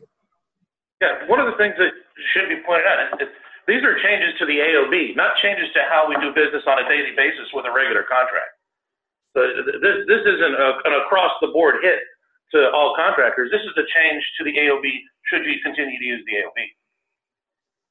Yeah, 1.01 1.27
one 1.27 1.41
of 1.41 1.47
the 1.47 1.57
things 1.57 1.75
that 1.79 1.91
should 2.33 2.49
be 2.49 2.61
pointed 2.67 2.87
out 2.87 3.21
is, 3.21 3.29
is 3.29 3.35
these 3.67 3.83
are 3.83 3.97
changes 4.05 4.37
to 4.39 4.45
the 4.47 4.61
AOB, 4.61 5.17
not 5.17 5.37
changes 5.41 5.73
to 5.73 5.81
how 5.89 6.09
we 6.09 6.17
do 6.21 6.33
business 6.37 6.63
on 6.67 6.79
a 6.79 6.87
daily 6.89 7.17
basis 7.17 7.49
with 7.53 7.65
a 7.65 7.73
regular 7.73 8.05
contract. 8.05 8.53
So 9.35 9.43
this 9.83 10.07
this 10.07 10.23
isn't 10.23 10.55
a, 10.55 10.69
an 10.85 10.95
across 11.03 11.33
the 11.41 11.49
board 11.49 11.83
hit 11.83 11.99
to 12.55 12.71
all 12.71 12.95
contractors. 12.95 13.51
This 13.51 13.65
is 13.65 13.75
a 13.75 13.87
change 13.91 14.23
to 14.39 14.45
the 14.45 14.55
AOB. 14.55 14.87
Should 15.33 15.43
you 15.49 15.59
continue 15.65 15.99
to 15.99 16.05
use 16.05 16.23
the 16.29 16.45
AOB? 16.45 16.59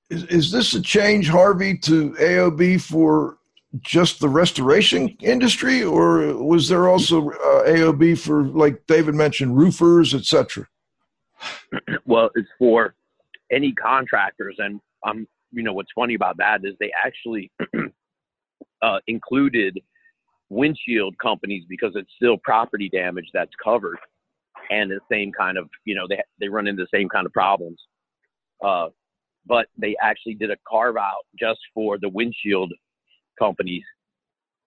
Is, 0.10 0.24
is 0.26 0.52
this 0.52 0.74
a 0.74 0.82
change, 0.82 1.30
Harvey, 1.30 1.78
to 1.80 2.12
AOB 2.12 2.82
for 2.82 3.38
just 3.82 4.20
the 4.20 4.30
restoration 4.30 5.10
industry, 5.22 5.84
or 5.84 6.36
was 6.44 6.70
there 6.70 6.88
also 6.88 7.30
uh, 7.30 7.64
AOB 7.66 8.20
for, 8.20 8.44
like 8.44 8.86
David 8.88 9.16
mentioned, 9.16 9.58
roofers, 9.58 10.14
etc.? 10.14 10.68
Well, 12.06 12.30
it's 12.36 12.48
for 12.60 12.94
any 13.52 13.74
contractors, 13.74 14.56
and 14.60 14.80
um, 15.06 15.28
you 15.52 15.64
know 15.64 15.74
what's 15.74 15.92
funny 15.96 16.14
about 16.14 16.38
that 16.38 16.62
is 16.64 16.76
they 16.80 16.92
actually 17.04 17.52
uh, 18.82 19.00
included 19.08 19.80
windshield 20.50 21.18
companies 21.18 21.64
because 21.68 21.94
it's 21.96 22.12
still 22.16 22.38
property 22.38 22.90
damage 22.90 23.28
that's 23.34 23.52
covered 23.64 23.98
and 24.70 24.92
the 24.92 25.00
same 25.12 25.32
kind 25.32 25.58
of 25.58 25.70
you 25.86 25.96
know 25.96 26.06
they 26.08 26.22
they 26.40 26.48
run 26.48 26.68
into 26.68 26.84
the 26.84 26.98
same 26.98 27.10
kind 27.10 27.26
of 27.26 27.34
problems 27.34 27.80
uh, 28.64 28.88
but 29.46 29.68
they 29.78 29.96
actually 30.02 30.34
did 30.36 30.52
a 30.52 30.58
carve 30.68 30.98
out 30.98 31.26
just 31.40 31.60
for 31.74 31.98
the 32.00 32.10
windshield 32.10 32.72
companies 33.38 33.84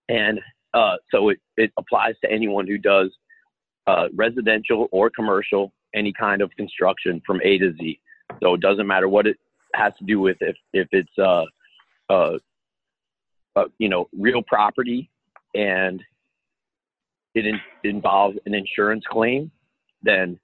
and 0.09 0.41
uh, 0.75 0.97
so 1.11 1.31
it, 1.31 1.39
it 1.57 1.71
applies 1.79 2.15
to 2.23 2.31
anyone 2.31 2.67
who 2.67 2.77
does 2.77 3.11
uh, 3.87 4.09
residential 4.15 4.89
or 4.93 5.11
commercial 5.11 5.73
any 5.95 6.13
kind 6.13 6.43
of 6.43 6.51
construction 6.57 7.21
from 7.27 7.41
a 7.43 7.59
to 7.59 7.73
z 7.81 8.01
so 8.43 8.55
it 8.55 8.61
doesn't 8.61 8.87
matter 8.87 9.09
what 9.09 9.27
it 9.27 9.37
has 9.75 9.93
to 9.99 10.05
do 10.05 10.21
with 10.21 10.37
if 10.41 10.57
if 10.73 10.89
it's 10.93 11.19
uh, 11.19 11.45
uh, 12.11 12.37
uh 13.57 13.65
you 13.79 13.89
know 13.89 14.09
real 14.13 14.43
property 14.43 15.11
and 15.55 16.03
it 17.37 17.47
in, 17.47 17.61
involves 17.85 18.39
an 18.47 18.55
insurance 18.55 19.05
claim, 19.09 19.51
then 20.03 20.39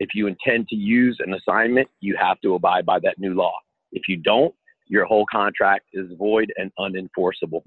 if 0.00 0.10
you 0.14 0.26
intend 0.26 0.68
to 0.68 0.76
use 0.76 1.18
an 1.24 1.34
assignment, 1.34 1.88
you 2.00 2.16
have 2.20 2.40
to 2.40 2.54
abide 2.54 2.84
by 2.84 2.98
that 3.00 3.18
new 3.18 3.34
law. 3.34 3.54
If 3.92 4.08
you 4.08 4.16
don't, 4.16 4.54
your 4.86 5.04
whole 5.04 5.26
contract 5.30 5.86
is 5.92 6.10
void 6.18 6.52
and 6.56 6.70
unenforceable. 6.78 7.62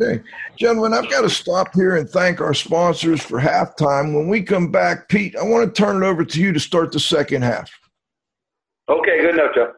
Okay. 0.00 0.22
Gentlemen, 0.56 0.94
I've 0.94 1.10
got 1.10 1.22
to 1.22 1.30
stop 1.30 1.74
here 1.74 1.96
and 1.96 2.08
thank 2.08 2.40
our 2.40 2.54
sponsors 2.54 3.22
for 3.22 3.40
halftime. 3.40 4.14
When 4.14 4.28
we 4.28 4.42
come 4.42 4.70
back, 4.70 5.08
Pete, 5.08 5.36
I 5.36 5.42
want 5.44 5.74
to 5.74 5.82
turn 5.82 6.02
it 6.02 6.06
over 6.06 6.24
to 6.24 6.40
you 6.40 6.52
to 6.52 6.60
start 6.60 6.92
the 6.92 7.00
second 7.00 7.42
half. 7.42 7.70
Okay, 8.88 9.20
good 9.20 9.34
enough, 9.34 9.54
Joe. 9.54 9.72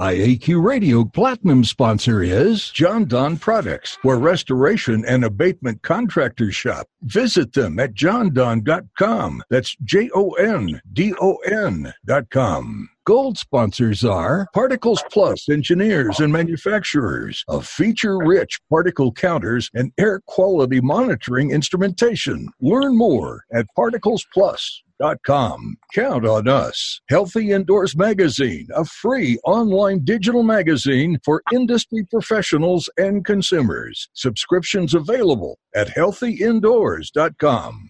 IAQ 0.00 0.64
Radio 0.64 1.04
Platinum 1.04 1.62
sponsor 1.62 2.22
is 2.22 2.70
Jon-Don 2.70 3.36
Products, 3.36 3.98
where 4.00 4.16
restoration 4.16 5.04
and 5.06 5.26
abatement 5.26 5.82
contractors 5.82 6.54
shop. 6.54 6.86
Visit 7.02 7.52
them 7.52 7.78
at 7.78 7.92
jondon.com. 7.92 9.42
That's 9.50 9.76
J 9.84 10.08
O 10.14 10.30
N 10.30 10.80
D 10.90 11.12
O 11.20 11.34
N.com. 11.44 12.88
Gold 13.04 13.36
sponsors 13.36 14.02
are 14.02 14.46
Particles 14.54 15.04
Plus 15.12 15.50
engineers 15.50 16.18
and 16.18 16.32
manufacturers 16.32 17.44
of 17.46 17.66
feature 17.66 18.16
rich 18.16 18.58
particle 18.70 19.12
counters 19.12 19.68
and 19.74 19.92
air 19.98 20.22
quality 20.26 20.80
monitoring 20.80 21.50
instrumentation. 21.50 22.48
Learn 22.62 22.96
more 22.96 23.44
at 23.52 23.66
Particles 23.76 24.24
Plus 24.32 24.82
Com. 25.24 25.76
Count 25.94 26.26
on 26.26 26.46
us. 26.46 27.00
Healthy 27.08 27.52
Indoors 27.52 27.96
Magazine, 27.96 28.66
a 28.74 28.84
free 28.84 29.38
online 29.44 30.04
digital 30.04 30.42
magazine 30.42 31.18
for 31.24 31.42
industry 31.52 32.04
professionals 32.10 32.90
and 32.98 33.24
consumers. 33.24 34.10
Subscriptions 34.12 34.92
available 34.94 35.58
at 35.74 35.88
healthyindoors.com. 35.88 37.89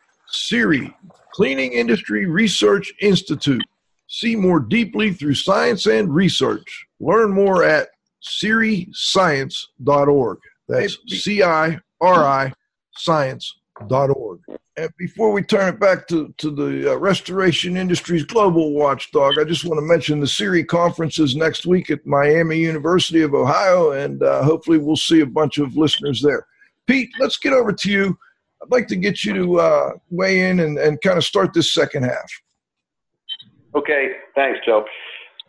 CIRI, 0.31 0.95
Cleaning 1.33 1.73
Industry 1.73 2.25
Research 2.25 2.91
Institute. 3.01 3.63
See 4.07 4.35
more 4.35 4.59
deeply 4.59 5.13
through 5.13 5.35
science 5.35 5.85
and 5.85 6.13
research. 6.13 6.85
Learn 6.99 7.31
more 7.31 7.63
at 7.63 7.89
ciriscience.org. 8.23 10.37
That's 10.67 10.97
C 11.07 11.43
I 11.43 11.79
R 12.01 12.25
I 12.25 12.53
science.org. 12.95 14.39
And 14.77 14.89
before 14.97 15.31
we 15.31 15.43
turn 15.43 15.73
it 15.73 15.79
back 15.79 16.07
to, 16.07 16.33
to 16.37 16.49
the 16.49 16.93
uh, 16.93 16.95
Restoration 16.95 17.75
Industries 17.75 18.23
Global 18.23 18.73
Watchdog, 18.73 19.37
I 19.37 19.43
just 19.43 19.65
want 19.65 19.77
to 19.77 19.85
mention 19.85 20.19
the 20.19 20.27
CIRI 20.27 20.63
conferences 20.63 21.35
next 21.35 21.65
week 21.65 21.91
at 21.91 22.05
Miami 22.05 22.57
University 22.57 23.21
of 23.21 23.33
Ohio, 23.33 23.91
and 23.91 24.23
uh, 24.23 24.43
hopefully 24.43 24.77
we'll 24.77 24.95
see 24.95 25.19
a 25.19 25.25
bunch 25.25 25.57
of 25.57 25.75
listeners 25.75 26.21
there. 26.21 26.47
Pete, 26.87 27.09
let's 27.19 27.37
get 27.37 27.53
over 27.53 27.73
to 27.73 27.91
you. 27.91 28.17
I'd 28.61 28.71
like 28.71 28.87
to 28.87 28.95
get 28.95 29.23
you 29.23 29.33
to 29.33 29.59
uh, 29.59 29.89
weigh 30.09 30.49
in 30.49 30.59
and, 30.59 30.77
and 30.77 31.01
kind 31.01 31.17
of 31.17 31.23
start 31.23 31.53
this 31.53 31.73
second 31.73 32.03
half. 32.03 32.29
Okay, 33.75 34.11
thanks, 34.35 34.59
Joe. 34.65 34.85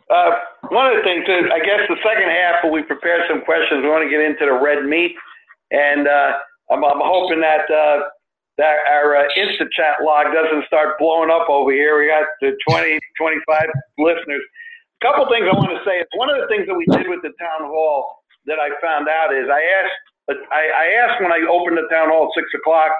Uh, 0.09 0.31
one 0.69 0.87
of 0.87 0.97
the 0.97 1.03
things 1.03 1.23
is, 1.27 1.45
I 1.51 1.59
guess 1.59 1.81
the 1.87 1.97
second 2.03 2.29
half, 2.29 2.65
we 2.71 2.81
prepared 2.83 3.23
some 3.29 3.41
questions. 3.45 3.83
We 3.83 3.89
want 3.89 4.03
to 4.03 4.09
get 4.09 4.21
into 4.21 4.45
the 4.45 4.57
red 4.57 4.85
meat, 4.85 5.15
and 5.71 6.07
uh, 6.07 6.37
I'm, 6.71 6.83
I'm 6.83 7.01
hoping 7.03 7.41
that 7.41 7.69
uh, 7.69 8.09
that 8.57 8.85
our 8.89 9.17
uh, 9.17 9.25
instant 9.35 9.71
chat 9.73 10.01
log 10.03 10.29
doesn't 10.29 10.65
start 10.67 10.99
blowing 10.99 11.29
up 11.29 11.49
over 11.49 11.71
here. 11.71 11.97
We 11.97 12.07
got 12.07 12.29
the 12.41 12.53
20, 12.69 12.99
25 13.17 13.65
listeners. 13.97 14.43
A 15.01 15.05
couple 15.05 15.25
things 15.29 15.49
I 15.49 15.57
want 15.57 15.73
to 15.73 15.81
say. 15.81 16.05
One 16.13 16.29
of 16.29 16.37
the 16.37 16.47
things 16.47 16.69
that 16.69 16.77
we 16.77 16.85
did 16.93 17.09
with 17.09 17.25
the 17.25 17.33
town 17.41 17.65
hall 17.65 18.23
that 18.45 18.61
I 18.61 18.69
found 18.77 19.09
out 19.09 19.33
is 19.33 19.49
I 19.49 19.61
asked 19.81 19.97
I, 20.29 20.63
I 20.71 20.85
asked 21.03 21.21
when 21.21 21.31
I 21.31 21.43
opened 21.49 21.77
the 21.77 21.87
town 21.91 22.09
hall 22.09 22.31
at 22.31 22.35
six 22.35 22.47
o'clock, 22.55 22.91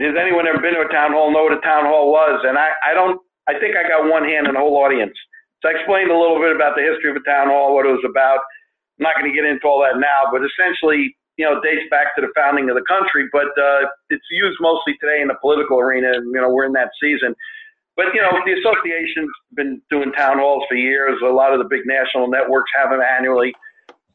has 0.00 0.16
anyone 0.16 0.48
ever 0.48 0.58
been 0.58 0.74
to 0.74 0.88
a 0.88 0.92
town 0.92 1.12
hall? 1.12 1.30
Know 1.30 1.44
what 1.44 1.52
a 1.52 1.60
town 1.60 1.84
hall 1.84 2.10
was? 2.10 2.40
And 2.48 2.56
I, 2.56 2.72
I 2.82 2.94
don't. 2.94 3.20
I 3.48 3.58
think 3.58 3.76
I 3.76 3.84
got 3.84 4.08
one 4.08 4.24
hand 4.24 4.46
in 4.46 4.54
the 4.54 4.60
whole 4.60 4.78
audience. 4.80 5.16
So 5.60 5.68
I 5.68 5.76
explained 5.76 6.10
a 6.10 6.16
little 6.16 6.40
bit 6.40 6.56
about 6.56 6.72
the 6.76 6.82
history 6.82 7.10
of 7.10 7.16
a 7.20 7.24
town 7.28 7.48
hall, 7.52 7.74
what 7.74 7.84
it 7.84 7.92
was 7.92 8.04
about. 8.08 8.40
I'm 8.96 9.04
not 9.04 9.16
going 9.18 9.28
to 9.28 9.34
get 9.36 9.44
into 9.44 9.66
all 9.68 9.84
that 9.84 10.00
now, 10.00 10.32
but 10.32 10.40
essentially, 10.40 11.16
you 11.36 11.44
know, 11.44 11.60
dates 11.60 11.84
back 11.90 12.16
to 12.16 12.20
the 12.24 12.32
founding 12.36 12.68
of 12.70 12.76
the 12.76 12.84
country, 12.88 13.28
but 13.32 13.52
uh, 13.60 13.88
it's 14.08 14.24
used 14.30 14.56
mostly 14.60 14.96
today 15.00 15.20
in 15.20 15.28
the 15.28 15.36
political 15.40 15.80
arena, 15.80 16.12
and 16.16 16.32
you 16.32 16.40
know, 16.40 16.48
we're 16.48 16.64
in 16.64 16.72
that 16.76 16.92
season. 17.00 17.34
But 17.96 18.14
you 18.14 18.22
know, 18.22 18.32
the 18.44 18.56
association's 18.56 19.32
been 19.52 19.82
doing 19.90 20.12
town 20.12 20.38
halls 20.38 20.64
for 20.68 20.76
years. 20.76 21.20
A 21.20 21.32
lot 21.32 21.52
of 21.52 21.58
the 21.58 21.68
big 21.68 21.84
national 21.84 22.28
networks 22.28 22.70
have 22.76 22.88
them 22.90 23.00
annually. 23.00 23.52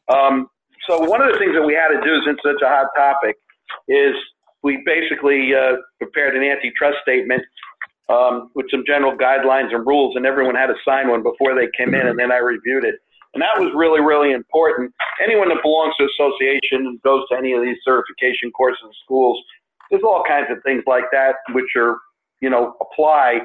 Um, 0.08 0.50
so 0.86 1.00
one 1.00 1.22
of 1.22 1.32
the 1.32 1.38
things 1.38 1.54
that 1.54 1.66
we 1.66 1.74
had 1.74 1.88
to 1.88 2.00
do, 2.02 2.22
since 2.24 2.38
it's 2.44 2.60
such 2.60 2.62
a 2.62 2.68
hot 2.68 2.88
topic, 2.96 3.36
is 3.88 4.14
we 4.62 4.82
basically 4.84 5.54
uh, 5.54 5.76
prepared 5.98 6.36
an 6.36 6.42
antitrust 6.42 6.98
statement 7.02 7.42
um, 8.08 8.50
with 8.54 8.66
some 8.70 8.84
general 8.86 9.16
guidelines 9.16 9.74
and 9.74 9.86
rules, 9.86 10.16
and 10.16 10.26
everyone 10.26 10.54
had 10.54 10.66
to 10.66 10.76
sign 10.84 11.08
one 11.08 11.22
before 11.22 11.54
they 11.54 11.68
came 11.76 11.94
in, 11.94 12.06
and 12.06 12.18
then 12.18 12.30
I 12.30 12.38
reviewed 12.38 12.84
it. 12.84 12.96
And 13.34 13.42
that 13.42 13.58
was 13.58 13.70
really, 13.74 14.00
really 14.00 14.32
important. 14.32 14.94
Anyone 15.22 15.48
that 15.50 15.58
belongs 15.62 15.94
to 15.98 16.06
association 16.06 16.86
and 16.86 17.02
goes 17.02 17.22
to 17.30 17.36
any 17.36 17.52
of 17.52 17.62
these 17.62 17.76
certification 17.84 18.50
courses 18.52 18.80
in 18.84 18.90
schools, 19.04 19.42
there's 19.90 20.02
all 20.02 20.24
kinds 20.26 20.46
of 20.50 20.58
things 20.64 20.84
like 20.86 21.04
that 21.12 21.36
which 21.52 21.76
are, 21.76 21.98
you 22.40 22.48
know, 22.48 22.74
apply. 22.80 23.40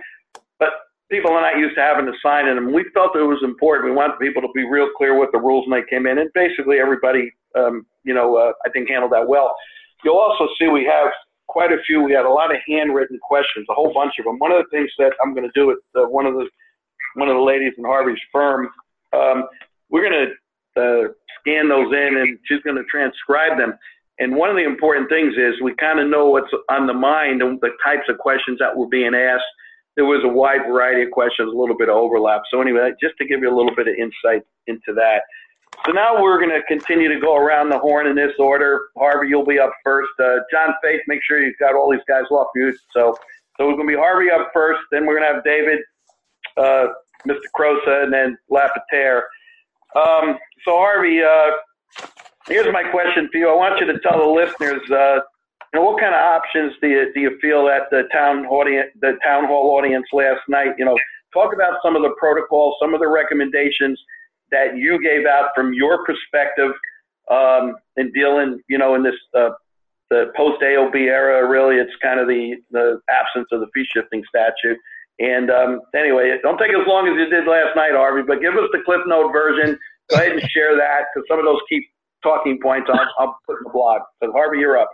But 0.59 0.69
people 1.12 1.32
are 1.32 1.41
not 1.41 1.59
used 1.59 1.76
to 1.76 1.82
having 1.82 2.05
to 2.05 2.14
sign 2.24 2.47
in 2.47 2.55
them. 2.55 2.74
We 2.74 2.86
felt 2.93 3.16
it 3.16 3.22
was 3.22 3.43
important. 3.43 3.91
We 3.91 3.95
wanted 3.95 4.18
people 4.20 4.41
to 4.41 4.47
be 4.55 4.66
real 4.68 4.89
clear 4.97 5.18
what 5.18 5.32
the 5.32 5.39
rules 5.39 5.68
when 5.68 5.80
they 5.80 5.88
came 5.88 6.07
in, 6.07 6.18
and 6.18 6.32
basically 6.34 6.80
everybody, 6.80 7.32
um, 7.55 7.86
you 8.03 8.14
know, 8.14 8.38
uh, 8.38 8.53
I 8.66 8.70
think 8.70 8.89
handled 8.89 9.12
that 9.12 9.28
well. 9.28 9.55
You'll 10.03 10.18
also 10.18 10.47
see 10.57 10.68
we 10.68 10.86
have 10.86 11.12
quite 11.47 11.72
a 11.72 11.78
few. 11.86 12.01
We 12.01 12.14
had 12.14 12.26
a 12.26 12.30
lot 12.30 12.49
of 12.49 12.62
handwritten 12.68 13.20
questions, 13.22 13.68
a 13.70 13.74
whole 13.74 13.93
bunch 13.93 14.14
of 14.18 14.26
them. 14.26 14.39
One 14.39 14.51
of 14.51 14.64
the 14.64 14.70
things 14.76 14.89
that 14.97 15.12
I'm 15.22 15.36
going 15.36 15.45
to 15.45 15.51
do 15.53 15.68
with 15.68 15.80
uh, 15.95 16.07
one 16.07 16.26
of 16.26 16.34
the 16.34 16.47
one 17.16 17.28
of 17.28 17.36
the 17.36 17.43
ladies 17.43 17.74
in 17.78 17.84
Harvey's 17.84 18.18
firm, 18.32 18.70
um, 19.14 19.43
we're 19.89 20.09
going 20.09 20.28
to 20.28 20.32
uh, 20.82 21.07
scan 21.39 21.68
those 21.68 21.91
in 21.91 22.18
and 22.18 22.39
she's 22.45 22.62
going 22.62 22.78
to 22.78 22.84
transcribe 22.89 23.57
them. 23.57 23.74
And 24.20 24.36
one 24.36 24.49
of 24.49 24.55
the 24.55 24.64
important 24.64 25.09
things 25.09 25.34
is 25.36 25.59
we 25.62 25.76
kind 25.76 25.99
of 25.99 26.07
know 26.07 26.28
what's 26.28 26.51
on 26.70 26.88
the 26.88 26.93
mind 26.93 27.41
and 27.41 27.59
the 27.59 27.72
types 27.84 28.07
of 28.07 28.18
questions 28.18 28.59
that 28.59 28.76
were 28.76 28.88
being 28.88 29.14
asked. 29.14 29.43
There 30.01 30.09
was 30.09 30.23
a 30.23 30.27
wide 30.27 30.65
variety 30.67 31.03
of 31.03 31.11
questions, 31.11 31.53
a 31.53 31.55
little 31.55 31.77
bit 31.77 31.87
of 31.87 31.95
overlap. 31.95 32.41
So 32.49 32.59
anyway, 32.59 32.91
just 32.99 33.15
to 33.19 33.27
give 33.27 33.41
you 33.41 33.53
a 33.53 33.55
little 33.55 33.75
bit 33.75 33.87
of 33.87 33.93
insight 33.93 34.41
into 34.65 34.95
that. 34.95 35.21
So 35.85 35.91
now 35.91 36.19
we're 36.19 36.39
going 36.39 36.49
to 36.49 36.63
continue 36.67 37.07
to 37.13 37.19
go 37.19 37.35
around 37.35 37.69
the 37.69 37.77
horn 37.77 38.07
in 38.07 38.15
this 38.15 38.33
order. 38.39 38.87
Harvey, 38.97 39.27
you'll 39.27 39.45
be 39.45 39.59
up 39.59 39.71
first. 39.83 40.09
Uh, 40.19 40.37
John 40.51 40.73
Faith, 40.81 41.01
make 41.05 41.19
sure 41.23 41.39
you've 41.39 41.59
got 41.59 41.75
all 41.75 41.91
these 41.91 42.01
guys 42.07 42.23
off 42.31 42.47
mute. 42.55 42.75
So, 42.89 43.15
so 43.57 43.67
we're 43.67 43.75
going 43.75 43.89
to 43.89 43.93
be 43.93 43.95
Harvey 43.95 44.31
up 44.31 44.49
first. 44.55 44.79
Then 44.91 45.05
we're 45.05 45.19
going 45.19 45.29
to 45.29 45.35
have 45.35 45.43
David, 45.43 45.81
uh, 46.57 46.87
Mr. 47.27 47.45
Crosa, 47.55 48.03
and 48.03 48.11
then 48.11 48.39
Lapotaire. 48.49 49.25
Um, 49.95 50.39
so 50.65 50.77
Harvey, 50.77 51.21
uh, 51.21 52.07
here's 52.47 52.73
my 52.73 52.89
question 52.89 53.29
for 53.31 53.37
you. 53.37 53.51
I 53.51 53.55
want 53.55 53.79
you 53.79 53.85
to 53.85 53.99
tell 53.99 54.17
the 54.17 54.25
listeners, 54.25 54.81
know, 55.80 55.86
what 55.86 55.99
kind 55.99 56.13
of 56.13 56.22
options 56.22 56.74
do 56.82 56.88
you 56.89 57.13
do 57.13 57.22
you 57.22 57.38
feel 57.41 57.69
at 57.69 57.84
the 57.91 58.03
town 58.11 58.45
audience, 58.45 58.89
the 58.99 59.17
town 59.24 59.45
hall 59.45 59.78
audience 59.78 60.05
last 60.11 60.41
night? 60.49 60.72
You 60.78 60.86
know, 60.86 60.97
talk 61.34 61.53
about 61.53 61.80
some 61.84 61.95
of 61.95 62.01
the 62.01 62.13
protocols, 62.19 62.76
some 62.82 62.93
of 62.93 62.99
the 62.99 63.07
recommendations 63.07 63.99
that 64.51 64.76
you 64.76 65.01
gave 65.01 65.26
out 65.26 65.49
from 65.55 65.74
your 65.74 66.03
perspective 66.05 66.72
um, 67.30 67.76
in 67.95 68.11
dealing, 68.11 68.59
you 68.67 68.78
know, 68.78 68.95
in 68.95 69.03
this 69.03 69.15
uh, 69.34 69.51
the 70.09 70.32
post 70.36 70.61
AOB 70.61 70.95
era. 70.95 71.47
Really, 71.47 71.78
it's 71.78 71.95
kind 72.01 72.19
of 72.19 72.28
the 72.28 72.55
the 72.72 72.99
absence 73.09 73.47
of 73.51 73.61
the 73.61 73.67
fee 73.74 73.86
shifting 73.95 74.24
statute. 74.28 74.78
And 75.19 75.51
um, 75.51 75.82
anyway, 75.95 76.36
don't 76.41 76.57
take 76.57 76.72
as 76.72 76.88
long 76.88 77.07
as 77.07 77.13
you 77.15 77.30
did 77.30 77.47
last 77.47 77.76
night, 77.76 77.91
Harvey, 77.93 78.24
but 78.26 78.41
give 78.41 78.55
us 78.55 78.67
the 78.72 78.82
Cliff 78.84 79.01
Note 79.05 79.32
version. 79.32 79.78
Go 80.09 80.15
ahead 80.17 80.32
and 80.32 80.41
share 80.49 80.76
that 80.76 81.05
because 81.13 81.28
some 81.30 81.39
of 81.39 81.45
those 81.45 81.59
key 81.69 81.88
talking 82.24 82.59
points 82.61 82.89
I'll, 82.91 83.07
I'll 83.19 83.38
put 83.45 83.57
in 83.57 83.63
the 83.65 83.69
blog. 83.72 84.01
So, 84.22 84.32
Harvey, 84.32 84.59
you're 84.59 84.78
up. 84.78 84.89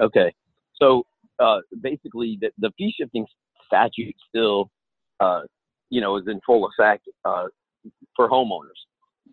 Okay. 0.00 0.32
So 0.74 1.04
uh, 1.38 1.58
basically, 1.80 2.38
the, 2.40 2.50
the 2.58 2.70
fee 2.76 2.94
shifting 2.96 3.26
statute 3.66 4.14
still, 4.28 4.70
uh, 5.20 5.42
you 5.90 6.00
know, 6.00 6.16
is 6.16 6.24
in 6.26 6.40
full 6.46 6.68
effect 6.68 7.06
uh, 7.24 7.46
for 8.16 8.28
homeowners. 8.28 8.80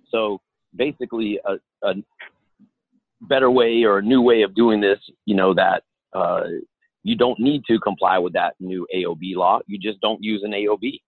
So 0.10 0.40
basically, 0.76 1.40
a, 1.46 1.56
a, 1.88 1.96
better 3.22 3.52
way 3.52 3.84
or 3.84 3.98
a 3.98 4.02
new 4.02 4.22
way 4.22 4.44
of 4.44 4.56
doing 4.56 4.80
this, 4.80 5.00
you 5.26 5.36
know, 5.36 5.54
that 5.54 5.84
uh, 6.14 6.44
you 7.04 7.16
don't 7.16 7.40
need 7.40 7.64
to 7.66 7.80
comply 7.80 8.18
with 8.18 8.34
that 8.34 8.56
new 8.60 8.88
AOB 8.96 9.36
law. 9.36 9.60
You 9.68 9.78
just 9.78 10.00
don't 10.02 10.24
use 10.24 10.42
an 10.44 10.52
AOB. 10.52 11.00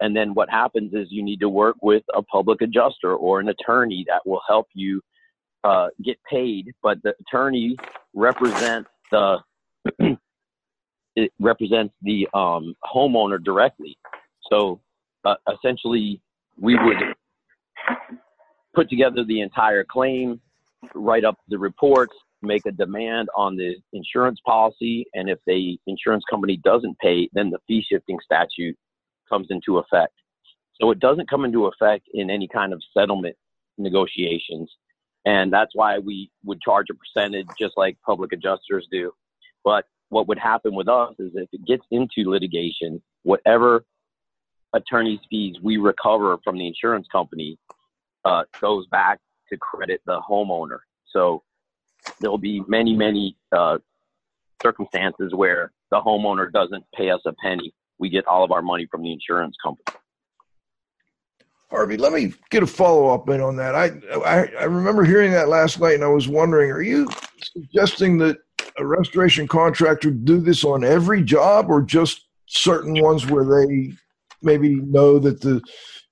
And 0.00 0.16
then 0.16 0.34
what 0.34 0.50
happens 0.50 0.92
is 0.94 1.06
you 1.10 1.22
need 1.22 1.40
to 1.40 1.48
work 1.48 1.76
with 1.80 2.02
a 2.14 2.22
public 2.22 2.60
adjuster 2.60 3.14
or 3.14 3.40
an 3.40 3.48
attorney 3.48 4.04
that 4.08 4.26
will 4.26 4.40
help 4.48 4.66
you 4.74 5.00
uh, 5.64 5.88
get 6.02 6.18
paid. 6.30 6.72
But 6.82 7.02
the 7.02 7.14
attorney 7.20 7.76
represents 8.14 8.88
the 9.10 9.38
it 11.16 11.32
represents 11.40 11.94
the 12.02 12.28
um, 12.34 12.74
homeowner 12.84 13.42
directly. 13.42 13.96
So 14.50 14.80
uh, 15.24 15.36
essentially, 15.52 16.20
we 16.60 16.74
would 16.74 16.96
put 18.74 18.88
together 18.90 19.24
the 19.24 19.40
entire 19.40 19.84
claim, 19.84 20.40
write 20.94 21.24
up 21.24 21.36
the 21.48 21.58
reports, 21.58 22.14
make 22.42 22.66
a 22.66 22.72
demand 22.72 23.28
on 23.36 23.56
the 23.56 23.76
insurance 23.92 24.38
policy, 24.44 25.06
and 25.14 25.30
if 25.30 25.38
the 25.46 25.78
insurance 25.86 26.24
company 26.28 26.60
doesn't 26.62 26.98
pay, 26.98 27.28
then 27.32 27.50
the 27.50 27.58
fee 27.66 27.84
shifting 27.88 28.18
statute 28.24 28.76
comes 29.28 29.46
into 29.50 29.78
effect. 29.78 30.12
So 30.80 30.90
it 30.90 30.98
doesn't 30.98 31.30
come 31.30 31.44
into 31.44 31.66
effect 31.66 32.08
in 32.12 32.30
any 32.30 32.48
kind 32.48 32.72
of 32.72 32.82
settlement 32.96 33.36
negotiations. 33.78 34.70
And 35.24 35.52
that's 35.52 35.74
why 35.74 35.98
we 35.98 36.30
would 36.44 36.60
charge 36.60 36.86
a 36.90 36.94
percentage 36.94 37.46
just 37.58 37.74
like 37.76 37.96
public 38.04 38.32
adjusters 38.32 38.86
do. 38.90 39.12
But 39.64 39.86
what 40.10 40.28
would 40.28 40.38
happen 40.38 40.74
with 40.74 40.88
us 40.88 41.14
is 41.18 41.32
if 41.34 41.48
it 41.52 41.64
gets 41.64 41.84
into 41.90 42.30
litigation, 42.30 43.02
whatever 43.22 43.84
attorney's 44.74 45.20
fees 45.30 45.56
we 45.62 45.76
recover 45.78 46.38
from 46.44 46.58
the 46.58 46.66
insurance 46.66 47.06
company 47.10 47.58
uh, 48.24 48.44
goes 48.60 48.86
back 48.88 49.18
to 49.48 49.56
credit 49.56 50.00
the 50.06 50.20
homeowner. 50.28 50.78
So 51.06 51.42
there'll 52.20 52.38
be 52.38 52.62
many, 52.66 52.94
many 52.94 53.36
uh, 53.52 53.78
circumstances 54.62 55.32
where 55.34 55.72
the 55.90 56.00
homeowner 56.00 56.52
doesn't 56.52 56.84
pay 56.94 57.10
us 57.10 57.20
a 57.26 57.32
penny. 57.34 57.72
We 57.98 58.08
get 58.08 58.26
all 58.26 58.44
of 58.44 58.50
our 58.50 58.62
money 58.62 58.86
from 58.90 59.02
the 59.02 59.12
insurance 59.12 59.56
company. 59.62 59.96
Harvey, 61.74 61.96
let 61.96 62.12
me 62.12 62.32
get 62.50 62.62
a 62.62 62.66
follow 62.66 63.08
up 63.08 63.28
in 63.28 63.40
on 63.40 63.56
that. 63.56 63.74
I, 63.74 63.90
I, 64.24 64.48
I 64.60 64.64
remember 64.64 65.04
hearing 65.04 65.32
that 65.32 65.48
last 65.48 65.80
night, 65.80 65.94
and 65.94 66.04
I 66.04 66.08
was 66.08 66.28
wondering: 66.28 66.70
Are 66.70 66.82
you 66.82 67.08
suggesting 67.42 68.18
that 68.18 68.38
a 68.78 68.86
restoration 68.86 69.48
contractor 69.48 70.10
do 70.10 70.40
this 70.40 70.64
on 70.64 70.84
every 70.84 71.22
job, 71.22 71.70
or 71.70 71.82
just 71.82 72.26
certain 72.46 73.00
ones 73.02 73.26
where 73.26 73.44
they 73.44 73.92
maybe 74.42 74.76
know 74.76 75.18
that 75.18 75.40
the 75.40 75.60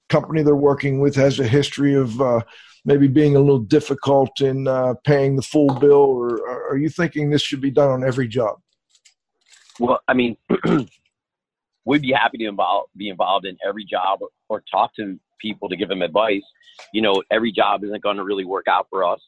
company 0.08 0.42
they're 0.42 0.56
working 0.56 0.98
with 0.98 1.14
has 1.14 1.38
a 1.38 1.46
history 1.46 1.94
of 1.94 2.20
uh, 2.20 2.40
maybe 2.84 3.06
being 3.06 3.36
a 3.36 3.40
little 3.40 3.60
difficult 3.60 4.40
in 4.40 4.66
uh, 4.66 4.94
paying 5.04 5.36
the 5.36 5.42
full 5.42 5.72
bill, 5.78 5.94
or 5.94 6.70
are 6.70 6.76
you 6.76 6.88
thinking 6.88 7.30
this 7.30 7.42
should 7.42 7.60
be 7.60 7.70
done 7.70 7.88
on 7.88 8.04
every 8.04 8.26
job? 8.26 8.58
Well, 9.78 10.00
I 10.08 10.14
mean, 10.14 10.36
we'd 11.84 12.02
be 12.02 12.12
happy 12.12 12.38
to 12.38 12.46
involve, 12.46 12.86
be 12.96 13.08
involved 13.08 13.46
in 13.46 13.56
every 13.66 13.84
job 13.84 14.20
or, 14.22 14.28
or 14.48 14.64
talk 14.70 14.94
to 14.96 15.18
people 15.42 15.68
to 15.68 15.76
give 15.76 15.88
them 15.88 16.02
advice. 16.02 16.44
You 16.92 17.02
know, 17.02 17.22
every 17.30 17.52
job 17.52 17.84
isn't 17.84 18.02
going 18.02 18.16
to 18.16 18.24
really 18.24 18.44
work 18.44 18.68
out 18.68 18.86
for 18.88 19.04
us. 19.04 19.20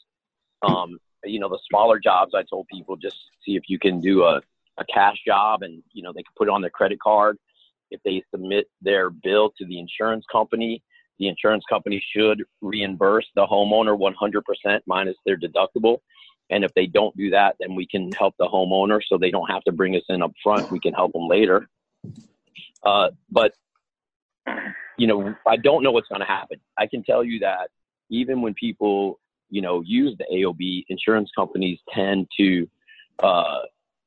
Um, 0.63 0.99
you 1.25 1.41
know, 1.41 1.49
the 1.49 1.59
smaller 1.69 1.99
jobs, 1.99 2.33
I 2.35 2.43
told 2.43 2.69
people 2.69 2.97
just 2.97 3.17
see 3.45 3.57
if 3.57 3.65
you 3.67 3.79
can 3.79 4.01
do 4.01 4.23
a, 4.23 4.41
a 4.79 4.85
cash 4.93 5.17
job 5.27 5.63
and, 5.63 5.83
you 5.93 6.03
know, 6.03 6.13
they 6.13 6.23
can 6.23 6.33
put 6.37 6.49
it 6.49 6.53
on 6.53 6.61
their 6.61 6.71
credit 6.71 7.01
card. 7.01 7.37
If 7.91 8.01
they 8.05 8.23
submit 8.31 8.69
their 8.81 9.11
bill 9.11 9.53
to 9.59 9.67
the 9.67 9.79
insurance 9.79 10.25
company, 10.31 10.83
the 11.19 11.29
insurance 11.29 11.65
company 11.69 12.03
should 12.15 12.43
reimburse 12.61 13.27
the 13.35 13.47
homeowner 13.47 13.99
100% 13.99 14.81
minus 14.87 15.17
their 15.25 15.37
deductible. 15.37 15.99
And 16.51 16.65
if 16.65 16.75
they 16.75 16.87
don't 16.87 17.17
do 17.17 17.31
that, 17.31 17.57
then 17.61 17.75
we 17.75 17.87
can 17.87 18.13
help 18.13 18.35
the 18.39 18.47
homeowner 18.47 19.01
so 19.07 19.17
they 19.17 19.31
don't 19.31 19.51
have 19.51 19.63
to 19.65 19.73
bring 19.73 19.97
us 19.97 20.03
in 20.09 20.23
up 20.23 20.33
front. 20.43 20.71
We 20.71 20.81
can 20.81 20.93
help 20.93 21.13
them 21.13 21.29
later. 21.29 21.69
Uh, 22.83 23.11
but 23.31 23.55
you 24.97 25.07
know, 25.07 25.35
I 25.47 25.57
don't 25.57 25.83
know 25.83 25.91
what's 25.91 26.09
going 26.09 26.21
to 26.21 26.27
happen. 26.27 26.59
I 26.79 26.87
can 26.87 27.03
tell 27.03 27.25
you 27.25 27.41
that 27.41 27.71
even 28.11 28.43
when 28.43 28.55
people, 28.55 29.19
you 29.51 29.63
know, 29.63 29.83
use 29.85 30.17
the 30.19 30.27
AOB, 30.33 30.85
insurance 30.89 31.31
companies 31.37 31.79
tend 31.93 32.29
to, 32.39 32.69
uh, 33.23 33.61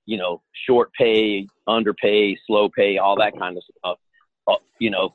you 0.05 0.17
know, 0.17 0.41
short 0.65 0.91
pay, 0.93 1.47
underpay, 1.67 2.37
slow 2.45 2.69
pay, 2.69 2.97
all 2.97 3.17
that 3.17 3.37
kind 3.37 3.57
of 3.57 3.63
stuff, 3.77 3.97
uh, 4.47 4.55
you 4.79 4.89
know, 4.89 5.13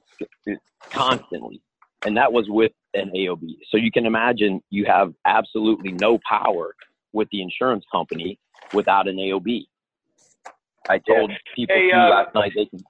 constantly. 0.90 1.60
And 2.04 2.16
that 2.16 2.32
was 2.32 2.46
with 2.48 2.72
an 2.94 3.10
AOB. 3.14 3.58
So 3.70 3.76
you 3.76 3.90
can 3.90 4.06
imagine 4.06 4.62
you 4.70 4.84
have 4.86 5.14
absolutely 5.24 5.92
no 5.92 6.18
power 6.28 6.74
with 7.12 7.28
the 7.30 7.40
insurance 7.40 7.84
company 7.90 8.38
without 8.74 9.08
an 9.08 9.16
AOB. 9.16 9.66
I 10.88 10.98
told 10.98 11.30
people 11.54 11.76
hey, 11.76 11.92
uh, 11.92 12.08
last 12.08 12.34
night 12.34 12.52
they 12.56 12.66
can 12.66 12.80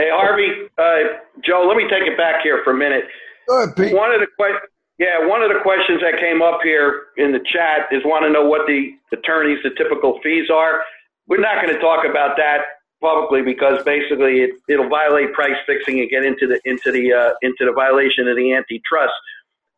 Hey, 0.00 0.08
Harvey, 0.10 0.48
uh, 0.78 1.20
Joe, 1.44 1.66
let 1.68 1.76
me 1.76 1.84
take 1.84 2.08
it 2.08 2.16
back 2.16 2.40
here 2.42 2.62
for 2.64 2.72
a 2.72 2.74
minute. 2.74 3.04
Ahead, 3.50 3.76
One 3.92 4.10
of 4.10 4.20
the 4.20 4.28
que- 4.40 4.68
yeah, 4.96 5.26
one 5.26 5.42
of 5.42 5.52
the 5.52 5.60
questions 5.60 6.00
that 6.00 6.18
came 6.18 6.40
up 6.40 6.60
here 6.62 7.08
in 7.18 7.32
the 7.32 7.40
chat 7.44 7.84
is 7.92 8.00
want 8.02 8.24
to 8.24 8.30
know 8.30 8.46
what 8.46 8.66
the 8.66 8.96
attorneys, 9.12 9.58
the 9.62 9.76
typical 9.76 10.18
fees 10.22 10.48
are. 10.48 10.80
We're 11.28 11.44
not 11.44 11.60
going 11.60 11.74
to 11.74 11.80
talk 11.82 12.06
about 12.08 12.38
that 12.38 12.80
publicly 13.02 13.42
because 13.42 13.84
basically 13.84 14.40
it, 14.40 14.50
it'll 14.70 14.88
violate 14.88 15.34
price 15.34 15.60
fixing 15.66 16.00
and 16.00 16.08
get 16.08 16.24
into 16.24 16.46
the 16.46 16.58
into 16.64 16.90
the 16.90 17.12
uh, 17.12 17.32
into 17.42 17.66
the 17.66 17.72
violation 17.72 18.26
of 18.26 18.36
the 18.36 18.54
antitrust. 18.54 19.12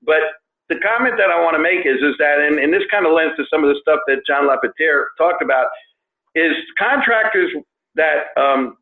But 0.07 0.23
the 0.69 0.79
comment 0.79 1.17
that 1.19 1.31
I 1.31 1.43
want 1.43 1.57
to 1.57 1.63
make 1.63 1.85
is 1.85 1.99
is 1.99 2.15
that, 2.21 2.39
and, 2.39 2.61
and 2.61 2.73
this 2.73 2.85
kind 2.93 3.07
of 3.07 3.13
lends 3.13 3.35
to 3.39 3.45
some 3.51 3.65
of 3.65 3.75
the 3.75 3.81
stuff 3.83 3.99
that 4.07 4.23
John 4.25 4.47
Lapotaire 4.47 5.11
talked 5.19 5.43
about, 5.43 5.67
is 6.37 6.55
contractors 6.79 7.51
that 7.97 8.31
um, 8.39 8.77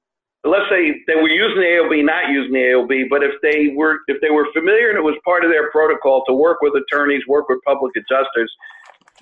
let's 0.45 0.69
say 0.71 0.97
they 1.07 1.17
were 1.17 1.29
using 1.29 1.61
the 1.61 1.71
AOB, 1.81 2.05
not 2.05 2.31
using 2.31 2.53
the 2.53 2.73
AOB, 2.73 3.11
but 3.11 3.23
if 3.23 3.35
they 3.43 3.75
were 3.77 4.01
if 4.09 4.21
they 4.21 4.31
were 4.31 4.49
familiar 4.55 4.89
and 4.89 4.97
it 4.97 5.05
was 5.05 5.17
part 5.25 5.45
of 5.45 5.51
their 5.51 5.71
protocol 5.71 6.25
to 6.27 6.33
work 6.33 6.59
with 6.63 6.73
attorneys, 6.75 7.21
work 7.29 7.49
with 7.49 7.61
public 7.67 7.93
adjusters, 7.97 8.51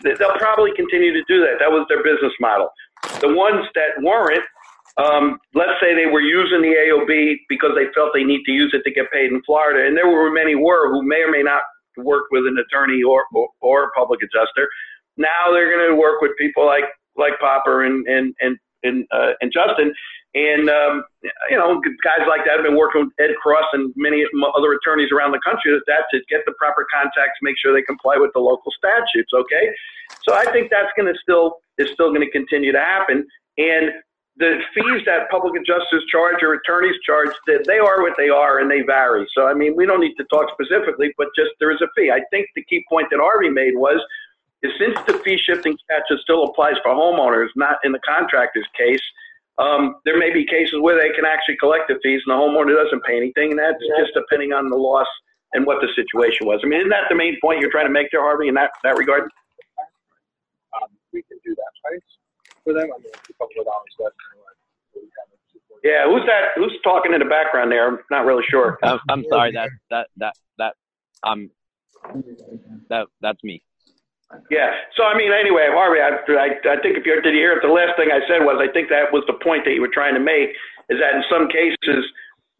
they'll 0.02 0.38
probably 0.38 0.70
continue 0.76 1.12
to 1.12 1.22
do 1.26 1.40
that. 1.40 1.58
That 1.58 1.70
was 1.70 1.86
their 1.88 2.02
business 2.02 2.32
model. 2.38 2.70
The 3.20 3.34
ones 3.34 3.66
that 3.74 3.98
weren't, 4.02 4.44
um, 4.96 5.38
let's 5.54 5.74
say 5.82 5.94
they 5.94 6.06
were 6.06 6.22
using 6.22 6.62
the 6.62 6.74
AOB 6.74 7.46
because 7.48 7.72
they 7.74 7.90
felt 7.94 8.10
they 8.14 8.24
need 8.24 8.44
to 8.46 8.52
use 8.52 8.70
it 8.74 8.82
to 8.84 8.90
get 8.94 9.10
paid 9.10 9.32
in 9.32 9.42
Florida, 9.42 9.86
and 9.86 9.96
there 9.96 10.08
were 10.08 10.30
many 10.30 10.54
were 10.54 10.90
who 10.90 11.02
may 11.02 11.22
or 11.22 11.30
may 11.30 11.42
not 11.42 11.62
work 11.96 12.30
with 12.30 12.46
an 12.46 12.58
attorney 12.62 13.02
or 13.02 13.24
or, 13.34 13.48
or 13.60 13.84
a 13.84 13.90
public 13.98 14.20
adjuster. 14.22 14.70
Now 15.16 15.50
they're 15.50 15.74
going 15.76 15.90
to 15.90 15.96
work 15.96 16.22
with 16.22 16.32
people 16.38 16.64
like 16.64 16.86
like 17.16 17.34
Popper 17.40 17.82
and 17.82 18.06
and 18.06 18.34
and 18.40 18.56
and, 18.84 19.06
uh, 19.10 19.32
and 19.40 19.52
Justin, 19.52 19.92
and, 20.34 20.68
um, 20.68 21.04
you 21.48 21.56
know, 21.56 21.80
guys 22.04 22.26
like 22.28 22.44
that 22.44 22.56
have 22.56 22.64
been 22.64 22.76
working 22.76 23.04
with 23.04 23.12
Ed 23.18 23.34
Cross 23.42 23.64
and 23.72 23.92
many 23.96 24.24
other 24.56 24.72
attorneys 24.74 25.10
around 25.10 25.32
the 25.32 25.40
country 25.40 25.72
that 25.86 26.04
to 26.12 26.20
get 26.28 26.44
the 26.44 26.52
proper 26.58 26.86
contacts, 26.92 27.38
make 27.42 27.56
sure 27.58 27.72
they 27.72 27.82
comply 27.82 28.16
with 28.18 28.30
the 28.34 28.40
local 28.40 28.70
statutes. 28.76 29.32
Okay. 29.32 29.72
So 30.22 30.34
I 30.34 30.44
think 30.52 30.70
that's 30.70 30.92
going 30.96 31.12
to 31.12 31.18
still, 31.20 31.60
is 31.78 31.90
still 31.92 32.10
going 32.10 32.20
to 32.20 32.30
continue 32.30 32.72
to 32.72 32.78
happen. 32.78 33.26
And 33.56 33.90
the 34.36 34.60
fees 34.74 35.02
that 35.06 35.30
public 35.30 35.60
adjusters 35.60 36.04
charge 36.12 36.42
or 36.42 36.54
attorneys 36.54 36.94
charge, 37.04 37.30
they 37.46 37.78
are 37.78 38.02
what 38.02 38.12
they 38.16 38.28
are 38.28 38.60
and 38.60 38.70
they 38.70 38.82
vary. 38.82 39.26
So, 39.34 39.48
I 39.48 39.54
mean, 39.54 39.74
we 39.76 39.86
don't 39.86 40.00
need 40.00 40.14
to 40.16 40.24
talk 40.24 40.50
specifically, 40.52 41.12
but 41.16 41.28
just 41.34 41.50
there 41.58 41.72
is 41.72 41.80
a 41.80 41.88
fee. 41.96 42.10
I 42.10 42.20
think 42.30 42.46
the 42.54 42.62
key 42.64 42.84
point 42.88 43.08
that 43.10 43.18
Harvey 43.20 43.48
made 43.48 43.74
was, 43.74 44.00
is 44.62 44.72
since 44.78 44.98
the 45.06 45.14
fee 45.24 45.38
shifting 45.38 45.76
statute 45.84 46.20
still 46.20 46.44
applies 46.44 46.74
for 46.82 46.92
homeowners, 46.92 47.48
not 47.56 47.78
in 47.82 47.92
the 47.92 48.00
contractor's 48.00 48.66
case, 48.76 49.02
um, 49.58 49.96
there 50.04 50.18
may 50.18 50.32
be 50.32 50.46
cases 50.46 50.80
where 50.80 50.96
they 50.96 51.14
can 51.14 51.24
actually 51.24 51.56
collect 51.56 51.88
the 51.88 51.98
fees 52.02 52.22
and 52.26 52.32
the 52.32 52.38
homeowner 52.38 52.76
doesn't 52.76 53.02
pay 53.04 53.16
anything, 53.16 53.50
and 53.50 53.58
that's 53.58 53.78
yeah. 53.80 54.04
just 54.04 54.14
depending 54.14 54.52
on 54.52 54.68
the 54.70 54.76
loss 54.76 55.08
and 55.52 55.66
what 55.66 55.80
the 55.80 55.88
situation 55.96 56.46
was. 56.46 56.60
I 56.62 56.68
mean, 56.68 56.80
isn't 56.80 56.90
that 56.90 57.08
the 57.08 57.16
main 57.16 57.38
point 57.40 57.60
you're 57.60 57.70
trying 57.70 57.86
to 57.86 57.92
make 57.92 58.08
there, 58.12 58.22
Harvey, 58.22 58.48
in 58.48 58.54
that, 58.54 58.70
that 58.84 58.96
regard? 58.98 59.24
Um, 60.76 60.88
we 61.12 61.22
can 61.22 61.38
do 61.44 61.54
that, 61.54 61.90
right? 61.90 62.02
For 62.64 62.72
them, 62.72 62.84
I 62.84 62.98
mean, 62.98 63.10
a 63.14 63.32
couple 63.34 63.60
of 63.60 63.66
dollars 63.66 63.94
less 63.98 64.12
yeah, 65.84 66.04
who's 66.06 66.22
that? 66.26 66.52
Who's 66.56 66.76
talking 66.82 67.12
in 67.12 67.20
the 67.20 67.26
background 67.26 67.70
there? 67.70 67.86
I'm 67.86 67.98
not 68.10 68.26
really 68.26 68.42
sure. 68.48 68.78
I'm, 68.82 68.98
I'm 69.08 69.24
sorry. 69.30 69.52
That 69.52 69.68
that 69.90 70.08
that 70.16 70.34
that 70.58 70.74
um 71.22 71.50
that 72.88 73.06
that's 73.20 73.42
me. 73.44 73.62
Yeah. 74.50 74.72
So 74.96 75.04
I 75.04 75.16
mean, 75.16 75.32
anyway, 75.32 75.68
Harvey, 75.72 76.00
I, 76.00 76.20
I, 76.36 76.76
I 76.76 76.76
think 76.80 77.00
if 77.00 77.06
you 77.06 77.20
did 77.20 77.32
you 77.32 77.40
hear 77.40 77.56
it, 77.56 77.62
the 77.62 77.72
last 77.72 77.96
thing 77.96 78.12
I 78.12 78.20
said 78.28 78.44
was 78.44 78.60
I 78.60 78.70
think 78.72 78.88
that 78.90 79.12
was 79.12 79.24
the 79.26 79.40
point 79.40 79.64
that 79.64 79.72
you 79.72 79.80
were 79.80 79.92
trying 79.92 80.14
to 80.14 80.20
make 80.20 80.52
is 80.88 81.00
that 81.00 81.16
in 81.16 81.24
some 81.32 81.48
cases 81.48 82.04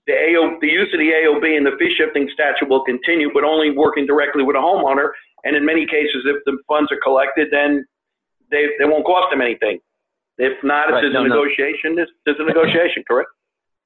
the 0.08 0.16
AO, 0.16 0.56
the 0.60 0.68
use 0.68 0.88
of 0.92 0.98
the 0.98 1.12
AOB 1.12 1.44
and 1.44 1.66
the 1.66 1.76
fee 1.78 1.92
shifting 1.94 2.28
statute 2.32 2.68
will 2.68 2.82
continue, 2.84 3.30
but 3.32 3.44
only 3.44 3.70
working 3.70 4.06
directly 4.06 4.42
with 4.42 4.56
a 4.56 4.58
homeowner. 4.58 5.12
And 5.44 5.54
in 5.54 5.64
many 5.64 5.84
cases, 5.86 6.24
if 6.24 6.42
the 6.46 6.56
funds 6.66 6.90
are 6.90 6.98
collected, 7.04 7.48
then 7.52 7.84
they 8.50 8.72
they 8.78 8.86
won't 8.86 9.04
cost 9.04 9.28
them 9.30 9.42
anything. 9.42 9.78
If 10.38 10.56
not, 10.64 10.88
if 10.88 10.94
right. 10.94 11.00
there's 11.02 11.14
no, 11.14 11.24
a 11.24 11.28
negotiation, 11.28 11.96
no. 11.96 12.06
there's 12.24 12.38
a 12.40 12.44
negotiation, 12.44 13.04
correct? 13.06 13.28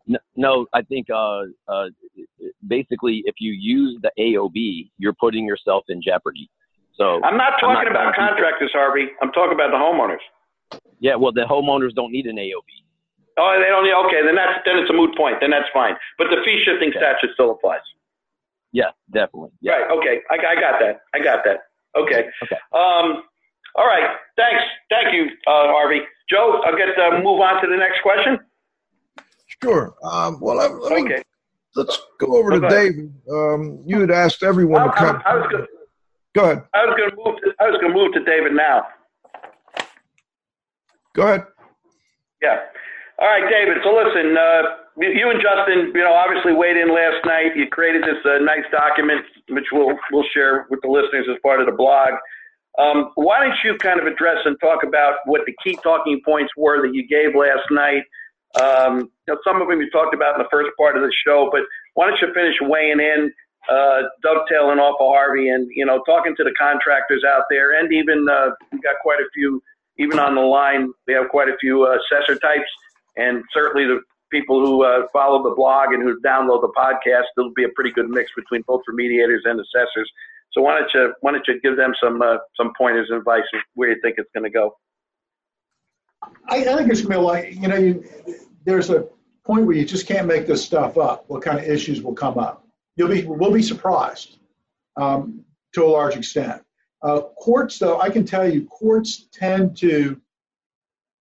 No, 0.06 0.18
no, 0.36 0.66
I 0.72 0.82
think 0.82 1.08
uh, 1.10 1.42
uh, 1.66 1.86
basically, 2.66 3.22
if 3.26 3.36
you 3.38 3.52
use 3.52 3.98
the 4.02 4.10
AOB, 4.18 4.90
you're 4.98 5.14
putting 5.18 5.46
yourself 5.46 5.84
in 5.88 6.00
jeopardy. 6.02 6.48
So 6.94 7.20
I'm 7.24 7.36
not 7.36 7.58
talking 7.60 7.76
I'm 7.76 7.84
not 7.84 7.90
about 7.90 8.14
contractors, 8.14 8.70
Harvey. 8.72 9.08
I'm 9.20 9.32
talking 9.32 9.54
about 9.54 9.70
the 9.70 9.80
homeowners. 9.80 10.22
Yeah, 11.00 11.16
well, 11.16 11.32
the 11.32 11.42
homeowners 11.42 11.94
don't 11.94 12.12
need 12.12 12.26
an 12.26 12.36
AOB. 12.36 12.68
Oh, 13.38 13.58
they 13.58 13.68
don't 13.68 13.84
need. 13.84 13.96
Okay, 14.06 14.24
then 14.24 14.36
that's 14.36 14.60
then 14.64 14.78
it's 14.78 14.90
a 14.90 14.92
moot 14.92 15.16
point. 15.16 15.38
Then 15.40 15.50
that's 15.50 15.68
fine. 15.72 15.94
But 16.18 16.28
the 16.28 16.36
fee 16.44 16.62
shifting 16.64 16.90
okay. 16.90 16.98
statute 16.98 17.30
still 17.34 17.52
applies. 17.52 17.80
Yeah, 18.72 18.90
definitely. 19.12 19.50
Yeah. 19.60 19.72
Right. 19.72 19.90
Okay. 19.98 20.20
I, 20.30 20.34
I 20.34 20.54
got 20.60 20.80
that. 20.80 21.00
I 21.14 21.18
got 21.18 21.44
that. 21.44 21.60
Okay. 21.96 22.28
Okay. 22.44 22.56
Um. 22.72 23.24
All 23.74 23.86
right. 23.86 24.16
Thanks. 24.36 24.62
Thank 24.90 25.14
you, 25.14 25.24
uh, 25.46 25.72
Harvey. 25.72 26.00
Joe, 26.28 26.60
I'll 26.64 26.76
get 26.76 26.88
uh, 26.98 27.18
move 27.22 27.40
on 27.40 27.62
to 27.62 27.68
the 27.68 27.76
next 27.76 28.02
question. 28.02 28.38
Sure. 29.62 29.94
Um, 30.02 30.38
well, 30.40 30.60
I, 30.60 30.66
let 30.66 30.92
me, 30.92 31.12
okay. 31.12 31.22
Let's 31.74 31.98
go 32.18 32.36
over 32.36 32.58
to 32.58 32.68
David. 32.68 33.12
Um, 33.30 33.82
you 33.86 34.00
had 34.00 34.10
asked 34.10 34.42
everyone 34.42 34.86
to 34.86 34.92
come. 34.92 35.22
I, 35.24 35.30
I 35.30 35.34
was 35.36 35.46
good. 35.50 35.66
Go 36.34 36.44
ahead. 36.44 36.62
I 36.74 36.84
was 36.86 36.96
going 36.96 37.10
to 37.10 37.16
move. 37.16 37.36
To, 37.40 37.52
I 37.60 37.68
was 37.68 37.80
going 37.80 37.92
to 37.92 37.98
move 37.98 38.12
to 38.14 38.24
David 38.24 38.52
now. 38.52 38.86
Go 41.14 41.22
ahead. 41.22 41.44
Yeah. 42.40 42.58
All 43.18 43.28
right, 43.28 43.44
David. 43.50 43.78
So 43.84 43.92
listen, 43.92 44.36
uh, 44.36 44.62
you 44.96 45.30
and 45.30 45.40
Justin, 45.40 45.92
you 45.94 46.02
know, 46.02 46.12
obviously 46.12 46.52
weighed 46.52 46.76
in 46.76 46.88
last 46.88 47.24
night. 47.24 47.54
You 47.54 47.68
created 47.68 48.02
this 48.02 48.18
uh, 48.24 48.38
nice 48.38 48.64
document, 48.72 49.20
which 49.50 49.66
we'll 49.72 49.96
we'll 50.10 50.26
share 50.34 50.66
with 50.70 50.80
the 50.82 50.88
listeners 50.88 51.26
as 51.30 51.36
part 51.42 51.60
of 51.60 51.66
the 51.66 51.76
blog. 51.76 52.16
Um, 52.78 53.12
why 53.16 53.40
don't 53.40 53.56
you 53.62 53.76
kind 53.76 54.00
of 54.00 54.06
address 54.06 54.38
and 54.44 54.56
talk 54.60 54.82
about 54.82 55.16
what 55.26 55.42
the 55.44 55.54
key 55.62 55.78
talking 55.82 56.20
points 56.24 56.52
were 56.56 56.80
that 56.80 56.94
you 56.94 57.06
gave 57.06 57.36
last 57.36 57.68
night? 57.70 58.02
Um, 58.60 59.10
you 59.28 59.34
know, 59.34 59.38
some 59.44 59.60
of 59.60 59.68
them 59.68 59.80
you 59.80 59.90
talked 59.90 60.14
about 60.14 60.36
in 60.36 60.42
the 60.42 60.48
first 60.50 60.70
part 60.78 60.96
of 60.96 61.02
the 61.02 61.12
show, 61.24 61.48
but 61.52 61.62
why 61.94 62.08
don't 62.08 62.20
you 62.20 62.32
finish 62.32 62.56
weighing 62.60 63.00
in 63.00 63.32
uh, 63.68 64.02
dovetailing 64.22 64.78
off 64.78 65.00
of 65.00 65.14
Harvey 65.14 65.48
and, 65.48 65.68
you 65.74 65.86
know, 65.86 66.02
talking 66.04 66.34
to 66.36 66.44
the 66.44 66.52
contractors 66.58 67.22
out 67.24 67.44
there 67.50 67.78
and 67.78 67.92
even, 67.92 68.26
uh, 68.28 68.50
we 68.72 68.80
got 68.80 68.96
quite 69.02 69.20
a 69.20 69.28
few 69.34 69.62
even 69.98 70.18
on 70.18 70.34
the 70.34 70.40
line, 70.40 70.92
we 71.06 71.14
have 71.14 71.28
quite 71.28 71.48
a 71.48 71.56
few 71.60 71.84
uh, 71.84 71.96
assessor 71.96 72.38
types, 72.38 72.68
and 73.16 73.42
certainly 73.52 73.86
the 73.86 74.00
people 74.30 74.64
who 74.64 74.84
uh, 74.84 75.06
follow 75.12 75.42
the 75.42 75.54
blog 75.54 75.92
and 75.92 76.02
who 76.02 76.18
download 76.20 76.62
the 76.62 76.72
podcast. 76.76 77.24
There'll 77.36 77.52
be 77.52 77.64
a 77.64 77.68
pretty 77.74 77.92
good 77.92 78.08
mix 78.08 78.30
between 78.34 78.62
both 78.66 78.82
remediators 78.90 79.40
and 79.44 79.60
assessors. 79.60 80.10
So 80.52 80.62
why 80.62 80.78
don't 80.78 80.90
you 80.94 81.14
why 81.20 81.32
don't 81.32 81.46
you 81.46 81.60
give 81.60 81.76
them 81.76 81.94
some 82.02 82.22
uh, 82.22 82.38
some 82.56 82.72
pointers 82.76 83.08
and 83.10 83.18
advice 83.18 83.42
where 83.74 83.90
you 83.90 83.96
think 84.02 84.16
it's 84.18 84.30
going 84.34 84.44
to 84.44 84.50
go? 84.50 84.76
I, 86.48 86.58
I 86.58 86.76
think 86.76 86.90
it's 86.90 87.02
going 87.02 87.12
to 87.12 87.18
be 87.18 87.24
like 87.24 87.54
you 87.54 87.68
know 87.68 87.76
you, 87.76 88.04
there's 88.64 88.90
a 88.90 89.06
point 89.44 89.66
where 89.66 89.76
you 89.76 89.84
just 89.84 90.06
can't 90.06 90.26
make 90.26 90.46
this 90.46 90.64
stuff 90.64 90.96
up. 90.96 91.24
What 91.28 91.42
kind 91.42 91.58
of 91.58 91.64
issues 91.64 92.02
will 92.02 92.14
come 92.14 92.38
up? 92.38 92.61
You'll 92.96 93.08
be 93.08 93.24
we'll 93.24 93.52
be 93.52 93.62
surprised 93.62 94.38
um, 94.96 95.44
to 95.74 95.84
a 95.84 95.86
large 95.86 96.16
extent. 96.16 96.62
Uh, 97.02 97.22
courts, 97.40 97.78
though, 97.78 98.00
I 98.00 98.10
can 98.10 98.24
tell 98.24 98.48
you, 98.48 98.64
courts 98.66 99.28
tend 99.32 99.76
to 99.78 100.20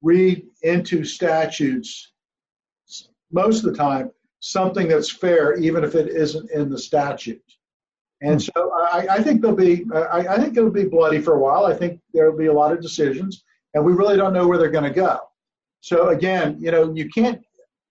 read 0.04 0.46
into 0.64 1.04
statutes 1.04 2.12
most 3.32 3.64
of 3.64 3.72
the 3.72 3.78
time 3.78 4.12
something 4.42 4.88
that's 4.88 5.12
fair, 5.12 5.56
even 5.56 5.84
if 5.84 5.96
it 5.96 6.10
isn't 6.10 6.52
in 6.52 6.70
the 6.70 6.78
statute. 6.78 7.42
And 8.22 8.34
hmm. 8.34 8.50
so 8.56 8.72
I, 8.74 9.08
I 9.10 9.24
think 9.24 9.42
there'll 9.42 9.56
be, 9.56 9.86
I, 9.94 10.28
I, 10.28 10.38
think 10.38 10.58
it'll 10.58 10.70
be 10.70 10.86
bloody 10.86 11.22
for 11.22 11.36
a 11.36 11.40
while. 11.40 11.66
I 11.66 11.74
think 11.74 12.00
there'll 12.14 12.38
be 12.38 12.48
a 12.48 12.54
lot 12.54 12.72
of 12.72 12.82
decisions, 12.82 13.44
and 13.74 13.84
we 13.84 13.94
really 13.94 14.18
don't 14.18 14.34
know 14.34 14.48
where 14.48 14.58
they're 14.58 14.70
going 14.70 14.84
to 14.84 14.90
go. 14.92 15.20
So 15.80 16.10
again, 16.10 16.58
you 16.60 16.72
know, 16.72 16.94
you 16.94 17.10
can't. 17.10 17.42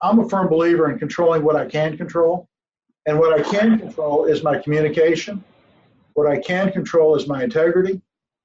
I'm 0.03 0.19
a 0.21 0.29
firm 0.29 0.49
believer 0.49 0.91
in 0.91 0.99
controlling 0.99 1.43
what 1.43 1.57
I 1.57 1.67
can 1.67 1.97
control, 1.97 2.49
and 3.11 3.19
what 3.19 3.37
I 3.37 3.43
can 3.43 3.77
control 3.77 4.27
is 4.27 4.45
my 4.45 4.57
communication. 4.57 5.43
What 6.13 6.29
I 6.29 6.39
can 6.39 6.71
control 6.71 7.17
is 7.17 7.27
my 7.27 7.43
integrity. 7.43 8.01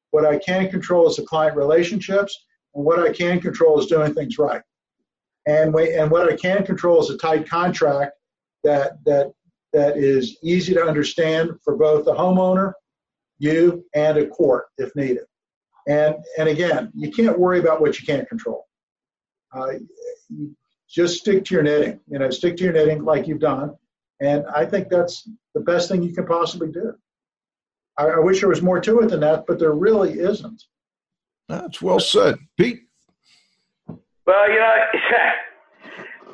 What 0.09 0.25
I 0.25 0.39
can 0.39 0.71
control 0.71 1.07
is 1.07 1.17
the 1.17 1.21
client 1.21 1.55
relationships, 1.55 2.45
and 2.73 2.83
what 2.83 2.97
I 2.97 3.13
can 3.13 3.39
control 3.39 3.79
is 3.79 3.85
doing 3.85 4.15
things 4.15 4.39
right. 4.39 4.63
And 5.45 5.71
we, 5.71 5.93
and 5.93 6.09
what 6.09 6.27
I 6.27 6.35
can 6.35 6.65
control 6.65 6.99
is 6.99 7.11
a 7.11 7.17
tight 7.19 7.47
contract 7.47 8.13
that 8.63 9.03
that 9.05 9.33
that 9.71 9.97
is 9.97 10.35
easy 10.41 10.73
to 10.73 10.83
understand 10.83 11.51
for 11.63 11.75
both 11.75 12.05
the 12.05 12.15
homeowner, 12.15 12.73
you, 13.37 13.85
and 13.93 14.17
a 14.17 14.25
court 14.25 14.65
if 14.79 14.95
needed. 14.95 15.25
And, 15.87 16.15
and 16.39 16.49
again, 16.49 16.91
you 16.95 17.11
can't 17.11 17.37
worry 17.37 17.59
about 17.59 17.81
what 17.81 17.99
you 17.99 18.05
can't 18.07 18.27
control. 18.27 18.65
Uh, 19.53 19.73
just 20.89 21.19
stick 21.19 21.45
to 21.45 21.53
your 21.53 21.61
knitting, 21.61 21.99
you 22.07 22.17
know, 22.17 22.31
stick 22.31 22.57
to 22.57 22.63
your 22.63 22.73
knitting 22.73 23.03
like 23.03 23.27
you've 23.27 23.39
done. 23.39 23.75
And 24.21 24.45
I 24.47 24.65
think 24.65 24.89
that's 24.89 25.27
the 25.53 25.61
best 25.61 25.89
thing 25.89 26.03
you 26.03 26.13
can 26.13 26.25
possibly 26.25 26.71
do. 26.71 26.93
I, 27.97 28.05
I 28.05 28.19
wish 28.19 28.39
there 28.39 28.49
was 28.49 28.61
more 28.61 28.79
to 28.79 28.99
it 29.01 29.09
than 29.09 29.19
that, 29.21 29.45
but 29.47 29.59
there 29.59 29.73
really 29.73 30.19
isn't. 30.19 30.63
That's 31.49 31.81
well 31.81 31.99
said. 31.99 32.35
Pete? 32.57 32.81
Well, 33.87 34.49
you 34.49 34.59
know, 34.59 34.85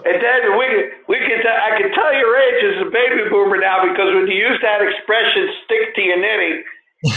And 0.02 0.18
David, 0.18 0.58
we 0.58 0.66
could, 0.66 0.88
we 1.08 1.18
could, 1.22 1.46
I 1.46 1.78
can 1.78 1.94
tell 1.94 2.14
your 2.18 2.34
age 2.34 2.62
as 2.74 2.88
a 2.88 2.90
baby 2.90 3.30
boomer 3.30 3.58
now 3.62 3.86
because 3.86 4.10
when 4.10 4.26
you 4.26 4.50
use 4.50 4.58
that 4.66 4.82
expression, 4.82 5.46
stick 5.66 5.94
to 5.94 6.02
your 6.02 6.18
knitting, 6.18 6.64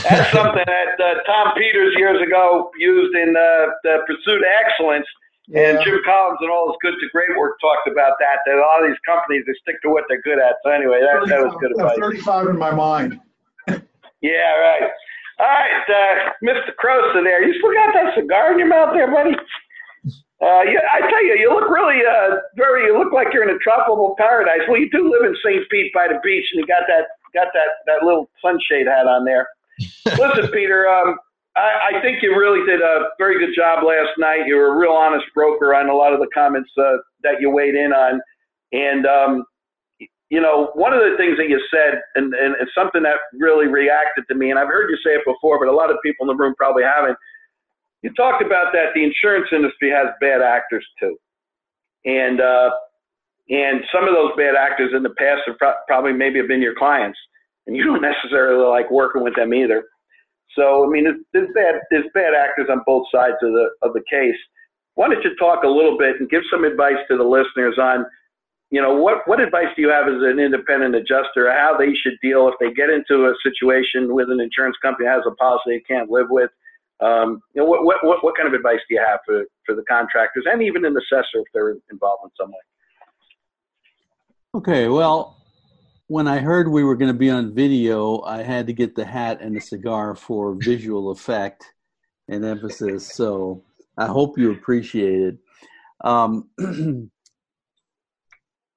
that's 0.04 0.28
something 0.36 0.64
that 0.68 0.92
uh, 1.00 1.24
Tom 1.24 1.54
Peters 1.56 1.94
years 1.96 2.20
ago 2.20 2.70
used 2.76 3.16
in 3.16 3.32
uh, 3.32 3.72
the 3.84 4.04
Pursuit 4.06 4.36
of 4.36 4.48
Excellence. 4.60 5.06
Yeah. 5.48 5.76
And 5.76 5.84
Jim 5.84 6.00
Collins 6.04 6.38
and 6.40 6.50
all 6.50 6.72
his 6.72 6.78
good 6.80 6.96
to 6.98 7.06
great 7.12 7.36
work 7.36 7.60
talked 7.60 7.86
about 7.86 8.16
that, 8.18 8.40
that 8.46 8.56
a 8.56 8.64
lot 8.64 8.80
of 8.82 8.88
these 8.88 9.00
companies, 9.04 9.44
they 9.46 9.52
stick 9.60 9.76
to 9.82 9.90
what 9.90 10.04
they're 10.08 10.22
good 10.22 10.38
at. 10.38 10.56
So 10.64 10.70
anyway, 10.70 11.00
that, 11.04 11.28
that 11.28 11.44
was 11.44 11.52
good 11.60 11.72
advice. 11.72 11.98
35 12.00 12.48
in 12.48 12.58
my 12.58 12.72
mind. 12.72 13.20
yeah, 14.22 14.56
right. 14.56 14.88
All 15.40 15.46
right, 15.46 15.84
uh, 15.90 16.30
Mr. 16.46 16.70
Crosa 16.78 17.24
there. 17.24 17.42
You 17.44 17.58
still 17.58 17.74
got 17.74 17.92
that 17.92 18.14
cigar 18.14 18.52
in 18.52 18.58
your 18.58 18.68
mouth 18.68 18.94
there, 18.94 19.10
buddy? 19.10 19.34
Uh, 20.42 20.62
yeah, 20.62 20.86
I 20.92 21.00
tell 21.10 21.24
you, 21.24 21.34
you 21.38 21.50
look 21.50 21.68
really 21.68 22.02
uh, 22.06 22.36
very. 22.56 22.86
You 22.86 22.98
look 22.98 23.12
like 23.12 23.28
you're 23.32 23.48
in 23.48 23.54
a 23.54 23.58
tropical 23.58 24.14
paradise. 24.18 24.60
Well, 24.68 24.78
you 24.78 24.90
do 24.90 25.10
live 25.10 25.24
in 25.24 25.34
St. 25.42 25.68
Pete 25.70 25.92
by 25.92 26.06
the 26.06 26.20
beach, 26.22 26.46
and 26.52 26.60
you 26.60 26.66
got 26.66 26.82
that 26.86 27.06
got 27.34 27.48
that 27.54 27.82
that 27.86 28.04
little 28.04 28.28
sunshade 28.42 28.86
hat 28.86 29.06
on 29.06 29.24
there. 29.24 29.48
Listen, 30.06 30.50
Peter, 30.52 30.86
um, 30.88 31.16
I, 31.56 31.96
I 31.98 32.02
think 32.02 32.22
you 32.22 32.36
really 32.36 32.66
did 32.66 32.80
a 32.80 33.10
very 33.18 33.38
good 33.38 33.54
job 33.56 33.84
last 33.84 34.12
night. 34.18 34.46
You 34.46 34.56
were 34.56 34.74
a 34.74 34.78
real 34.78 34.92
honest 34.92 35.26
broker 35.34 35.74
on 35.74 35.88
a 35.88 35.94
lot 35.94 36.12
of 36.12 36.20
the 36.20 36.28
comments 36.34 36.70
uh, 36.78 36.98
that 37.22 37.40
you 37.40 37.50
weighed 37.50 37.74
in 37.74 37.92
on, 37.92 38.20
and 38.72 39.06
um, 39.06 39.44
you 40.30 40.40
know, 40.40 40.70
one 40.74 40.92
of 40.92 41.00
the 41.00 41.16
things 41.16 41.36
that 41.38 41.48
you 41.48 41.60
said, 41.70 42.00
and, 42.16 42.34
and 42.34 42.56
it's 42.60 42.72
something 42.74 43.02
that 43.04 43.18
really 43.38 43.68
reacted 43.68 44.24
to 44.28 44.34
me, 44.34 44.50
and 44.50 44.58
I've 44.58 44.68
heard 44.68 44.90
you 44.90 44.96
say 45.04 45.14
it 45.14 45.22
before, 45.24 45.58
but 45.64 45.70
a 45.72 45.76
lot 45.76 45.90
of 45.90 45.98
people 46.04 46.28
in 46.28 46.36
the 46.36 46.42
room 46.42 46.54
probably 46.56 46.82
haven't 46.84 47.16
you 48.04 48.12
talked 48.12 48.44
about 48.44 48.74
that 48.74 48.92
the 48.94 49.02
insurance 49.02 49.48
industry 49.50 49.90
has 49.90 50.08
bad 50.20 50.42
actors 50.42 50.86
too, 51.00 51.16
and 52.04 52.38
uh, 52.38 52.70
and 53.48 53.80
some 53.90 54.06
of 54.06 54.14
those 54.14 54.32
bad 54.36 54.54
actors 54.56 54.92
in 54.94 55.02
the 55.02 55.10
past 55.16 55.40
have 55.46 55.56
pro- 55.56 55.80
probably 55.88 56.12
maybe 56.12 56.38
have 56.38 56.46
been 56.46 56.60
your 56.60 56.74
clients, 56.74 57.18
and 57.66 57.74
you 57.74 57.82
don't 57.82 58.02
necessarily 58.14 58.66
like 58.68 58.90
working 58.90 59.22
with 59.24 59.34
them 59.36 59.54
either. 59.54 59.84
So 60.54 60.84
I 60.84 60.88
mean, 60.88 61.24
there's 61.32 61.48
bad 61.54 61.80
there's 61.90 62.06
bad 62.14 62.34
actors 62.34 62.68
on 62.70 62.82
both 62.86 63.06
sides 63.12 63.36
of 63.42 63.52
the 63.52 63.70
of 63.82 63.92
the 63.92 64.02
case. 64.10 64.36
Why 64.94 65.08
don't 65.08 65.22
you 65.24 65.34
talk 65.36 65.64
a 65.64 65.68
little 65.68 65.98
bit 65.98 66.20
and 66.20 66.30
give 66.30 66.42
some 66.50 66.64
advice 66.64 66.98
to 67.10 67.16
the 67.16 67.24
listeners 67.24 67.78
on, 67.78 68.06
you 68.70 68.80
know, 68.80 68.94
what 68.94 69.26
what 69.26 69.40
advice 69.40 69.68
do 69.74 69.82
you 69.82 69.88
have 69.88 70.06
as 70.06 70.22
an 70.22 70.38
independent 70.38 70.94
adjuster 70.94 71.50
how 71.50 71.76
they 71.76 71.94
should 71.94 72.14
deal 72.22 72.48
if 72.48 72.54
they 72.60 72.72
get 72.72 72.90
into 72.90 73.26
a 73.26 73.34
situation 73.42 74.14
with 74.14 74.30
an 74.30 74.40
insurance 74.40 74.76
company 74.82 75.06
that 75.06 75.14
has 75.14 75.24
a 75.26 75.34
policy 75.34 75.62
they 75.66 75.80
can't 75.80 76.10
live 76.10 76.28
with? 76.30 76.50
Um, 77.00 77.42
you 77.54 77.60
know, 77.60 77.68
what, 77.68 77.84
what, 77.84 78.22
what, 78.22 78.36
kind 78.36 78.46
of 78.46 78.54
advice 78.54 78.78
do 78.88 78.94
you 78.94 79.02
have 79.04 79.18
for, 79.26 79.44
for 79.66 79.74
the 79.74 79.82
contractors 79.82 80.44
and 80.50 80.62
even 80.62 80.84
an 80.84 80.96
assessor 80.96 81.40
if 81.40 81.46
they're 81.52 81.74
involved 81.90 82.22
in 82.24 82.30
some 82.40 82.50
way? 82.50 82.56
Okay, 84.54 84.88
well, 84.88 85.36
when 86.06 86.28
I 86.28 86.38
heard 86.38 86.68
we 86.68 86.84
were 86.84 86.96
going 86.96 87.12
to 87.12 87.18
be 87.18 87.30
on 87.30 87.54
video, 87.54 88.20
I 88.22 88.42
had 88.42 88.66
to 88.66 88.72
get 88.72 88.94
the 88.94 89.04
hat 89.04 89.40
and 89.40 89.56
the 89.56 89.60
cigar 89.60 90.14
for 90.14 90.54
visual 90.58 91.10
effect 91.10 91.64
and 92.28 92.44
emphasis. 92.44 93.14
So 93.14 93.62
I 93.96 94.06
hope 94.06 94.38
you 94.38 94.52
appreciate 94.52 95.20
it. 95.20 95.38
Um, 96.02 96.48
let 96.58 97.08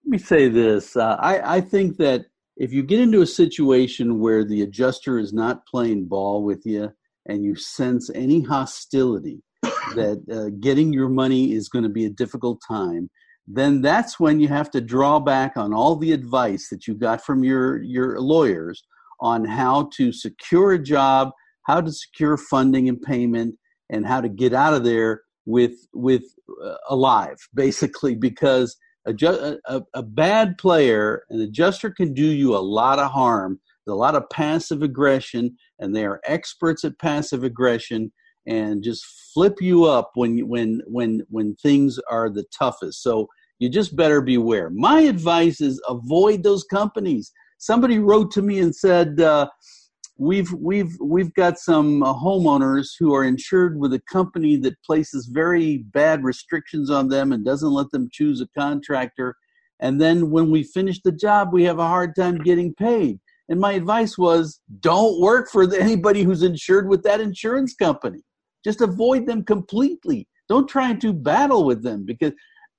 me 0.06 0.18
say 0.18 0.48
this 0.48 0.96
uh, 0.96 1.18
I, 1.20 1.58
I 1.58 1.62
think 1.62 1.98
that 1.98 2.28
if 2.56 2.72
you 2.72 2.82
get 2.84 3.00
into 3.00 3.22
a 3.22 3.28
situation 3.28 4.20
where 4.20 4.46
the 4.46 4.62
adjuster 4.62 5.20
is 5.20 5.34
not 5.34 5.66
playing 5.68 6.06
ball 6.06 6.44
with 6.44 6.66
you, 6.66 6.92
and 7.28 7.44
you 7.44 7.56
sense 7.56 8.10
any 8.16 8.42
hostility 8.42 9.44
that 9.62 10.24
uh, 10.32 10.56
getting 10.62 10.94
your 10.94 11.10
money 11.10 11.52
is 11.52 11.70
going 11.70 11.84
to 11.84 11.90
be 11.90 12.06
a 12.06 12.10
difficult 12.10 12.62
time, 12.68 13.10
then 13.48 13.82
that's 13.82 14.20
when 14.20 14.40
you 14.40 14.48
have 14.50 14.70
to 14.72 14.82
draw 14.82 15.20
back 15.20 15.56
on 15.56 15.74
all 15.74 15.96
the 15.96 16.12
advice 16.12 16.70
that 16.70 16.88
you 16.88 16.94
got 16.94 17.24
from 17.24 17.44
your, 17.44 17.82
your 17.82 18.20
lawyers 18.20 18.84
on 19.22 19.46
how 19.46 19.90
to 19.96 20.12
secure 20.12 20.74
a 20.74 20.80
job, 20.80 21.32
how 21.64 21.82
to 21.82 21.92
secure 21.92 22.38
funding 22.38 22.90
and 22.90 23.02
payment, 23.02 23.56
and 23.90 24.06
how 24.06 24.20
to 24.20 24.30
get 24.30 24.54
out 24.54 24.74
of 24.74 24.84
there 24.84 25.22
with 25.46 25.76
with 25.94 26.24
uh, 26.64 26.76
alive, 26.90 27.38
basically, 27.54 28.16
because 28.16 28.76
a, 29.06 29.56
a, 29.66 29.82
a 29.94 30.04
bad 30.04 30.58
player, 30.58 31.24
an 31.30 31.40
adjuster 31.40 31.90
can 31.90 32.14
do 32.14 32.26
you 32.26 32.54
a 32.56 32.60
lot 32.60 33.00
of 33.00 33.10
harm 33.10 33.62
a 33.88 33.96
lot 33.96 34.16
of 34.16 34.30
passive 34.30 34.82
aggression, 34.82 35.58
and 35.80 35.96
they 35.96 36.06
are 36.06 36.22
experts 36.26 36.84
at 36.84 37.00
passive 37.00 37.44
aggression 37.44 38.12
and 38.48 38.84
just 38.84 39.06
flip 39.34 39.62
you 39.62 39.86
up 39.86 40.12
when 40.16 40.48
when 40.48 40.82
when 40.88 41.22
when 41.30 41.56
things 41.56 42.00
are 42.10 42.30
the 42.30 42.46
toughest. 42.58 43.04
So 43.04 43.28
you 43.60 43.70
just 43.70 43.96
better 43.96 44.22
beware. 44.22 44.70
My 44.70 45.02
advice 45.02 45.62
is 45.62 45.82
avoid 45.88 46.44
those 46.44 46.64
companies. 46.64 47.32
Somebody 47.58 48.00
wrote 48.00 48.32
to 48.32 48.42
me 48.42 48.60
and 48.60 48.76
said. 48.76 49.20
Uh, 49.20 49.48
we've 50.20 50.52
we've 50.54 50.98
we've 51.00 51.32
got 51.36 51.60
some 51.60 52.02
homeowners 52.02 52.88
who 52.98 53.14
are 53.14 53.24
insured 53.24 53.78
with 53.78 53.94
a 53.94 54.02
company 54.12 54.58
that 54.58 54.82
places 54.82 55.30
very 55.32 55.78
bad 55.94 56.24
restrictions 56.24 56.90
on 56.90 57.08
them 57.08 57.32
and 57.32 57.46
doesn't 57.46 57.70
let 57.70 57.92
them 57.92 58.10
choose 58.12 58.42
a 58.42 58.48
contractor 58.60 59.36
and 59.80 60.02
then 60.02 60.32
when 60.32 60.50
we 60.50 60.64
finish 60.64 61.00
the 61.04 61.12
job 61.12 61.50
we 61.54 61.64
have 61.64 61.78
a 61.78 61.86
hard 61.86 62.16
time 62.16 62.40
getting 62.40 62.74
paid 62.74 63.20
and 63.50 63.60
my 63.60 63.74
advice 63.74 64.18
was 64.18 64.60
don't 64.80 65.20
work 65.22 65.50
for 65.50 65.74
anybody 65.76 66.24
who's 66.24 66.44
insured 66.44 66.90
with 66.90 67.04
that 67.04 67.22
insurance 67.22 67.74
company. 67.74 68.20
Just 68.64 68.82
avoid 68.82 69.26
them 69.26 69.44
completely. 69.44 70.28
Don't 70.50 70.68
try 70.68 70.94
to 70.94 71.14
battle 71.14 71.66
with 71.66 71.84
them 71.84 72.06
because 72.06 72.34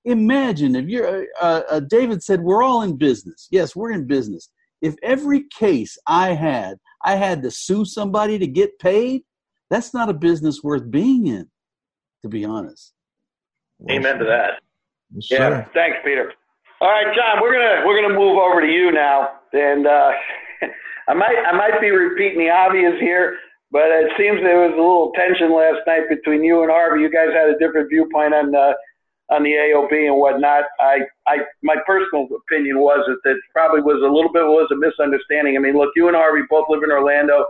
imagine 0.04 0.74
if 0.74 0.86
you're, 0.86 1.26
uh, 1.40 1.62
uh, 1.70 1.80
David 1.80 2.22
said, 2.22 2.40
we're 2.40 2.62
all 2.62 2.82
in 2.82 2.96
business. 2.96 3.48
Yes, 3.50 3.76
we're 3.76 3.92
in 3.92 4.06
business. 4.06 4.50
If 4.80 4.94
every 5.02 5.44
case 5.50 5.98
I 6.06 6.34
had, 6.34 6.78
I 7.04 7.16
had 7.16 7.42
to 7.42 7.50
sue 7.50 7.84
somebody 7.84 8.38
to 8.38 8.46
get 8.46 8.78
paid, 8.78 9.22
that's 9.70 9.92
not 9.92 10.08
a 10.08 10.14
business 10.14 10.62
worth 10.62 10.90
being 10.90 11.26
in, 11.26 11.48
to 12.22 12.28
be 12.28 12.44
honest. 12.44 12.92
Amen 13.90 14.18
to 14.18 14.24
that. 14.24 14.60
Yes, 15.14 15.30
yeah, 15.30 15.64
thanks, 15.74 15.98
Peter. 16.04 16.32
All 16.80 16.88
right, 16.88 17.14
John, 17.14 17.40
we're 17.42 17.52
gonna 17.52 17.86
we're 17.86 18.00
gonna 18.00 18.14
move 18.14 18.38
over 18.38 18.60
to 18.60 18.66
you 18.66 18.92
now, 18.92 19.30
and 19.52 19.86
uh, 19.86 20.12
I 21.08 21.14
might 21.14 21.36
I 21.46 21.52
might 21.56 21.80
be 21.80 21.90
repeating 21.90 22.38
the 22.38 22.50
obvious 22.50 22.94
here, 23.00 23.36
but 23.70 23.90
it 23.92 24.12
seems 24.16 24.40
there 24.40 24.60
was 24.60 24.72
a 24.72 24.80
little 24.80 25.12
tension 25.12 25.52
last 25.52 25.80
night 25.86 26.08
between 26.08 26.42
you 26.42 26.62
and 26.62 26.70
Harvey. 26.70 27.02
You 27.02 27.10
guys 27.10 27.28
had 27.32 27.50
a 27.50 27.58
different 27.58 27.88
viewpoint 27.90 28.34
on 28.34 28.54
uh, 28.54 28.72
on 29.30 29.42
the 29.42 29.52
AOB 29.52 29.92
and 29.92 30.16
whatnot. 30.16 30.64
I, 30.80 31.00
I, 31.26 31.40
my 31.62 31.76
personal 31.86 32.28
opinion 32.32 32.80
was 32.80 33.04
that 33.06 33.30
it 33.30 33.38
probably 33.52 33.82
was 33.82 34.00
a 34.02 34.08
little 34.08 34.32
bit 34.32 34.44
was 34.44 34.68
a 34.72 34.76
misunderstanding. 34.76 35.56
I 35.56 35.60
mean, 35.60 35.76
look, 35.76 35.90
you 35.94 36.08
and 36.08 36.16
Harvey 36.16 36.42
both 36.48 36.66
live 36.68 36.82
in 36.82 36.90
Orlando. 36.90 37.44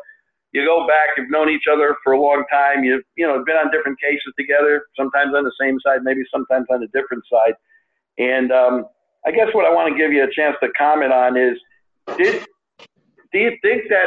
You 0.52 0.64
go 0.64 0.86
back, 0.88 1.10
you've 1.16 1.30
known 1.30 1.50
each 1.50 1.70
other 1.70 1.94
for 2.02 2.14
a 2.14 2.20
long 2.20 2.44
time. 2.50 2.82
You've, 2.82 3.04
you 3.16 3.26
know, 3.26 3.44
been 3.44 3.56
on 3.56 3.70
different 3.70 4.00
cases 4.00 4.32
together, 4.38 4.86
sometimes 4.96 5.34
on 5.36 5.44
the 5.44 5.52
same 5.60 5.78
side, 5.80 6.02
maybe 6.02 6.22
sometimes 6.32 6.66
on 6.70 6.82
a 6.82 6.88
different 6.88 7.22
side. 7.30 7.54
And 8.16 8.50
um, 8.50 8.86
I 9.26 9.30
guess 9.30 9.48
what 9.52 9.66
I 9.66 9.72
want 9.72 9.92
to 9.92 9.98
give 9.98 10.10
you 10.10 10.24
a 10.24 10.32
chance 10.32 10.56
to 10.62 10.70
comment 10.76 11.12
on 11.12 11.36
is, 11.36 11.58
did, 12.16 12.44
do 13.30 13.38
you 13.38 13.52
think 13.62 13.84
that 13.90 14.06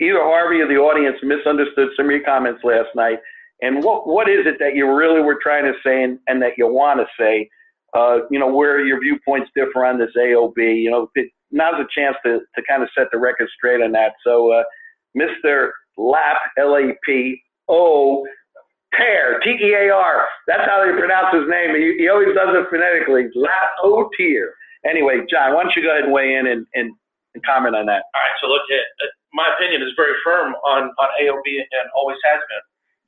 either 0.00 0.20
Harvey 0.20 0.60
or 0.60 0.68
the 0.68 0.76
audience 0.76 1.16
misunderstood 1.22 1.88
some 1.96 2.06
of 2.06 2.12
your 2.12 2.24
comments 2.24 2.60
last 2.64 2.88
night? 2.94 3.18
And 3.62 3.84
what 3.84 4.06
what 4.06 4.28
is 4.28 4.46
it 4.46 4.56
that 4.58 4.74
you 4.74 4.90
really 4.90 5.20
were 5.20 5.38
trying 5.42 5.64
to 5.64 5.74
say 5.84 6.02
and, 6.02 6.18
and 6.26 6.40
that 6.42 6.52
you 6.56 6.66
want 6.66 7.00
to 7.00 7.06
say? 7.18 7.48
Uh, 7.92 8.18
you 8.30 8.38
know, 8.38 8.46
where 8.46 8.84
your 8.86 9.00
viewpoints 9.00 9.50
differ 9.54 9.84
on 9.84 9.98
this 9.98 10.10
AOB. 10.16 10.56
You 10.56 10.90
know, 10.92 11.10
it, 11.16 11.28
now's 11.50 11.74
a 11.80 11.86
chance 11.92 12.16
to, 12.24 12.38
to 12.54 12.62
kind 12.68 12.84
of 12.84 12.88
set 12.96 13.08
the 13.10 13.18
record 13.18 13.48
straight 13.56 13.82
on 13.82 13.90
that. 13.92 14.12
So, 14.24 14.52
uh, 14.52 14.62
Mr. 15.18 15.70
Lap, 15.96 16.36
L-A-P-O, 16.56 18.26
Tear, 18.94 19.40
T-E-A-R. 19.40 20.28
That's 20.46 20.66
how 20.66 20.84
they 20.84 20.98
pronounce 20.98 21.34
his 21.34 21.48
name. 21.48 21.74
He, 21.74 21.96
he 21.98 22.08
always 22.08 22.34
does 22.34 22.54
it 22.54 22.66
phonetically. 22.70 23.28
Lap 23.34 23.70
O 23.82 24.08
Tier. 24.16 24.54
Anyway, 24.88 25.26
John, 25.28 25.54
why 25.54 25.62
don't 25.62 25.76
you 25.76 25.82
go 25.82 25.90
ahead 25.90 26.04
and 26.04 26.12
weigh 26.12 26.34
in 26.34 26.46
and, 26.46 26.66
and, 26.74 26.92
and 27.34 27.44
comment 27.44 27.76
on 27.76 27.86
that? 27.86 28.02
All 28.14 28.20
right. 28.22 28.36
So 28.40 28.48
look, 28.48 28.62
at, 28.70 29.10
my 29.32 29.46
opinion 29.56 29.82
is 29.82 29.92
very 29.96 30.14
firm 30.24 30.54
on, 30.66 30.90
on 30.98 31.08
AOB 31.22 31.46
and 31.46 31.86
always 31.94 32.18
has 32.24 32.40
been 32.48 32.64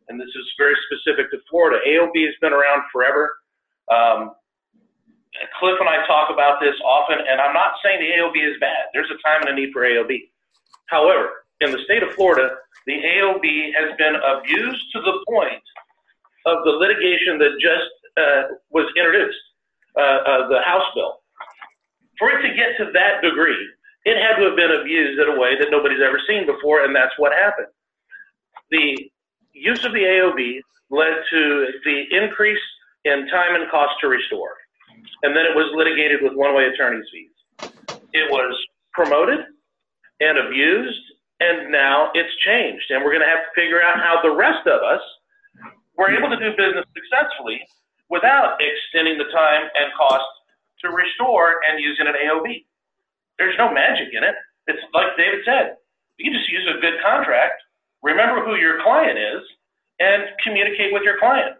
and 0.08 0.20
this 0.20 0.28
is 0.28 0.46
very 0.58 0.74
specific 0.86 1.30
to 1.30 1.38
Florida. 1.48 1.78
AOB 1.86 2.14
has 2.26 2.34
been 2.40 2.52
around 2.52 2.82
forever. 2.92 3.34
Um, 3.90 4.34
Cliff 5.58 5.76
and 5.80 5.88
I 5.88 6.06
talk 6.06 6.30
about 6.30 6.60
this 6.60 6.74
often, 6.84 7.18
and 7.18 7.40
I'm 7.40 7.54
not 7.54 7.74
saying 7.82 8.00
the 8.00 8.12
AOB 8.20 8.36
is 8.36 8.60
bad. 8.60 8.92
There's 8.92 9.10
a 9.10 9.16
time 9.26 9.40
and 9.42 9.50
a 9.50 9.54
need 9.54 9.72
for 9.72 9.82
AOB. 9.82 10.28
However, 10.86 11.48
in 11.60 11.72
the 11.72 11.78
state 11.84 12.02
of 12.02 12.12
Florida, 12.12 12.56
the 12.86 12.92
AOB 12.92 13.72
has 13.78 13.96
been 13.96 14.16
abused 14.16 14.84
to 14.92 15.00
the 15.00 15.24
point 15.28 15.62
of 16.44 16.64
the 16.64 16.70
litigation 16.70 17.38
that 17.38 17.56
just 17.60 17.88
uh, 18.18 18.54
was 18.70 18.92
introduced, 18.96 19.38
uh, 19.96 20.02
uh, 20.02 20.48
the 20.48 20.60
House 20.60 20.84
bill. 20.94 21.20
For 22.18 22.30
it 22.30 22.42
to 22.42 22.54
get 22.54 22.76
to 22.78 22.92
that 22.92 23.22
degree, 23.22 23.56
it 24.04 24.16
had 24.20 24.36
to 24.36 24.48
have 24.48 24.56
been 24.56 24.72
abused 24.72 25.20
in 25.20 25.28
a 25.28 25.38
way 25.38 25.56
that 25.58 25.68
nobody's 25.70 26.02
ever 26.02 26.20
seen 26.26 26.46
before, 26.46 26.84
and 26.84 26.94
that's 26.94 27.12
what 27.18 27.32
happened. 27.32 27.68
The 28.70 29.10
use 29.52 29.84
of 29.84 29.92
the 29.92 30.00
AOB 30.00 30.60
led 30.90 31.22
to 31.30 31.66
the 31.84 32.04
increase 32.10 32.60
in 33.04 33.28
time 33.28 33.54
and 33.54 33.70
cost 33.70 33.94
to 34.00 34.08
restore. 34.08 34.54
And 35.22 35.36
then 35.36 35.46
it 35.46 35.54
was 35.54 35.70
litigated 35.74 36.20
with 36.22 36.32
one 36.34 36.54
way 36.54 36.64
attorney's 36.66 37.04
fees. 37.12 37.70
It 38.12 38.30
was 38.30 38.54
promoted 38.92 39.40
and 40.20 40.38
abused, 40.38 41.02
and 41.40 41.70
now 41.70 42.10
it's 42.14 42.34
changed. 42.36 42.90
And 42.90 43.02
we're 43.04 43.10
going 43.10 43.22
to 43.22 43.28
have 43.28 43.44
to 43.44 43.52
figure 43.54 43.82
out 43.82 43.98
how 43.98 44.20
the 44.22 44.34
rest 44.34 44.66
of 44.66 44.82
us 44.82 45.00
were 45.96 46.10
able 46.10 46.28
to 46.28 46.36
do 46.36 46.50
business 46.56 46.84
successfully 46.94 47.60
without 48.10 48.60
extending 48.60 49.18
the 49.18 49.30
time 49.32 49.62
and 49.74 49.92
cost 49.96 50.24
to 50.80 50.90
restore 50.90 51.60
and 51.68 51.80
using 51.80 52.06
an 52.06 52.14
AOB. 52.14 52.64
There's 53.38 53.56
no 53.58 53.72
magic 53.72 54.08
in 54.12 54.24
it. 54.24 54.34
It's 54.66 54.82
like 54.94 55.16
David 55.16 55.40
said, 55.44 55.76
you 56.18 56.32
just 56.32 56.48
use 56.48 56.68
a 56.68 56.80
good 56.80 56.94
contract 57.02 57.62
remember 58.02 58.44
who 58.44 58.56
your 58.56 58.82
client 58.82 59.18
is, 59.18 59.42
and 60.00 60.24
communicate 60.42 60.92
with 60.92 61.02
your 61.02 61.18
client. 61.18 61.54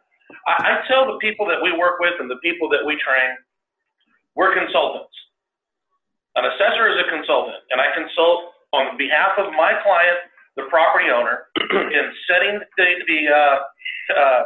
I, 0.46 0.82
I 0.82 0.88
tell 0.88 1.06
the 1.06 1.18
people 1.18 1.46
that 1.46 1.62
we 1.62 1.72
work 1.72 2.00
with 2.00 2.14
and 2.18 2.28
the 2.28 2.42
people 2.42 2.68
that 2.70 2.84
we 2.84 2.98
train, 2.98 3.38
we're 4.34 4.54
consultants. 4.54 5.14
An 6.34 6.44
assessor 6.44 6.88
is 6.88 6.96
a 6.98 7.08
consultant, 7.08 7.62
and 7.70 7.80
I 7.80 7.94
consult 7.94 8.52
on 8.72 8.96
behalf 8.96 9.38
of 9.38 9.52
my 9.52 9.78
client, 9.84 10.18
the 10.56 10.64
property 10.68 11.10
owner, 11.10 11.46
in 11.70 12.04
setting 12.26 12.60
the 12.76 12.88
the, 13.06 13.20
uh, 13.28 13.56
uh, 14.18 14.42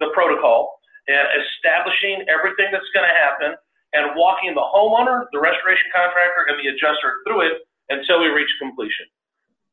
the 0.00 0.08
protocol 0.12 0.80
and 1.08 1.28
establishing 1.38 2.24
everything 2.26 2.66
that's 2.72 2.88
going 2.92 3.06
to 3.06 3.14
happen, 3.14 3.54
and 3.92 4.14
walking 4.16 4.54
the 4.54 4.64
homeowner, 4.64 5.26
the 5.32 5.40
restoration 5.40 5.86
contractor, 5.94 6.46
and 6.48 6.58
the 6.58 6.68
adjuster 6.68 7.22
through 7.26 7.46
it 7.46 7.62
until 7.88 8.20
we 8.20 8.28
reach 8.28 8.50
completion. 8.60 9.06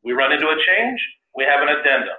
We 0.04 0.14
run 0.14 0.32
into 0.32 0.48
a 0.48 0.58
change, 0.66 1.00
we 1.36 1.44
have 1.44 1.62
an 1.62 1.70
addendum. 1.70 2.16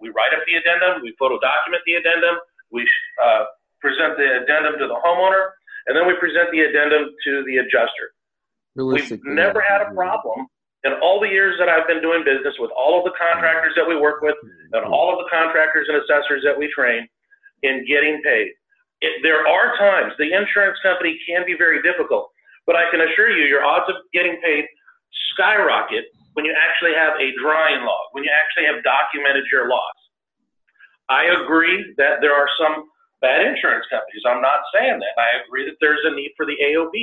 We 0.00 0.10
write 0.10 0.32
up 0.34 0.42
the 0.46 0.54
addendum, 0.54 1.02
we 1.02 1.14
photo 1.18 1.38
document 1.38 1.82
the 1.86 1.94
addendum, 1.94 2.38
we 2.70 2.86
uh, 3.22 3.44
present 3.80 4.16
the 4.16 4.42
addendum 4.42 4.78
to 4.78 4.86
the 4.86 4.98
homeowner, 5.04 5.50
and 5.86 5.96
then 5.96 6.06
we 6.06 6.14
present 6.18 6.50
the 6.50 6.60
addendum 6.60 7.10
to 7.24 7.44
the 7.46 7.58
adjuster. 7.58 8.14
We've 8.76 9.24
never 9.24 9.60
had 9.60 9.82
a 9.82 9.90
problem 9.94 10.46
in 10.84 10.92
all 11.02 11.18
the 11.20 11.28
years 11.28 11.56
that 11.58 11.68
I've 11.68 11.86
been 11.88 12.00
doing 12.00 12.22
business 12.24 12.54
with 12.58 12.70
all 12.76 12.98
of 12.98 13.04
the 13.04 13.12
contractors 13.18 13.74
that 13.74 13.86
we 13.86 13.96
work 13.96 14.22
with 14.22 14.36
and 14.72 14.84
all 14.84 15.10
of 15.10 15.18
the 15.18 15.28
contractors 15.30 15.88
and 15.88 15.98
assessors 15.98 16.42
that 16.44 16.56
we 16.56 16.70
train 16.70 17.08
in 17.62 17.84
getting 17.86 18.22
paid. 18.22 18.52
It, 19.00 19.22
there 19.22 19.46
are 19.46 19.76
times 19.78 20.12
the 20.18 20.32
insurance 20.32 20.78
company 20.82 21.18
can 21.26 21.46
be 21.46 21.54
very 21.56 21.82
difficult, 21.82 22.30
but 22.66 22.76
I 22.76 22.90
can 22.90 23.00
assure 23.00 23.30
you 23.30 23.46
your 23.46 23.64
odds 23.64 23.86
of 23.88 23.96
getting 24.12 24.40
paid 24.42 24.64
skyrocket 25.32 26.04
when 26.34 26.44
you 26.44 26.54
actually 26.54 26.94
have 26.94 27.14
a 27.18 27.32
drawing 27.40 27.82
log, 27.82 28.10
when 28.12 28.24
you 28.24 28.30
actually 28.30 28.66
have 28.66 28.82
documented 28.82 29.44
your 29.50 29.68
loss. 29.68 29.94
I 31.08 31.24
agree 31.42 31.94
that 31.96 32.20
there 32.20 32.34
are 32.34 32.48
some 32.58 32.90
bad 33.20 33.40
insurance 33.46 33.86
companies. 33.90 34.22
I'm 34.26 34.42
not 34.42 34.60
saying 34.74 34.98
that. 35.00 35.14
I 35.16 35.42
agree 35.42 35.64
that 35.66 35.76
there's 35.80 36.04
a 36.04 36.14
need 36.14 36.32
for 36.36 36.46
the 36.46 36.56
AOB. 36.62 36.94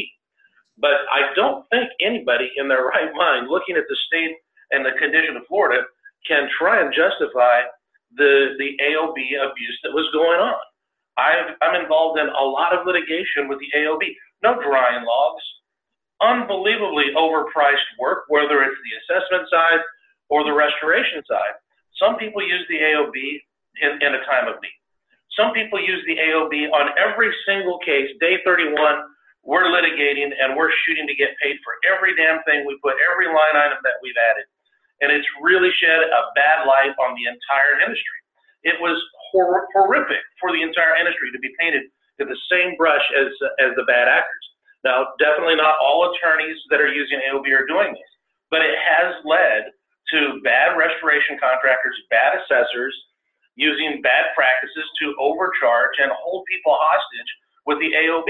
But 0.78 1.08
I 1.12 1.32
don't 1.36 1.66
think 1.72 1.90
anybody 2.00 2.52
in 2.58 2.68
their 2.68 2.84
right 2.94 3.12
mind, 3.16 3.48
looking 3.50 3.78
at 3.78 3.88
the 3.88 3.98
state 4.08 4.36
and 4.72 4.86
the 4.86 4.98
condition 5.00 5.38
of 5.38 5.48
Florida, 5.48 5.84
can 6.28 6.50
try 6.58 6.82
and 6.82 6.94
justify 6.94 7.62
the, 8.18 8.56
the 8.58 8.72
AOB 8.82 9.18
abuse 9.52 9.80
that 9.84 9.94
was 9.94 10.10
going 10.14 10.40
on. 10.40 10.64
I 11.18 11.56
am 11.62 11.76
involved 11.76 12.20
in 12.20 12.28
a 12.28 12.44
lot 12.44 12.74
of 12.74 12.86
litigation 12.86 13.48
with 13.48 13.60
the 13.60 13.72
AOB. 13.78 14.04
No 14.44 14.56
drawing 14.62 15.06
logs, 15.06 15.44
unbelievably 16.22 17.16
overpriced 17.16 17.88
work, 18.00 18.26
whether 18.28 18.64
it's 18.64 18.80
the 18.84 18.96
assessment 19.02 19.50
side 19.50 19.80
or 20.30 20.44
the 20.44 20.54
restoration 20.54 21.24
side. 21.28 21.56
Some 22.00 22.18
people 22.18 22.44
use 22.44 22.66
the 22.68 22.80
AOB 22.80 23.16
in, 23.82 23.92
in 24.02 24.12
a 24.16 24.26
time 24.26 24.48
of 24.48 24.60
need. 24.62 24.76
Some 25.36 25.52
people 25.52 25.80
use 25.80 26.04
the 26.08 26.16
AOB 26.16 26.72
on 26.72 26.96
every 26.96 27.32
single 27.48 27.80
case. 27.80 28.08
Day 28.20 28.40
31, 28.46 28.76
we're 29.44 29.68
litigating 29.68 30.32
and 30.32 30.56
we're 30.56 30.72
shooting 30.88 31.08
to 31.08 31.16
get 31.16 31.36
paid 31.44 31.60
for 31.64 31.76
every 31.84 32.16
damn 32.16 32.42
thing 32.44 32.64
we 32.66 32.80
put, 32.82 32.96
every 33.12 33.28
line 33.28 33.56
item 33.56 33.80
that 33.84 34.00
we've 34.02 34.16
added. 34.32 34.48
And 35.02 35.12
it's 35.12 35.28
really 35.44 35.72
shed 35.76 36.08
a 36.08 36.22
bad 36.40 36.64
light 36.64 36.96
on 37.04 37.16
the 37.20 37.28
entire 37.28 37.84
industry. 37.84 38.20
It 38.64 38.80
was 38.80 38.96
hor- 39.32 39.68
horrific 39.74 40.22
for 40.40 40.52
the 40.52 40.62
entire 40.62 40.96
industry 40.96 41.32
to 41.32 41.40
be 41.40 41.52
painted 41.60 41.84
with 42.20 42.30
the 42.30 42.40
same 42.52 42.76
brush 42.78 43.04
as, 43.16 43.28
as 43.60 43.76
the 43.76 43.84
bad 43.88 44.08
actors. 44.08 44.46
Now, 44.84 45.18
definitely 45.20 45.56
not 45.56 45.76
all 45.82 46.14
attorneys 46.14 46.58
that 46.70 46.80
are 46.80 46.92
using 46.92 47.20
AOB 47.26 47.50
are 47.52 47.66
doing 47.66 47.94
this, 47.94 48.12
but 48.52 48.62
it 48.62 48.78
has 48.78 49.16
led 49.26 49.74
to 50.14 50.40
bad 50.44 50.78
restoration 50.78 51.38
contractors, 51.42 51.98
bad 52.10 52.38
assessors 52.38 52.94
using 53.56 54.02
bad 54.04 54.30
practices 54.36 54.86
to 55.02 55.16
overcharge 55.20 55.98
and 55.98 56.12
hold 56.14 56.46
people 56.46 56.78
hostage 56.78 57.32
with 57.66 57.80
the 57.80 57.92
AOB. 57.98 58.30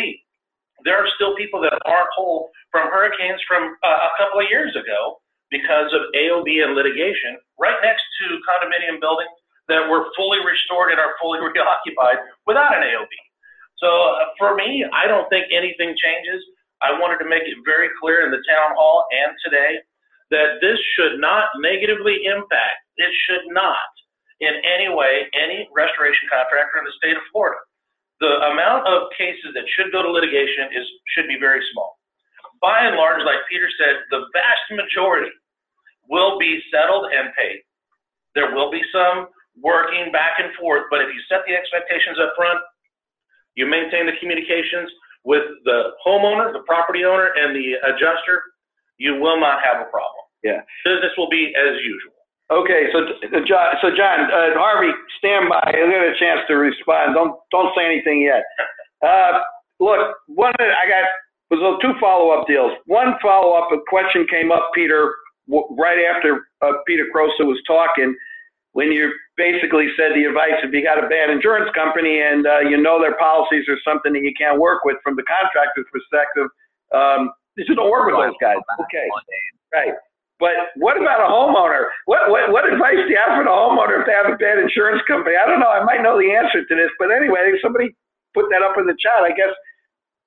There 0.84 0.96
are 0.96 1.08
still 1.16 1.36
people 1.36 1.60
that 1.62 1.76
aren't 1.84 2.14
whole 2.16 2.50
from 2.72 2.88
hurricanes 2.88 3.42
from 3.48 3.76
uh, 3.84 4.08
a 4.08 4.12
couple 4.18 4.40
of 4.40 4.48
years 4.50 4.76
ago 4.76 5.20
because 5.52 5.92
of 5.94 6.08
AOB 6.16 6.64
and 6.64 6.76
litigation 6.76 7.38
right 7.60 7.78
next 7.84 8.04
to 8.22 8.40
condominium 8.48 9.02
buildings 9.02 9.36
that 9.68 9.90
were 9.90 10.08
fully 10.16 10.40
restored 10.46 10.92
and 10.92 11.00
are 11.00 11.16
fully 11.22 11.40
reoccupied 11.46 12.18
without 12.46 12.76
an 12.76 12.84
AOB. 12.84 13.14
So 13.78 13.88
uh, 13.88 14.32
for 14.38 14.56
me, 14.56 14.86
I 14.94 15.08
don't 15.08 15.28
think 15.30 15.48
anything 15.52 15.96
changes. 15.98 16.44
I 16.82 16.98
wanted 17.00 17.24
to 17.24 17.30
make 17.30 17.44
it 17.44 17.58
very 17.66 17.90
clear 18.02 18.26
in 18.26 18.32
the 18.32 18.44
town 18.48 18.76
hall 18.76 19.06
and 19.12 19.34
today 19.44 19.80
that 20.32 20.60
this 20.62 20.80
should 20.96 21.20
not 21.20 21.50
negatively 21.62 22.26
impact, 22.26 22.82
it 22.98 23.12
should 23.28 23.46
not 23.54 23.90
in 24.42 24.52
any 24.66 24.90
way 24.90 25.32
any 25.34 25.68
restoration 25.72 26.28
contractor 26.28 26.80
in 26.80 26.86
the 26.86 26.96
state 27.00 27.16
of 27.16 27.24
Florida. 27.32 27.60
The 28.20 28.52
amount 28.52 28.88
of 28.88 29.12
cases 29.18 29.52
that 29.56 29.64
should 29.76 29.92
go 29.92 30.02
to 30.02 30.12
litigation 30.12 30.72
is 30.76 30.88
should 31.16 31.28
be 31.28 31.38
very 31.40 31.64
small. 31.72 32.00
By 32.62 32.88
and 32.88 32.96
large, 32.96 33.24
like 33.24 33.44
Peter 33.50 33.68
said, 33.78 34.04
the 34.12 34.26
vast 34.34 34.66
majority 34.72 35.32
will 36.10 36.40
be 36.40 36.62
settled 36.72 37.12
and 37.12 37.34
paid. 37.36 37.62
There 38.34 38.56
will 38.56 38.72
be 38.72 38.82
some 38.92 39.28
working 39.62 40.12
back 40.12 40.40
and 40.40 40.54
forth, 40.60 40.84
but 40.90 41.02
if 41.02 41.08
you 41.14 41.20
set 41.30 41.42
the 41.48 41.56
expectations 41.56 42.18
up 42.20 42.34
front, 42.36 42.60
you 43.56 43.66
maintain 43.66 44.06
the 44.06 44.16
communications 44.20 44.92
with 45.24 45.44
the 45.64 45.96
homeowner, 46.06 46.52
the 46.54 46.64
property 46.68 47.04
owner, 47.04 47.32
and 47.36 47.56
the 47.56 47.80
adjuster. 47.88 48.44
You 48.98 49.20
will 49.20 49.40
not 49.40 49.60
have 49.64 49.82
a 49.82 49.90
problem. 49.90 50.24
Yeah. 50.44 50.62
Business 50.86 51.12
will 51.18 51.30
be 51.30 51.52
as 51.56 51.76
usual. 51.84 52.16
Okay, 52.52 52.94
so 52.94 53.02
John, 53.42 53.74
so 53.82 53.90
John, 53.90 54.30
uh, 54.30 54.54
Harvey, 54.54 54.94
stand 55.18 55.50
by. 55.50 55.74
You'll 55.74 55.90
get 55.90 56.06
a 56.06 56.14
chance 56.20 56.42
to 56.48 56.54
respond. 56.56 57.16
Don't 57.16 57.34
don't 57.50 57.74
say 57.76 57.86
anything 57.86 58.22
yet. 58.22 58.44
Uh, 59.04 59.38
look, 59.80 60.16
one 60.26 60.54
I 60.58 60.90
got 60.90 61.06
was 61.52 61.80
two 61.82 61.94
follow 62.00 62.32
up 62.32 62.48
deals. 62.48 62.72
One 62.88 63.14
follow 63.22 63.54
up, 63.54 63.70
a 63.72 63.78
question 63.88 64.26
came 64.32 64.52
up, 64.52 64.72
Peter, 64.74 65.14
right 65.48 66.00
after 66.00 66.48
uh, 66.62 66.72
Peter 66.88 67.06
Crosa 67.14 67.46
was 67.46 67.62
talking, 67.68 68.16
when 68.76 68.92
you 68.92 69.08
basically 69.40 69.88
said 69.96 70.12
the 70.12 70.28
advice 70.28 70.60
if 70.60 70.72
you 70.76 70.84
got 70.84 71.00
a 71.00 71.08
bad 71.08 71.32
insurance 71.32 71.72
company 71.72 72.20
and 72.20 72.46
uh, 72.46 72.60
you 72.60 72.76
know 72.76 73.00
their 73.00 73.16
policies 73.16 73.64
are 73.72 73.80
something 73.88 74.12
that 74.12 74.22
you 74.22 74.36
can't 74.36 74.60
work 74.60 74.84
with 74.84 75.00
from 75.04 75.16
the 75.16 75.24
contractor's 75.24 75.88
perspective, 75.96 76.52
um, 76.92 77.32
you 77.56 77.64
should 77.64 77.80
don't 77.80 77.90
work 77.90 78.12
with 78.12 78.20
those 78.20 78.40
guys. 78.44 78.60
Okay, 78.84 79.08
right. 79.74 79.96
But 80.38 80.76
what 80.76 81.00
about 81.00 81.24
a 81.24 81.32
homeowner? 81.32 81.88
What, 82.04 82.28
what 82.28 82.52
what 82.52 82.68
advice 82.68 83.00
do 83.00 83.08
you 83.08 83.16
have 83.16 83.40
for 83.40 83.48
the 83.48 83.56
homeowner 83.56 84.04
if 84.04 84.06
they 84.06 84.12
have 84.12 84.28
a 84.28 84.36
bad 84.36 84.60
insurance 84.60 85.00
company? 85.08 85.40
I 85.40 85.48
don't 85.48 85.64
know. 85.64 85.72
I 85.72 85.80
might 85.88 86.04
know 86.04 86.20
the 86.20 86.36
answer 86.36 86.60
to 86.60 86.76
this, 86.76 86.92
but 87.00 87.16
anyway, 87.16 87.56
if 87.56 87.64
somebody 87.64 87.96
put 88.36 88.52
that 88.52 88.62
up 88.62 88.76
in 88.78 88.86
the 88.86 88.98
chat. 89.00 89.24
I 89.24 89.32
guess 89.32 89.56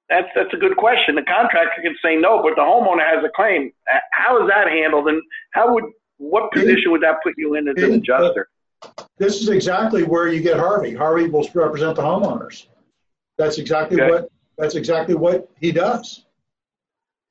that's 0.08 0.32
that's 0.34 0.52
a 0.56 0.56
good 0.56 0.80
question. 0.80 1.14
The 1.14 1.28
contractor 1.28 1.84
can 1.84 1.94
say 2.02 2.16
no, 2.16 2.40
but 2.42 2.56
the 2.56 2.64
homeowner 2.64 3.04
has 3.04 3.22
a 3.22 3.28
claim. 3.28 3.70
How 4.16 4.40
is 4.40 4.48
that 4.48 4.72
handled, 4.72 5.06
and 5.06 5.20
how 5.52 5.72
would 5.74 5.84
what 6.18 6.52
position 6.52 6.92
would 6.92 7.02
that 7.02 7.22
put 7.22 7.34
you 7.36 7.54
in 7.54 7.68
as 7.68 7.82
an 7.82 7.94
adjuster? 7.94 8.48
This 9.16 9.40
is 9.40 9.48
exactly 9.48 10.04
where 10.04 10.28
you 10.28 10.40
get 10.40 10.56
Harvey. 10.58 10.94
Harvey 10.94 11.28
will 11.28 11.48
represent 11.54 11.96
the 11.96 12.02
homeowners. 12.02 12.66
That's 13.36 13.58
exactly 13.58 14.00
okay. 14.00 14.10
what 14.10 14.30
that's 14.56 14.74
exactly 14.74 15.14
what 15.14 15.48
he 15.60 15.72
does. 15.72 16.24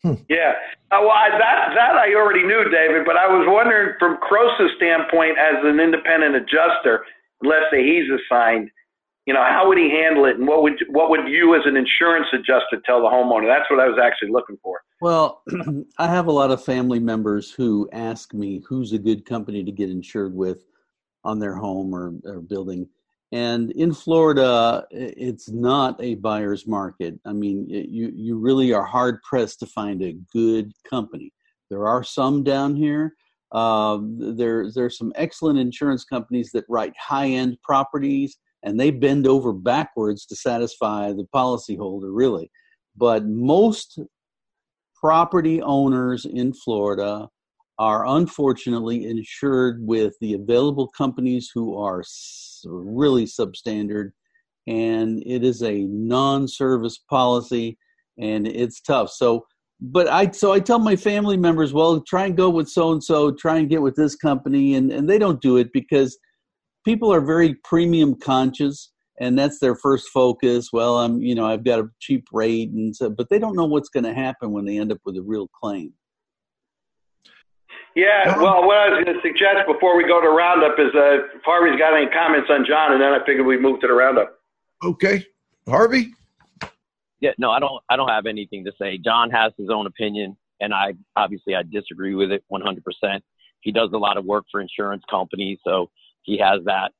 Hmm. 0.03 0.13
Yeah. 0.29 0.53
Uh, 0.91 0.99
well, 1.01 1.11
I, 1.11 1.29
that 1.31 1.73
that 1.75 1.95
I 1.95 2.13
already 2.15 2.43
knew, 2.43 2.69
David. 2.69 3.05
But 3.05 3.17
I 3.17 3.27
was 3.27 3.45
wondering 3.49 3.95
from 3.99 4.17
Crosa's 4.17 4.71
standpoint, 4.77 5.37
as 5.37 5.55
an 5.63 5.79
independent 5.79 6.35
adjuster, 6.35 7.03
let's 7.41 7.65
say 7.71 7.83
he's 7.83 8.05
assigned, 8.09 8.69
you 9.27 9.33
know, 9.33 9.43
how 9.43 9.67
would 9.67 9.77
he 9.77 9.89
handle 9.89 10.23
it, 10.23 10.37
and 10.37 10.47
what 10.47 10.63
would 10.63 10.81
what 10.89 11.09
would 11.09 11.27
you, 11.27 11.53
as 11.53 11.61
an 11.65 11.75
insurance 11.75 12.27
adjuster, 12.31 12.81
tell 12.85 13.01
the 13.01 13.09
homeowner? 13.09 13.45
That's 13.45 13.69
what 13.69 13.81
I 13.81 13.87
was 13.87 13.99
actually 14.01 14.31
looking 14.31 14.57
for. 14.63 14.81
Well, 15.01 15.43
I 15.97 16.07
have 16.07 16.27
a 16.27 16.31
lot 16.31 16.49
of 16.49 16.63
family 16.63 16.99
members 16.99 17.51
who 17.51 17.89
ask 17.91 18.33
me 18.33 18.63
who's 18.67 18.93
a 18.93 18.97
good 18.97 19.25
company 19.25 19.65
to 19.65 19.71
get 19.71 19.89
insured 19.89 20.33
with 20.33 20.63
on 21.25 21.39
their 21.39 21.55
home 21.55 21.93
or, 21.93 22.13
or 22.23 22.39
building. 22.39 22.87
And 23.33 23.73
in 23.73 23.93
Florida, 23.93 24.85
it's 24.91 25.49
not 25.49 26.01
a 26.01 26.15
buyer's 26.15 26.65
market. 26.65 27.19
I 27.25 27.33
mean, 27.33 27.67
you, 27.67 28.13
you 28.15 28.37
really 28.37 28.71
are 28.71 28.85
hard 28.85 29.21
pressed 29.23 29.59
to 29.59 29.65
find 29.65 30.01
a 30.01 30.15
good 30.31 30.71
company. 30.89 31.33
There 31.69 31.85
are 31.85 32.01
some 32.01 32.45
down 32.45 32.77
here. 32.77 33.15
Uh, 33.51 33.99
there, 34.01 34.71
there's 34.71 34.97
some 34.97 35.11
excellent 35.15 35.59
insurance 35.59 36.05
companies 36.05 36.51
that 36.53 36.63
write 36.69 36.93
high 36.97 37.27
end 37.27 37.57
properties 37.61 38.37
and 38.67 38.77
they 38.77 38.91
bend 38.91 39.25
over 39.25 39.53
backwards 39.53 40.25
to 40.25 40.35
satisfy 40.35 41.13
the 41.13 41.25
policyholder, 41.33 42.09
really. 42.11 42.51
But 42.97 43.25
most 43.25 43.99
property 44.93 45.61
owners 45.61 46.25
in 46.25 46.53
Florida 46.53 47.29
are 47.79 48.05
unfortunately 48.07 49.05
insured 49.05 49.85
with 49.87 50.15
the 50.19 50.33
available 50.33 50.89
companies 50.89 51.49
who 51.53 51.77
are 51.77 52.03
really 52.65 53.25
substandard 53.25 54.11
and 54.65 55.23
it 55.25 55.45
is 55.45 55.63
a 55.63 55.83
non-service 55.83 56.97
policy 57.09 57.77
and 58.19 58.47
it's 58.47 58.81
tough 58.81 59.11
so 59.11 59.45
but 59.79 60.07
i 60.07 60.29
so 60.31 60.51
i 60.51 60.59
tell 60.59 60.79
my 60.79 60.95
family 60.95 61.37
members 61.37 61.71
well 61.71 62.01
try 62.01 62.25
and 62.25 62.35
go 62.35 62.49
with 62.49 62.67
so 62.67 62.91
and 62.91 63.03
so 63.03 63.31
try 63.31 63.57
and 63.57 63.69
get 63.69 63.81
with 63.81 63.95
this 63.95 64.15
company 64.15 64.73
and 64.73 64.91
and 64.91 65.07
they 65.07 65.19
don't 65.19 65.39
do 65.39 65.57
it 65.57 65.71
because 65.71 66.17
people 66.85 67.13
are 67.13 67.21
very 67.21 67.55
premium 67.63 68.15
conscious 68.15 68.91
and 69.19 69.37
that's 69.37 69.59
their 69.59 69.75
first 69.75 70.09
focus 70.09 70.69
well 70.71 70.97
i'm 70.99 71.21
you 71.21 71.35
know 71.35 71.45
i've 71.45 71.63
got 71.63 71.79
a 71.79 71.87
cheap 71.99 72.25
rate 72.31 72.69
and 72.71 72.95
so 72.95 73.09
but 73.09 73.27
they 73.29 73.39
don't 73.39 73.55
know 73.55 73.65
what's 73.65 73.89
going 73.89 74.03
to 74.03 74.13
happen 74.13 74.51
when 74.51 74.65
they 74.65 74.77
end 74.77 74.91
up 74.91 74.99
with 75.05 75.17
a 75.17 75.21
real 75.21 75.47
claim 75.47 75.93
yeah, 77.97 78.37
well, 78.37 78.63
what 78.67 78.77
I 78.77 78.89
was 78.89 79.03
going 79.03 79.15
to 79.15 79.21
suggest 79.23 79.65
before 79.65 79.97
we 79.97 80.03
go 80.03 80.21
to 80.21 80.29
roundup 80.29 80.77
is 80.77 80.93
uh, 80.93 81.25
if 81.35 81.41
Harvey's 81.43 81.79
got 81.79 81.97
any 81.97 82.05
comments 82.05 82.47
on 82.47 82.63
John, 82.63 82.93
and 82.93 83.01
then 83.01 83.11
I 83.11 83.25
figured 83.25 83.43
we'd 83.43 83.59
move 83.59 83.79
to 83.81 83.87
the 83.87 83.93
roundup. 83.93 84.37
Okay, 84.83 85.25
Harvey. 85.67 86.13
Yeah, 87.21 87.31
no, 87.39 87.49
I 87.49 87.59
don't. 87.59 87.83
I 87.89 87.95
don't 87.95 88.09
have 88.09 88.27
anything 88.27 88.65
to 88.65 88.71
say. 88.79 88.99
John 88.99 89.31
has 89.31 89.51
his 89.57 89.69
own 89.71 89.87
opinion, 89.87 90.37
and 90.61 90.75
I 90.75 90.93
obviously 91.15 91.55
I 91.55 91.63
disagree 91.63 92.13
with 92.13 92.31
it 92.31 92.43
100. 92.49 92.83
percent 92.83 93.23
He 93.61 93.71
does 93.71 93.89
a 93.93 93.97
lot 93.97 94.17
of 94.17 94.25
work 94.25 94.45
for 94.51 94.61
insurance 94.61 95.01
companies, 95.09 95.57
so 95.65 95.89
he 96.27 96.37
has 96.37 96.61
that 96.65 96.91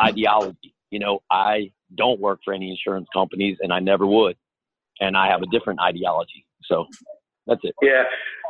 ideology. 0.00 0.74
You 0.90 0.98
know, 0.98 1.20
I 1.30 1.70
don't 1.94 2.18
work 2.18 2.40
for 2.44 2.52
any 2.52 2.70
insurance 2.70 3.06
companies, 3.14 3.58
and 3.60 3.72
I 3.72 3.78
never 3.78 4.06
would, 4.06 4.36
and 4.98 5.16
I 5.16 5.28
have 5.28 5.42
a 5.42 5.46
different 5.52 5.78
ideology. 5.80 6.44
So 6.64 6.86
that's 7.46 7.60
it. 7.62 7.76
Yeah. 7.80 8.02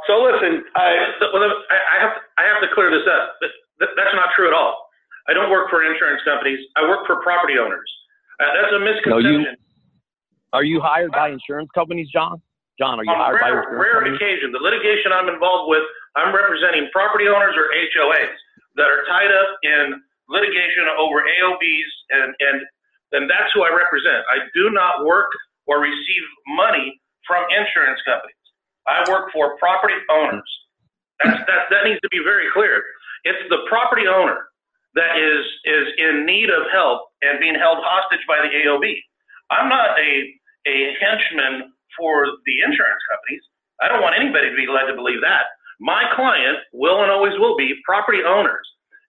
So 0.06 0.22
listen, 0.22 0.64
I, 0.74 1.12
I 1.20 1.96
have 2.00 2.14
I 2.38 2.42
have 2.48 2.62
to 2.62 2.70
clear 2.74 2.90
this 2.90 3.06
up. 3.10 3.36
That's 3.78 4.14
not 4.14 4.30
true 4.34 4.48
at 4.48 4.54
all. 4.54 4.88
I 5.28 5.34
don't 5.34 5.50
work 5.50 5.70
for 5.70 5.84
insurance 5.84 6.22
companies. 6.24 6.58
I 6.74 6.82
work 6.88 7.06
for 7.06 7.22
property 7.22 7.54
owners. 7.58 7.90
Uh, 8.40 8.46
that's 8.58 8.74
a 8.74 8.80
misconception. 8.82 9.10
No, 9.10 9.18
you, 9.18 9.46
are 10.52 10.64
you 10.64 10.80
hired 10.82 11.12
by 11.12 11.30
insurance 11.30 11.70
companies, 11.74 12.08
John? 12.10 12.42
John, 12.78 12.98
are 12.98 13.06
you 13.06 13.14
On 13.14 13.22
hired 13.22 13.38
rare, 13.38 13.42
by 13.42 13.50
insurance 13.54 13.78
rare 13.78 13.98
companies? 14.02 14.18
occasion, 14.18 14.50
the 14.50 14.58
litigation 14.58 15.14
I'm 15.14 15.30
involved 15.30 15.70
with, 15.70 15.86
I'm 16.18 16.34
representing 16.34 16.90
property 16.90 17.30
owners 17.30 17.54
or 17.54 17.70
HOAs 17.70 18.34
that 18.76 18.88
are 18.88 19.04
tied 19.08 19.30
up 19.30 19.50
in 19.62 20.00
litigation 20.28 20.88
over 20.98 21.22
AOBs, 21.22 21.92
and 22.10 22.34
and 22.40 22.56
and 23.12 23.30
that's 23.30 23.52
who 23.52 23.62
I 23.62 23.70
represent. 23.70 24.24
I 24.32 24.48
do 24.54 24.70
not 24.70 25.04
work 25.04 25.30
or 25.66 25.80
receive 25.80 26.24
money 26.48 27.00
from 27.26 27.44
insurance 27.50 28.00
companies. 28.04 28.42
I 28.86 29.04
work 29.10 29.30
for 29.32 29.56
property 29.58 29.94
owners. 30.10 30.50
That's, 31.22 31.38
that, 31.46 31.70
that 31.70 31.84
needs 31.84 32.00
to 32.02 32.08
be 32.10 32.18
very 32.24 32.50
clear. 32.52 32.82
It's 33.24 33.38
the 33.48 33.62
property 33.68 34.08
owner 34.08 34.48
that 34.94 35.16
is, 35.16 35.44
is 35.64 35.86
in 35.98 36.26
need 36.26 36.50
of 36.50 36.66
help 36.72 37.08
and 37.22 37.38
being 37.38 37.54
held 37.54 37.78
hostage 37.80 38.24
by 38.26 38.42
the 38.42 38.50
AOB. 38.50 38.84
I'm 39.50 39.68
not 39.68 39.94
a, 40.00 40.10
a 40.66 40.76
henchman 40.98 41.72
for 41.96 42.26
the 42.44 42.56
insurance 42.64 43.02
companies. 43.06 43.44
I 43.80 43.88
don't 43.88 44.02
want 44.02 44.16
anybody 44.18 44.50
to 44.50 44.56
be 44.56 44.66
led 44.66 44.90
to 44.90 44.94
believe 44.96 45.20
that. 45.22 45.46
My 45.82 46.04
client 46.14 46.58
will 46.72 47.02
and 47.02 47.10
always 47.10 47.34
will 47.38 47.56
be 47.56 47.74
property 47.84 48.22
owners. 48.22 48.62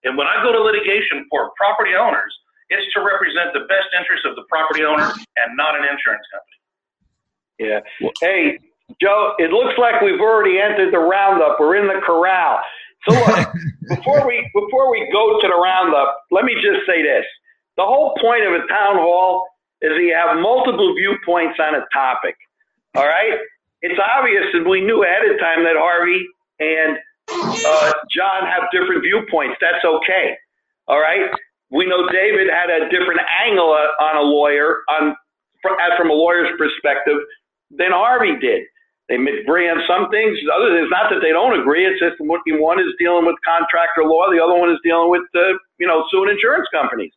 And 0.04 0.18
when 0.18 0.26
I 0.26 0.42
go 0.42 0.52
to 0.52 0.60
litigation 0.60 1.26
for 1.30 1.52
property 1.56 1.94
owners, 1.94 2.34
it's 2.70 2.92
to 2.94 3.00
represent 3.06 3.54
the 3.54 3.70
best 3.70 3.94
interest 3.94 4.26
of 4.26 4.36
the 4.36 4.44
property 4.50 4.84
owner 4.84 5.14
and 5.38 5.56
not 5.56 5.78
an 5.78 5.86
insurance 5.86 6.26
company. 6.34 6.60
Yeah. 7.62 8.10
Hey, 8.22 8.58
Joe, 9.00 9.36
it 9.38 9.52
looks 9.52 9.78
like 9.78 10.02
we've 10.02 10.20
already 10.20 10.60
entered 10.60 10.92
the 10.92 10.98
roundup. 10.98 11.60
We're 11.60 11.78
in 11.78 11.88
the 11.88 12.02
corral. 12.02 12.60
So 13.08 13.16
uh, 13.16 13.38
look, 13.38 13.54
before 14.02 14.28
we 14.28 14.50
before 14.54 14.90
we 14.90 15.08
go 15.14 15.40
to 15.40 15.48
the 15.48 15.54
roundup, 15.54 16.18
let 16.32 16.44
me 16.44 16.56
just 16.56 16.90
say 16.90 17.04
this: 17.04 17.26
the 17.78 17.86
whole 17.86 18.18
point 18.20 18.46
of 18.46 18.54
a 18.54 18.66
town 18.66 18.98
hall 18.98 19.46
is 19.82 19.92
that 19.94 20.02
you 20.02 20.16
have 20.16 20.42
multiple 20.42 20.96
viewpoints 20.96 21.60
on 21.60 21.76
a 21.76 21.86
topic. 21.94 22.36
All 22.96 23.06
right, 23.06 23.38
it's 23.82 24.00
obvious 24.00 24.46
that 24.54 24.68
we 24.68 24.82
knew 24.82 25.04
ahead 25.04 25.30
of 25.30 25.40
time 25.40 25.64
that 25.64 25.76
Harvey 25.78 26.26
and 26.60 26.98
uh, 27.30 27.94
John 28.12 28.46
have 28.46 28.70
different 28.72 29.04
viewpoints. 29.04 29.58
That's 29.62 29.84
okay. 29.84 30.38
All 30.88 31.00
right, 31.00 31.30
we 31.72 31.86
know 31.86 32.08
David 32.10 32.50
had 32.50 32.70
a 32.70 32.90
different 32.90 33.22
angle 33.46 33.70
on 33.70 34.18
a 34.18 34.22
lawyer 34.22 34.84
on 34.90 35.16
from 35.98 36.10
a 36.10 36.14
lawyer's 36.14 36.50
perspective 36.58 37.18
than 37.72 37.92
Harvey 37.92 38.38
did. 38.40 38.64
They 39.10 39.16
agree 39.16 39.70
on 39.70 39.84
some 39.88 40.10
things. 40.10 40.38
Other, 40.48 40.80
it's 40.80 40.92
not 40.92 41.12
that 41.12 41.20
they 41.20 41.32
don't 41.32 41.60
agree. 41.60 41.86
It's 41.86 42.00
just 42.00 42.16
one 42.20 42.80
is 42.80 42.94
dealing 43.00 43.26
with 43.26 43.36
contractor 43.44 44.06
law, 44.06 44.32
the 44.32 44.40
other 44.40 44.56
one 44.56 44.72
is 44.72 44.80
dealing 44.84 45.10
with, 45.12 45.28
uh, 45.36 45.60
you 45.78 45.88
know, 45.88 46.06
suing 46.10 46.30
insurance 46.30 46.68
companies. 46.72 47.12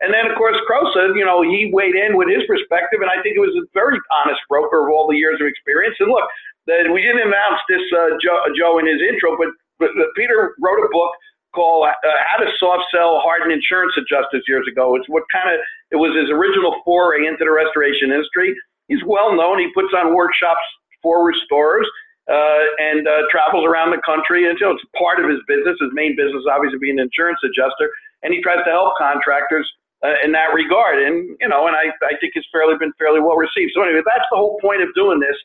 And 0.00 0.12
then, 0.12 0.26
of 0.30 0.36
course, 0.36 0.56
Crosa, 0.66 1.14
you 1.14 1.24
know, 1.24 1.42
he 1.42 1.70
weighed 1.72 1.94
in 1.94 2.16
with 2.16 2.28
his 2.28 2.42
perspective, 2.46 3.02
and 3.02 3.10
I 3.10 3.22
think 3.22 3.36
it 3.36 3.42
was 3.42 3.54
a 3.54 3.66
very 3.74 3.98
honest 4.22 4.40
broker 4.48 4.86
of 4.86 4.94
all 4.94 5.06
the 5.06 5.16
years 5.16 5.40
of 5.40 5.46
experience. 5.46 5.94
And 6.00 6.10
look, 6.10 6.26
the, 6.66 6.90
we 6.92 7.02
didn't 7.02 7.26
announce 7.26 7.60
this, 7.68 7.82
uh, 7.96 8.16
Joe, 8.22 8.38
Joe, 8.56 8.78
in 8.78 8.86
his 8.86 9.00
intro, 9.02 9.36
but, 9.36 9.50
but 9.78 9.90
Peter 10.16 10.54
wrote 10.60 10.78
a 10.78 10.88
book 10.92 11.12
called 11.54 11.88
uh, 11.88 12.08
"How 12.26 12.42
to 12.42 12.50
Soft 12.58 12.84
Sell 12.90 13.20
Hardened 13.20 13.52
Insurance 13.52 13.94
Adjusters" 13.96 14.44
years 14.48 14.66
ago. 14.70 14.96
It's 14.96 15.08
what 15.08 15.24
kind 15.32 15.52
of 15.52 15.60
it 15.90 15.96
was 15.96 16.16
his 16.16 16.30
original 16.30 16.80
foray 16.84 17.26
into 17.26 17.44
the 17.44 17.52
restoration 17.52 18.10
industry. 18.10 18.54
He's 18.88 19.02
well 19.06 19.36
known. 19.36 19.58
He 19.58 19.68
puts 19.74 19.92
on 19.96 20.14
workshops 20.14 20.64
for 21.02 21.24
restorers 21.24 21.88
uh, 22.30 22.64
and 22.78 23.06
uh, 23.06 23.26
travels 23.30 23.64
around 23.66 23.90
the 23.90 24.00
country. 24.04 24.48
And 24.48 24.58
know, 24.60 24.72
it's 24.72 24.84
part 24.98 25.20
of 25.20 25.28
his 25.28 25.40
business. 25.46 25.76
His 25.80 25.90
main 25.92 26.16
business, 26.16 26.44
obviously, 26.50 26.78
being 26.78 26.98
an 26.98 27.10
insurance 27.10 27.38
adjuster, 27.44 27.90
and 28.22 28.32
he 28.32 28.40
tries 28.42 28.64
to 28.64 28.70
help 28.70 28.94
contractors 28.96 29.68
uh, 30.02 30.18
in 30.24 30.32
that 30.32 30.54
regard. 30.54 31.02
And 31.02 31.36
you 31.40 31.48
know, 31.48 31.66
and 31.66 31.76
I, 31.76 31.92
I 32.04 32.16
think 32.20 32.32
it's 32.34 32.48
fairly 32.50 32.74
been 32.78 32.92
fairly 32.98 33.20
well 33.20 33.36
received. 33.36 33.72
So 33.74 33.82
anyway, 33.82 34.02
that's 34.06 34.26
the 34.30 34.38
whole 34.38 34.58
point 34.60 34.82
of 34.82 34.88
doing 34.94 35.20
this. 35.20 35.36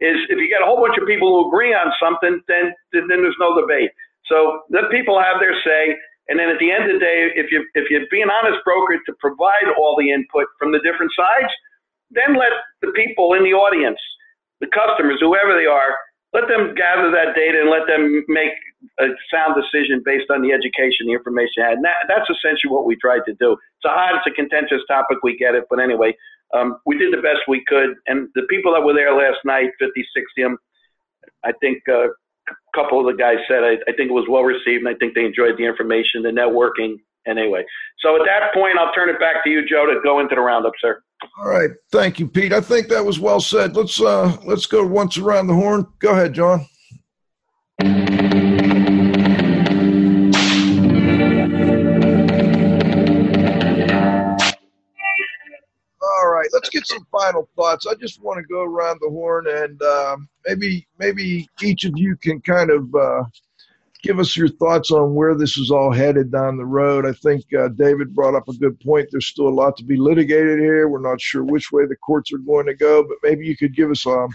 Is 0.00 0.16
if 0.28 0.36
you 0.36 0.48
get 0.48 0.60
a 0.60 0.66
whole 0.66 0.80
bunch 0.80 0.98
of 1.00 1.08
people 1.08 1.28
who 1.32 1.48
agree 1.48 1.72
on 1.72 1.92
something, 2.00 2.40
then 2.48 2.74
then 2.92 3.08
there's 3.08 3.40
no 3.40 3.58
debate. 3.58 3.90
So 4.26 4.62
let 4.70 4.90
people 4.90 5.18
have 5.20 5.40
their 5.40 5.54
say. 5.64 5.96
And 6.28 6.38
then 6.38 6.50
at 6.50 6.58
the 6.58 6.72
end 6.72 6.90
of 6.90 6.98
the 6.98 6.98
day, 6.98 7.30
if 7.34 7.50
you 7.50 7.64
if 7.74 7.88
you 7.88 8.04
be 8.10 8.20
an 8.20 8.30
honest 8.30 8.60
broker 8.64 8.98
to 8.98 9.12
provide 9.20 9.72
all 9.78 9.96
the 9.96 10.10
input 10.10 10.46
from 10.58 10.72
the 10.72 10.80
different 10.80 11.12
sides, 11.16 11.52
then 12.10 12.36
let 12.36 12.52
the 12.82 12.92
people 12.92 13.32
in 13.34 13.44
the 13.44 13.54
audience, 13.54 13.98
the 14.60 14.66
customers, 14.68 15.18
whoever 15.20 15.56
they 15.56 15.66
are, 15.66 15.96
let 16.32 16.48
them 16.48 16.74
gather 16.74 17.10
that 17.10 17.34
data 17.34 17.60
and 17.62 17.70
let 17.70 17.86
them 17.86 18.24
make 18.28 18.52
a 19.00 19.08
sound 19.32 19.56
decision 19.56 20.02
based 20.04 20.28
on 20.30 20.42
the 20.42 20.52
education, 20.52 21.06
the 21.06 21.14
information. 21.14 21.64
And 21.64 21.84
that, 21.84 22.04
that's 22.08 22.28
essentially 22.28 22.68
what 22.68 22.84
we 22.84 22.96
tried 22.96 23.24
to 23.26 23.34
do. 23.40 23.52
It's 23.54 23.86
a 23.86 23.94
hard, 23.94 24.16
it's 24.20 24.26
a 24.28 24.34
contentious 24.34 24.82
topic. 24.88 25.18
We 25.22 25.36
get 25.36 25.54
it, 25.54 25.64
but 25.70 25.80
anyway, 25.80 26.14
um, 26.54 26.78
we 26.86 26.98
did 26.98 27.12
the 27.12 27.22
best 27.22 27.40
we 27.48 27.64
could. 27.66 27.94
And 28.06 28.28
the 28.34 28.42
people 28.48 28.72
that 28.74 28.82
were 28.82 28.94
there 28.94 29.14
last 29.14 29.38
night, 29.44 29.70
50, 29.78 30.06
60 30.14 30.42
of 30.42 30.50
them, 30.50 30.58
I 31.44 31.52
think 31.60 31.82
uh, 31.88 32.08
a 32.08 32.54
couple 32.74 33.00
of 33.00 33.06
the 33.06 33.20
guys 33.20 33.38
said 33.48 33.62
I, 33.64 33.74
I 33.88 33.92
think 33.96 34.10
it 34.10 34.14
was 34.14 34.26
well 34.28 34.42
received, 34.42 34.84
and 34.84 34.88
I 34.88 34.94
think 34.94 35.14
they 35.14 35.24
enjoyed 35.24 35.56
the 35.58 35.64
information, 35.64 36.22
the 36.22 36.30
networking. 36.30 36.96
Anyway, 37.26 37.64
so 37.98 38.14
at 38.14 38.22
that 38.24 38.54
point, 38.54 38.78
I'll 38.78 38.92
turn 38.92 39.08
it 39.08 39.18
back 39.18 39.42
to 39.42 39.50
you, 39.50 39.66
Joe, 39.66 39.84
to 39.86 40.00
go 40.04 40.20
into 40.20 40.36
the 40.36 40.40
roundup, 40.40 40.74
sir. 40.80 41.02
All 41.40 41.48
right, 41.48 41.70
thank 41.90 42.20
you, 42.20 42.28
Pete. 42.28 42.52
I 42.52 42.60
think 42.60 42.86
that 42.88 43.04
was 43.04 43.18
well 43.18 43.40
said. 43.40 43.74
Let's 43.74 44.00
uh, 44.00 44.36
let's 44.44 44.66
go 44.66 44.86
once 44.86 45.18
around 45.18 45.48
the 45.48 45.54
horn. 45.54 45.86
Go 45.98 46.12
ahead, 46.12 46.34
John. 46.34 46.66
Right, 56.46 56.52
let's 56.52 56.70
get 56.70 56.86
some 56.86 57.06
final 57.10 57.48
thoughts. 57.56 57.86
I 57.86 57.94
just 57.94 58.22
want 58.22 58.38
to 58.38 58.44
go 58.44 58.62
around 58.62 58.98
the 59.00 59.10
horn 59.10 59.46
and 59.48 59.80
uh, 59.82 60.16
maybe 60.46 60.86
maybe 60.98 61.48
each 61.62 61.84
of 61.84 61.92
you 61.96 62.16
can 62.16 62.40
kind 62.40 62.70
of 62.70 62.94
uh, 62.94 63.24
give 64.02 64.18
us 64.18 64.36
your 64.36 64.48
thoughts 64.48 64.90
on 64.90 65.14
where 65.14 65.34
this 65.34 65.58
is 65.58 65.70
all 65.70 65.92
headed 65.92 66.30
down 66.30 66.56
the 66.56 66.64
road. 66.64 67.06
I 67.06 67.12
think 67.12 67.44
uh, 67.54 67.68
David 67.68 68.14
brought 68.14 68.34
up 68.34 68.48
a 68.48 68.54
good 68.54 68.78
point. 68.80 69.08
There's 69.10 69.26
still 69.26 69.48
a 69.48 69.50
lot 69.50 69.76
to 69.78 69.84
be 69.84 69.96
litigated 69.96 70.58
here. 70.58 70.88
We're 70.88 71.00
not 71.00 71.20
sure 71.20 71.44
which 71.44 71.72
way 71.72 71.86
the 71.86 71.96
courts 71.96 72.32
are 72.32 72.38
going 72.38 72.66
to 72.66 72.74
go, 72.74 73.02
but 73.02 73.18
maybe 73.22 73.46
you 73.46 73.56
could 73.56 73.74
give 73.74 73.90
us 73.90 74.06
um, 74.06 74.28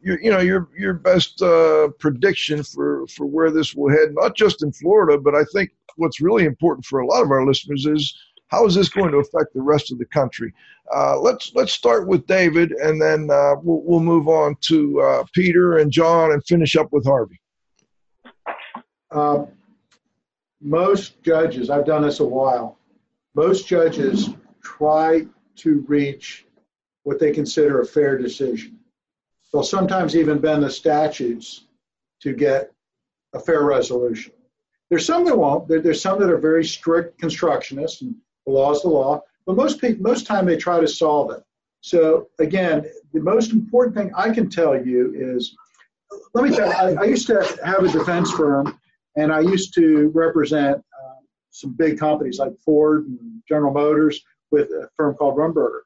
your, 0.00 0.20
you 0.20 0.30
know, 0.30 0.40
your 0.40 0.68
your 0.76 0.94
best 0.94 1.40
uh, 1.42 1.88
prediction 1.98 2.62
for 2.62 3.06
for 3.08 3.26
where 3.26 3.50
this 3.50 3.74
will 3.74 3.90
head, 3.90 4.12
not 4.12 4.36
just 4.36 4.62
in 4.62 4.72
Florida, 4.72 5.18
but 5.18 5.34
I 5.34 5.44
think 5.52 5.70
what's 5.96 6.20
really 6.20 6.44
important 6.44 6.84
for 6.84 7.00
a 7.00 7.06
lot 7.06 7.22
of 7.22 7.30
our 7.30 7.46
listeners 7.46 7.86
is 7.86 8.14
how 8.48 8.66
is 8.66 8.74
this 8.74 8.88
going 8.88 9.10
to 9.10 9.18
affect 9.18 9.54
the 9.54 9.62
rest 9.62 9.90
of 9.90 9.98
the 9.98 10.04
country? 10.06 10.52
Uh, 10.92 11.18
let's 11.18 11.52
let's 11.54 11.72
start 11.72 12.06
with 12.06 12.26
David, 12.26 12.72
and 12.72 13.00
then 13.00 13.30
uh, 13.30 13.54
we'll, 13.62 13.82
we'll 13.84 14.00
move 14.00 14.28
on 14.28 14.56
to 14.62 15.00
uh, 15.00 15.24
Peter 15.32 15.78
and 15.78 15.90
John, 15.90 16.32
and 16.32 16.44
finish 16.44 16.76
up 16.76 16.92
with 16.92 17.06
Harvey. 17.06 17.40
Uh, 19.10 19.44
most 20.60 21.22
judges, 21.22 21.70
I've 21.70 21.86
done 21.86 22.02
this 22.02 22.20
a 22.20 22.24
while. 22.24 22.78
Most 23.34 23.66
judges 23.66 24.30
try 24.62 25.26
to 25.56 25.84
reach 25.88 26.46
what 27.04 27.18
they 27.18 27.32
consider 27.32 27.80
a 27.80 27.86
fair 27.86 28.18
decision. 28.18 28.78
They'll 29.52 29.62
sometimes 29.62 30.16
even 30.16 30.38
bend 30.38 30.64
the 30.64 30.70
statutes 30.70 31.66
to 32.20 32.32
get 32.32 32.72
a 33.34 33.40
fair 33.40 33.62
resolution. 33.62 34.32
There's 34.90 35.06
some 35.06 35.24
that 35.24 35.36
won't. 35.36 35.68
There's 35.68 36.02
some 36.02 36.18
that 36.20 36.30
are 36.30 36.38
very 36.38 36.64
strict 36.64 37.20
constructionists, 37.20 38.02
and 38.02 38.14
the 38.46 38.52
law 38.52 38.72
is 38.72 38.82
the 38.82 38.88
law. 38.88 39.22
But 39.46 39.56
most 39.56 39.80
people, 39.80 40.02
most 40.02 40.26
time, 40.26 40.46
they 40.46 40.56
try 40.56 40.80
to 40.80 40.88
solve 40.88 41.30
it. 41.30 41.42
So 41.80 42.28
again, 42.38 42.86
the 43.12 43.20
most 43.20 43.52
important 43.52 43.94
thing 43.96 44.10
I 44.16 44.30
can 44.30 44.48
tell 44.48 44.74
you 44.74 45.12
is, 45.14 45.54
let 46.32 46.44
me 46.44 46.56
tell 46.56 46.68
you, 46.68 46.98
I, 46.98 47.02
I 47.02 47.04
used 47.04 47.26
to 47.26 47.58
have 47.64 47.84
a 47.84 47.88
defense 47.88 48.30
firm, 48.32 48.78
and 49.16 49.32
I 49.32 49.40
used 49.40 49.74
to 49.74 50.10
represent 50.14 50.78
uh, 50.78 51.20
some 51.50 51.74
big 51.74 51.98
companies 51.98 52.38
like 52.38 52.52
Ford 52.64 53.06
and 53.06 53.42
General 53.48 53.72
Motors 53.72 54.20
with 54.50 54.70
a 54.70 54.88
firm 54.96 55.14
called 55.14 55.36
Rumberger. 55.36 55.80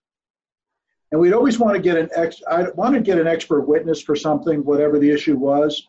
And 1.11 1.21
we'd 1.21 1.33
always 1.33 1.59
want 1.59 1.75
to 1.75 1.83
get 1.83 1.97
an 1.97 2.11
ex. 2.15 2.43
I 2.49 2.69
want 2.71 2.95
to 2.95 3.01
get 3.01 3.19
an 3.19 3.27
expert 3.27 3.63
witness 3.63 4.01
for 4.01 4.15
something, 4.15 4.65
whatever 4.65 4.99
the 4.99 5.11
issue 5.11 5.37
was, 5.37 5.87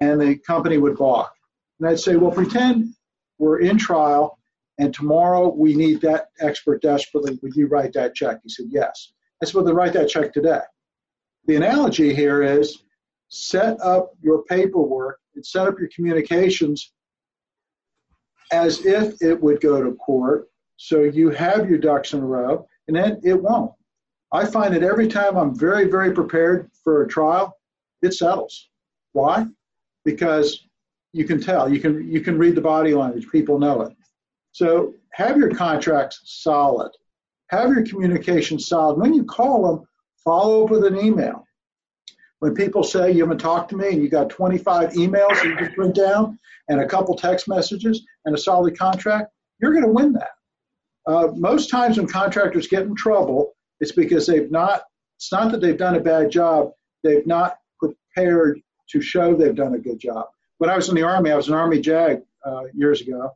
and 0.00 0.20
the 0.20 0.36
company 0.36 0.78
would 0.78 0.96
balk. 0.96 1.30
And 1.78 1.88
I'd 1.88 2.00
say, 2.00 2.16
well, 2.16 2.30
pretend 2.30 2.94
we're 3.38 3.60
in 3.60 3.76
trial 3.76 4.38
and 4.82 4.92
tomorrow 4.92 5.48
we 5.48 5.74
need 5.74 6.00
that 6.00 6.30
expert 6.40 6.82
desperately. 6.82 7.38
Would 7.40 7.54
you 7.54 7.68
write 7.68 7.92
that 7.92 8.16
check? 8.16 8.40
He 8.42 8.48
said, 8.48 8.66
Yes. 8.68 9.12
I 9.40 9.46
said, 9.46 9.54
Well, 9.54 9.64
then 9.64 9.76
write 9.76 9.92
that 9.92 10.08
check 10.08 10.32
today. 10.32 10.60
The 11.46 11.54
analogy 11.54 12.12
here 12.12 12.42
is 12.42 12.82
set 13.28 13.80
up 13.80 14.10
your 14.20 14.42
paperwork 14.44 15.20
and 15.36 15.46
set 15.46 15.68
up 15.68 15.78
your 15.78 15.88
communications 15.94 16.92
as 18.52 18.84
if 18.84 19.14
it 19.22 19.40
would 19.40 19.60
go 19.60 19.82
to 19.82 19.94
court 19.94 20.48
so 20.76 21.04
you 21.04 21.30
have 21.30 21.70
your 21.70 21.78
ducks 21.78 22.12
in 22.12 22.20
a 22.20 22.26
row, 22.26 22.66
and 22.88 22.96
then 22.96 23.20
it 23.22 23.40
won't. 23.40 23.70
I 24.32 24.44
find 24.46 24.74
that 24.74 24.82
every 24.82 25.06
time 25.06 25.36
I'm 25.36 25.56
very, 25.56 25.88
very 25.88 26.12
prepared 26.12 26.70
for 26.82 27.02
a 27.02 27.08
trial, 27.08 27.56
it 28.02 28.14
settles. 28.14 28.68
Why? 29.12 29.46
Because 30.04 30.66
you 31.12 31.24
can 31.24 31.40
tell, 31.40 31.72
you 31.72 31.78
can 31.78 32.10
you 32.10 32.20
can 32.20 32.36
read 32.36 32.56
the 32.56 32.60
body 32.60 32.94
language, 32.94 33.28
people 33.30 33.60
know 33.60 33.82
it. 33.82 33.96
So 34.52 34.94
have 35.12 35.36
your 35.36 35.50
contracts 35.50 36.20
solid. 36.24 36.92
Have 37.48 37.70
your 37.70 37.84
communication 37.84 38.58
solid. 38.58 38.98
When 38.98 39.14
you 39.14 39.24
call 39.24 39.66
them, 39.66 39.86
follow 40.22 40.64
up 40.64 40.70
with 40.70 40.84
an 40.84 40.98
email. 40.98 41.44
When 42.38 42.54
people 42.54 42.82
say 42.82 43.12
you 43.12 43.22
haven't 43.22 43.38
talked 43.38 43.70
to 43.70 43.76
me 43.76 43.88
and 43.88 44.02
you 44.02 44.08
got 44.08 44.30
25 44.30 44.90
emails 44.90 45.44
you 45.44 45.56
can 45.56 45.72
print 45.72 45.94
down 45.94 46.38
and 46.68 46.80
a 46.80 46.86
couple 46.86 47.14
text 47.14 47.48
messages 47.48 48.04
and 48.24 48.34
a 48.34 48.38
solid 48.38 48.78
contract, 48.78 49.32
you're 49.60 49.72
going 49.72 49.84
to 49.84 49.92
win 49.92 50.12
that. 50.14 50.30
Uh, 51.06 51.28
most 51.34 51.70
times 51.70 51.98
when 51.98 52.06
contractors 52.06 52.68
get 52.68 52.82
in 52.82 52.94
trouble, 52.94 53.52
it's 53.80 53.92
because 53.92 54.26
they've 54.26 54.50
not, 54.50 54.82
it's 55.16 55.32
not 55.32 55.52
that 55.52 55.60
they've 55.60 55.76
done 55.76 55.96
a 55.96 56.00
bad 56.00 56.30
job, 56.30 56.72
they've 57.02 57.26
not 57.26 57.58
prepared 57.78 58.60
to 58.90 59.00
show 59.00 59.34
they've 59.34 59.54
done 59.54 59.74
a 59.74 59.78
good 59.78 59.98
job. 59.98 60.26
When 60.58 60.70
I 60.70 60.76
was 60.76 60.88
in 60.88 60.94
the 60.94 61.02
Army, 61.02 61.30
I 61.30 61.36
was 61.36 61.48
an 61.48 61.54
Army 61.54 61.80
JAG 61.80 62.22
uh, 62.44 62.64
years 62.74 63.00
ago, 63.00 63.32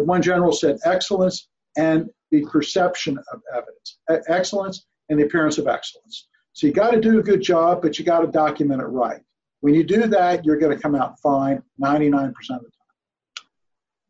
one 0.00 0.22
general 0.22 0.52
said 0.52 0.78
excellence 0.84 1.48
and 1.76 2.08
the 2.30 2.44
perception 2.46 3.18
of 3.32 3.40
evidence, 3.52 3.98
excellence 4.28 4.86
and 5.08 5.18
the 5.18 5.24
appearance 5.24 5.58
of 5.58 5.66
excellence. 5.66 6.28
So 6.54 6.66
you 6.66 6.72
got 6.72 6.90
to 6.90 7.00
do 7.00 7.18
a 7.18 7.22
good 7.22 7.40
job, 7.40 7.82
but 7.82 7.98
you 7.98 8.04
got 8.04 8.20
to 8.20 8.26
document 8.26 8.82
it 8.82 8.86
right. 8.86 9.20
When 9.60 9.74
you 9.74 9.84
do 9.84 10.06
that, 10.06 10.44
you're 10.44 10.58
going 10.58 10.74
to 10.74 10.82
come 10.82 10.94
out 10.94 11.18
fine 11.20 11.62
99% 11.82 12.28
of 12.28 12.34
the 12.34 12.52
time. 12.52 12.68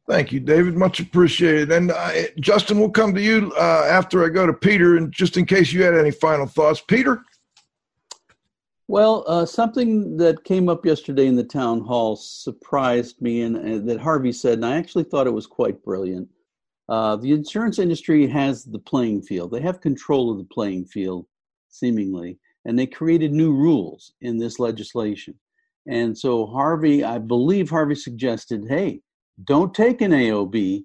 Thank 0.08 0.32
you, 0.32 0.40
David. 0.40 0.76
Much 0.76 0.98
appreciated. 0.98 1.70
And 1.70 1.92
uh, 1.92 2.12
Justin, 2.40 2.80
we'll 2.80 2.90
come 2.90 3.14
to 3.14 3.20
you 3.20 3.52
uh, 3.56 3.86
after 3.88 4.24
I 4.24 4.28
go 4.28 4.46
to 4.46 4.52
Peter, 4.52 4.96
and 4.96 5.12
just 5.12 5.36
in 5.36 5.46
case 5.46 5.72
you 5.72 5.82
had 5.82 5.94
any 5.94 6.10
final 6.10 6.46
thoughts, 6.46 6.80
Peter. 6.80 7.22
Well, 8.92 9.24
uh, 9.26 9.46
something 9.46 10.18
that 10.18 10.44
came 10.44 10.68
up 10.68 10.84
yesterday 10.84 11.26
in 11.26 11.34
the 11.34 11.42
town 11.42 11.80
hall 11.80 12.14
surprised 12.14 13.22
me, 13.22 13.40
and, 13.40 13.56
and 13.56 13.88
that 13.88 13.98
Harvey 13.98 14.32
said, 14.32 14.58
and 14.58 14.66
I 14.66 14.76
actually 14.76 15.04
thought 15.04 15.26
it 15.26 15.32
was 15.32 15.46
quite 15.46 15.82
brilliant. 15.82 16.28
Uh, 16.90 17.16
the 17.16 17.32
insurance 17.32 17.78
industry 17.78 18.26
has 18.26 18.64
the 18.64 18.78
playing 18.78 19.22
field; 19.22 19.50
they 19.50 19.62
have 19.62 19.80
control 19.80 20.30
of 20.30 20.36
the 20.36 20.44
playing 20.44 20.84
field, 20.84 21.24
seemingly, 21.70 22.38
and 22.66 22.78
they 22.78 22.84
created 22.86 23.32
new 23.32 23.54
rules 23.54 24.12
in 24.20 24.36
this 24.36 24.58
legislation. 24.58 25.36
And 25.88 26.16
so 26.16 26.44
Harvey, 26.44 27.02
I 27.02 27.16
believe 27.16 27.70
Harvey 27.70 27.94
suggested, 27.94 28.66
hey, 28.68 29.00
don't 29.44 29.72
take 29.72 30.02
an 30.02 30.10
AOB 30.10 30.84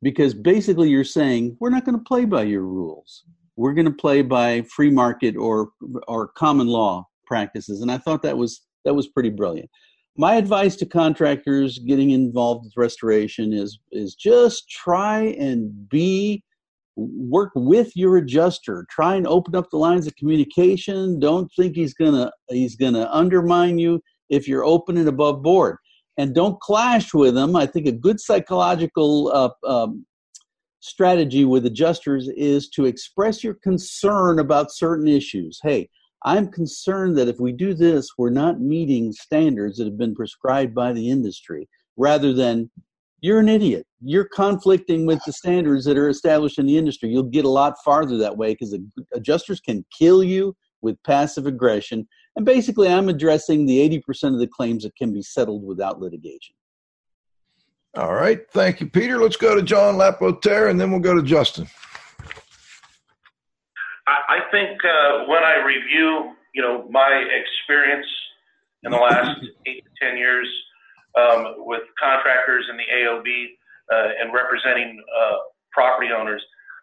because 0.00 0.32
basically 0.32 0.90
you're 0.90 1.02
saying 1.02 1.56
we're 1.58 1.70
not 1.70 1.84
going 1.84 1.98
to 1.98 2.04
play 2.04 2.24
by 2.24 2.44
your 2.44 2.62
rules. 2.62 3.24
We're 3.56 3.74
going 3.74 3.86
to 3.86 3.90
play 3.90 4.22
by 4.22 4.62
free 4.62 4.90
market 4.90 5.36
or 5.36 5.72
or 6.06 6.28
common 6.28 6.68
law 6.68 7.08
practices, 7.32 7.80
and 7.80 7.90
I 7.90 7.96
thought 7.96 8.22
that 8.22 8.36
was 8.36 8.60
that 8.84 8.94
was 8.94 9.08
pretty 9.08 9.30
brilliant. 9.30 9.70
My 10.18 10.34
advice 10.34 10.76
to 10.76 10.86
contractors 10.86 11.78
getting 11.78 12.10
involved 12.10 12.64
with 12.66 12.74
restoration 12.76 13.54
is 13.54 13.78
is 13.90 14.14
just 14.14 14.68
try 14.68 15.20
and 15.46 15.88
be 15.88 16.44
work 16.96 17.52
with 17.54 17.96
your 17.96 18.18
adjuster. 18.18 18.86
Try 18.90 19.14
and 19.14 19.26
open 19.26 19.56
up 19.56 19.70
the 19.70 19.78
lines 19.78 20.06
of 20.06 20.14
communication. 20.16 21.18
Don't 21.18 21.50
think 21.56 21.74
he's 21.74 21.94
gonna 21.94 22.30
he's 22.50 22.76
gonna 22.76 23.08
undermine 23.10 23.78
you 23.78 24.02
if 24.28 24.46
you're 24.46 24.64
open 24.64 24.98
and 24.98 25.08
above 25.08 25.42
board. 25.42 25.78
And 26.18 26.34
don't 26.34 26.60
clash 26.60 27.14
with 27.14 27.34
him. 27.34 27.56
I 27.56 27.64
think 27.64 27.86
a 27.86 27.92
good 28.06 28.20
psychological 28.20 29.32
uh, 29.32 29.66
um, 29.66 30.04
strategy 30.80 31.46
with 31.46 31.64
adjusters 31.64 32.28
is 32.36 32.68
to 32.70 32.84
express 32.84 33.42
your 33.42 33.54
concern 33.54 34.38
about 34.38 34.70
certain 34.70 35.08
issues. 35.08 35.58
Hey, 35.62 35.88
I'm 36.24 36.50
concerned 36.50 37.16
that 37.18 37.28
if 37.28 37.40
we 37.40 37.52
do 37.52 37.74
this, 37.74 38.10
we're 38.16 38.30
not 38.30 38.60
meeting 38.60 39.12
standards 39.12 39.78
that 39.78 39.86
have 39.86 39.98
been 39.98 40.14
prescribed 40.14 40.74
by 40.74 40.92
the 40.92 41.10
industry, 41.10 41.68
rather 41.96 42.32
than 42.32 42.70
you're 43.20 43.40
an 43.40 43.48
idiot. 43.48 43.86
You're 44.00 44.28
conflicting 44.34 45.06
with 45.06 45.20
the 45.24 45.32
standards 45.32 45.84
that 45.84 45.96
are 45.96 46.08
established 46.08 46.58
in 46.58 46.66
the 46.66 46.76
industry. 46.76 47.08
You'll 47.08 47.24
get 47.24 47.44
a 47.44 47.48
lot 47.48 47.74
farther 47.84 48.18
that 48.18 48.36
way 48.36 48.52
because 48.52 48.76
adjusters 49.14 49.60
can 49.60 49.84
kill 49.96 50.22
you 50.24 50.56
with 50.80 51.02
passive 51.04 51.46
aggression. 51.46 52.06
And 52.36 52.44
basically, 52.44 52.88
I'm 52.88 53.08
addressing 53.08 53.66
the 53.66 53.78
80% 54.00 54.34
of 54.34 54.40
the 54.40 54.48
claims 54.48 54.82
that 54.82 54.96
can 54.96 55.12
be 55.12 55.22
settled 55.22 55.64
without 55.64 56.00
litigation. 56.00 56.54
All 57.94 58.14
right. 58.14 58.40
Thank 58.50 58.80
you, 58.80 58.88
Peter. 58.88 59.18
Let's 59.18 59.36
go 59.36 59.54
to 59.54 59.62
John 59.62 59.96
Lapotaire 59.98 60.68
and 60.68 60.80
then 60.80 60.90
we'll 60.90 61.00
go 61.00 61.14
to 61.14 61.22
Justin. 61.22 61.68
I, 64.06 64.38
I 64.38 64.50
think 64.50 64.78
uh, 64.84 65.24
when 65.26 65.42
I 65.42 65.62
review, 65.64 66.32
you 66.54 66.62
know, 66.62 66.88
my 66.90 67.24
experience 67.30 68.06
in 68.82 68.90
the 68.90 68.98
last 68.98 69.40
eight 69.66 69.84
to 69.84 69.90
ten 70.00 70.16
years 70.16 70.48
um, 71.18 71.54
with 71.58 71.82
contractors 72.00 72.66
in 72.70 72.76
the 72.76 72.88
AOB 72.92 73.26
uh, 73.92 74.08
and 74.20 74.32
representing 74.32 75.02
uh, 75.16 75.36
property 75.72 76.08
owners, 76.16 76.42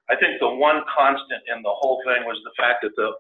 I 0.09 0.15
think 0.15 0.39
the 0.39 0.49
one 0.49 0.81
constant 0.97 1.41
in 1.53 1.61
the 1.61 1.73
whole 1.73 2.01
thing 2.05 2.25
was 2.25 2.37
the 2.43 2.51
fact 2.57 2.81
that 2.81 2.95
the 2.95 3.11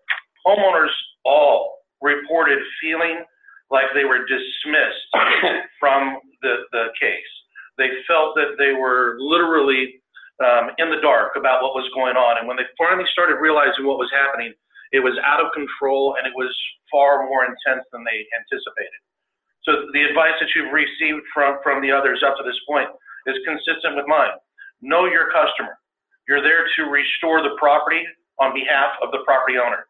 homeowners 0.45 0.93
all 1.25 1.79
reported 2.01 2.59
feeling 2.81 3.23
like 3.69 3.85
they 3.93 4.05
were 4.05 4.25
dismissed 4.25 5.05
from 5.79 6.17
the, 6.41 6.65
the 6.71 6.87
case. 6.99 7.31
They 7.77 7.89
felt 8.07 8.35
that 8.35 8.57
they 8.57 8.73
were 8.73 9.17
literally 9.19 10.01
um, 10.39 10.71
in 10.79 10.89
the 10.89 11.01
dark 11.01 11.35
about 11.35 11.61
what 11.61 11.75
was 11.75 11.87
going 11.93 12.15
on. 12.15 12.39
And 12.39 12.47
when 12.47 12.57
they 12.57 12.67
finally 12.77 13.07
started 13.11 13.43
realizing 13.43 13.85
what 13.85 13.99
was 13.99 14.11
happening, 14.11 14.53
it 14.91 14.99
was 14.99 15.13
out 15.21 15.43
of 15.43 15.51
control 15.53 16.15
and 16.17 16.25
it 16.25 16.33
was 16.33 16.49
far 16.91 17.27
more 17.27 17.45
intense 17.45 17.85
than 17.91 18.03
they 18.03 18.25
anticipated. 18.33 18.99
So 19.67 19.91
the 19.93 20.03
advice 20.07 20.33
that 20.39 20.49
you've 20.55 20.73
received 20.73 21.21
from, 21.33 21.59
from 21.61 21.83
the 21.83 21.91
others 21.91 22.23
up 22.25 22.37
to 22.37 22.43
this 22.43 22.57
point 22.67 22.89
is 23.27 23.37
consistent 23.45 23.95
with 23.95 24.07
mine. 24.07 24.33
Know 24.81 25.05
your 25.05 25.29
customer. 25.29 25.77
You're 26.27 26.41
there 26.41 26.65
to 26.65 26.81
restore 26.89 27.43
the 27.43 27.53
property 27.59 28.01
on 28.39 28.53
behalf 28.55 28.95
of 29.03 29.11
the 29.11 29.19
property 29.25 29.59
owner. 29.59 29.85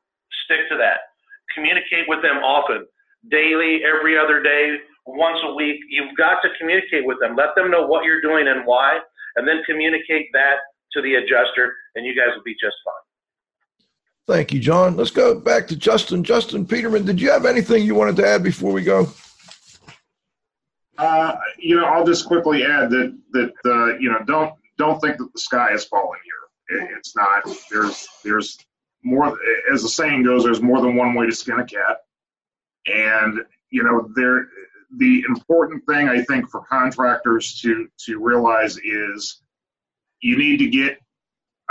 Stick 0.45 0.68
to 0.72 0.78
that. 0.78 1.14
Communicate 1.54 2.10
with 2.10 2.22
them 2.22 2.38
often, 2.41 2.86
daily, 3.30 3.82
every 3.86 4.18
other 4.18 4.41
day, 4.41 4.78
once 5.06 5.39
a 5.43 5.54
week. 5.54 5.78
You've 5.89 6.16
got 6.18 6.41
to 6.41 6.50
communicate 6.60 7.06
with 7.06 7.20
them. 7.20 7.36
Let 7.36 7.56
them 7.56 7.70
know 7.70 7.86
what 7.86 8.04
you're 8.04 8.22
doing 8.22 8.47
and 8.47 8.66
why, 8.66 9.00
and 9.40 9.48
then 9.48 9.64
communicate 9.66 10.28
that 10.34 10.58
to 10.92 11.02
the 11.02 11.16
adjuster, 11.16 11.74
and 11.96 12.06
you 12.06 12.14
guys 12.14 12.36
will 12.36 12.44
be 12.44 12.54
just 12.54 12.76
fine. 12.84 14.36
Thank 14.36 14.52
you, 14.54 14.60
John. 14.60 14.98
Let's 14.98 15.12
go 15.12 15.40
back 15.40 15.66
to 15.70 15.76
Justin. 15.76 16.24
Justin 16.24 16.66
Peterman, 16.66 17.06
did 17.06 17.20
you 17.20 17.32
have 17.32 17.46
anything 17.46 17.84
you 17.84 17.96
wanted 17.96 18.18
to 18.18 18.28
add 18.28 18.44
before 18.44 18.74
we 18.74 18.84
go? 18.84 19.08
Uh, 20.98 21.36
you 21.58 21.78
know, 21.78 21.86
I'll 21.86 22.06
just 22.06 22.28
quickly 22.28 22.66
add 22.66 22.90
that 22.90 23.18
that 23.32 23.54
uh, 23.66 23.98
you 23.98 24.12
know 24.12 24.20
don't 24.28 24.54
don't 24.78 25.00
think 25.00 25.18
that 25.18 25.30
the 25.34 25.40
sky 25.40 25.74
is 25.74 25.86
falling 25.86 26.20
here. 26.26 26.82
It, 26.82 26.90
it's 26.98 27.16
not. 27.16 27.50
There's 27.72 28.06
there's 28.24 28.58
more. 29.04 29.38
As 29.74 29.82
the 29.82 29.90
saying 29.90 30.24
goes, 30.24 30.44
there's 30.44 30.62
more 30.62 30.82
than 30.82 30.98
one 30.98 31.16
way 31.16 31.26
to 31.26 31.34
skin 31.34 31.60
a 31.60 31.66
cat. 31.66 31.98
And 32.86 33.40
you 33.72 33.84
know, 33.84 34.12
there 34.16 34.50
the 34.98 35.24
important 35.28 35.86
thing 35.86 36.10
I 36.10 36.24
think 36.24 36.50
for 36.50 36.62
contractors 36.62 37.60
to 37.62 37.88
to 38.06 38.20
realize 38.20 38.78
is 38.78 39.42
you 40.22 40.38
need 40.38 40.58
to 40.58 40.68
get 40.68 41.00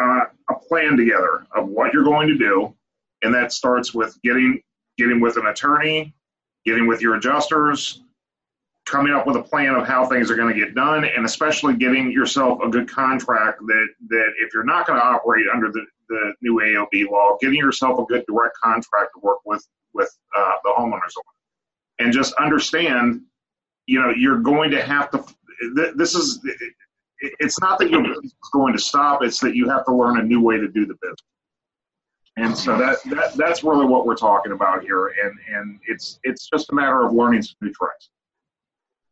uh, 0.00 0.24
a 0.50 0.54
plan 0.68 0.96
together 0.96 1.46
of 1.54 1.68
what 1.68 1.92
you're 1.92 2.04
going 2.04 2.28
to 2.28 2.38
do, 2.38 2.74
and 3.22 3.34
that 3.34 3.52
starts 3.52 3.92
with 3.92 4.18
getting 4.22 4.60
getting 4.96 5.20
with 5.20 5.36
an 5.36 5.46
attorney, 5.46 6.14
getting 6.64 6.86
with 6.86 7.00
your 7.00 7.16
adjusters, 7.16 8.02
coming 8.86 9.12
up 9.12 9.26
with 9.26 9.36
a 9.36 9.42
plan 9.42 9.74
of 9.74 9.86
how 9.86 10.06
things 10.06 10.30
are 10.30 10.36
going 10.36 10.52
to 10.52 10.58
get 10.58 10.74
done, 10.74 11.04
and 11.04 11.24
especially 11.24 11.76
getting 11.76 12.10
yourself 12.10 12.60
a 12.62 12.68
good 12.68 12.88
contract 12.88 13.60
that 13.66 13.88
that 14.08 14.32
if 14.38 14.54
you're 14.54 14.64
not 14.64 14.86
going 14.86 14.98
to 14.98 15.04
operate 15.04 15.46
under 15.52 15.70
the, 15.70 15.84
the 16.08 16.32
new 16.40 16.54
AOB 16.54 17.10
law, 17.10 17.36
getting 17.40 17.58
yourself 17.58 17.98
a 17.98 18.04
good 18.04 18.24
direct 18.26 18.56
contract 18.62 19.10
to 19.14 19.20
work 19.20 19.38
with 19.44 19.66
with 19.92 20.16
uh, 20.36 20.52
the 20.64 20.72
homeowners 20.78 21.16
on, 21.16 21.37
and 21.98 22.12
just 22.12 22.34
understand, 22.34 23.22
you 23.86 24.00
know, 24.00 24.10
you're 24.16 24.38
going 24.38 24.70
to 24.70 24.82
have 24.82 25.10
to. 25.10 25.24
This 25.94 26.14
is. 26.14 26.40
It's 27.40 27.60
not 27.60 27.80
that 27.80 27.90
you're 27.90 28.04
going 28.52 28.72
to 28.72 28.78
stop; 28.78 29.22
it's 29.24 29.40
that 29.40 29.56
you 29.56 29.68
have 29.68 29.84
to 29.86 29.94
learn 29.94 30.20
a 30.20 30.22
new 30.22 30.40
way 30.40 30.56
to 30.56 30.68
do 30.68 30.86
the 30.86 30.94
business. 31.02 31.22
And 32.36 32.56
so 32.56 32.78
that, 32.78 33.02
that 33.06 33.34
that's 33.34 33.64
really 33.64 33.84
what 33.84 34.06
we're 34.06 34.14
talking 34.14 34.52
about 34.52 34.82
here, 34.82 35.08
and 35.08 35.32
and 35.52 35.80
it's 35.88 36.20
it's 36.22 36.48
just 36.48 36.70
a 36.70 36.74
matter 36.74 37.04
of 37.04 37.12
learning 37.12 37.42
some 37.42 37.56
new 37.60 37.72
tricks. 37.72 38.10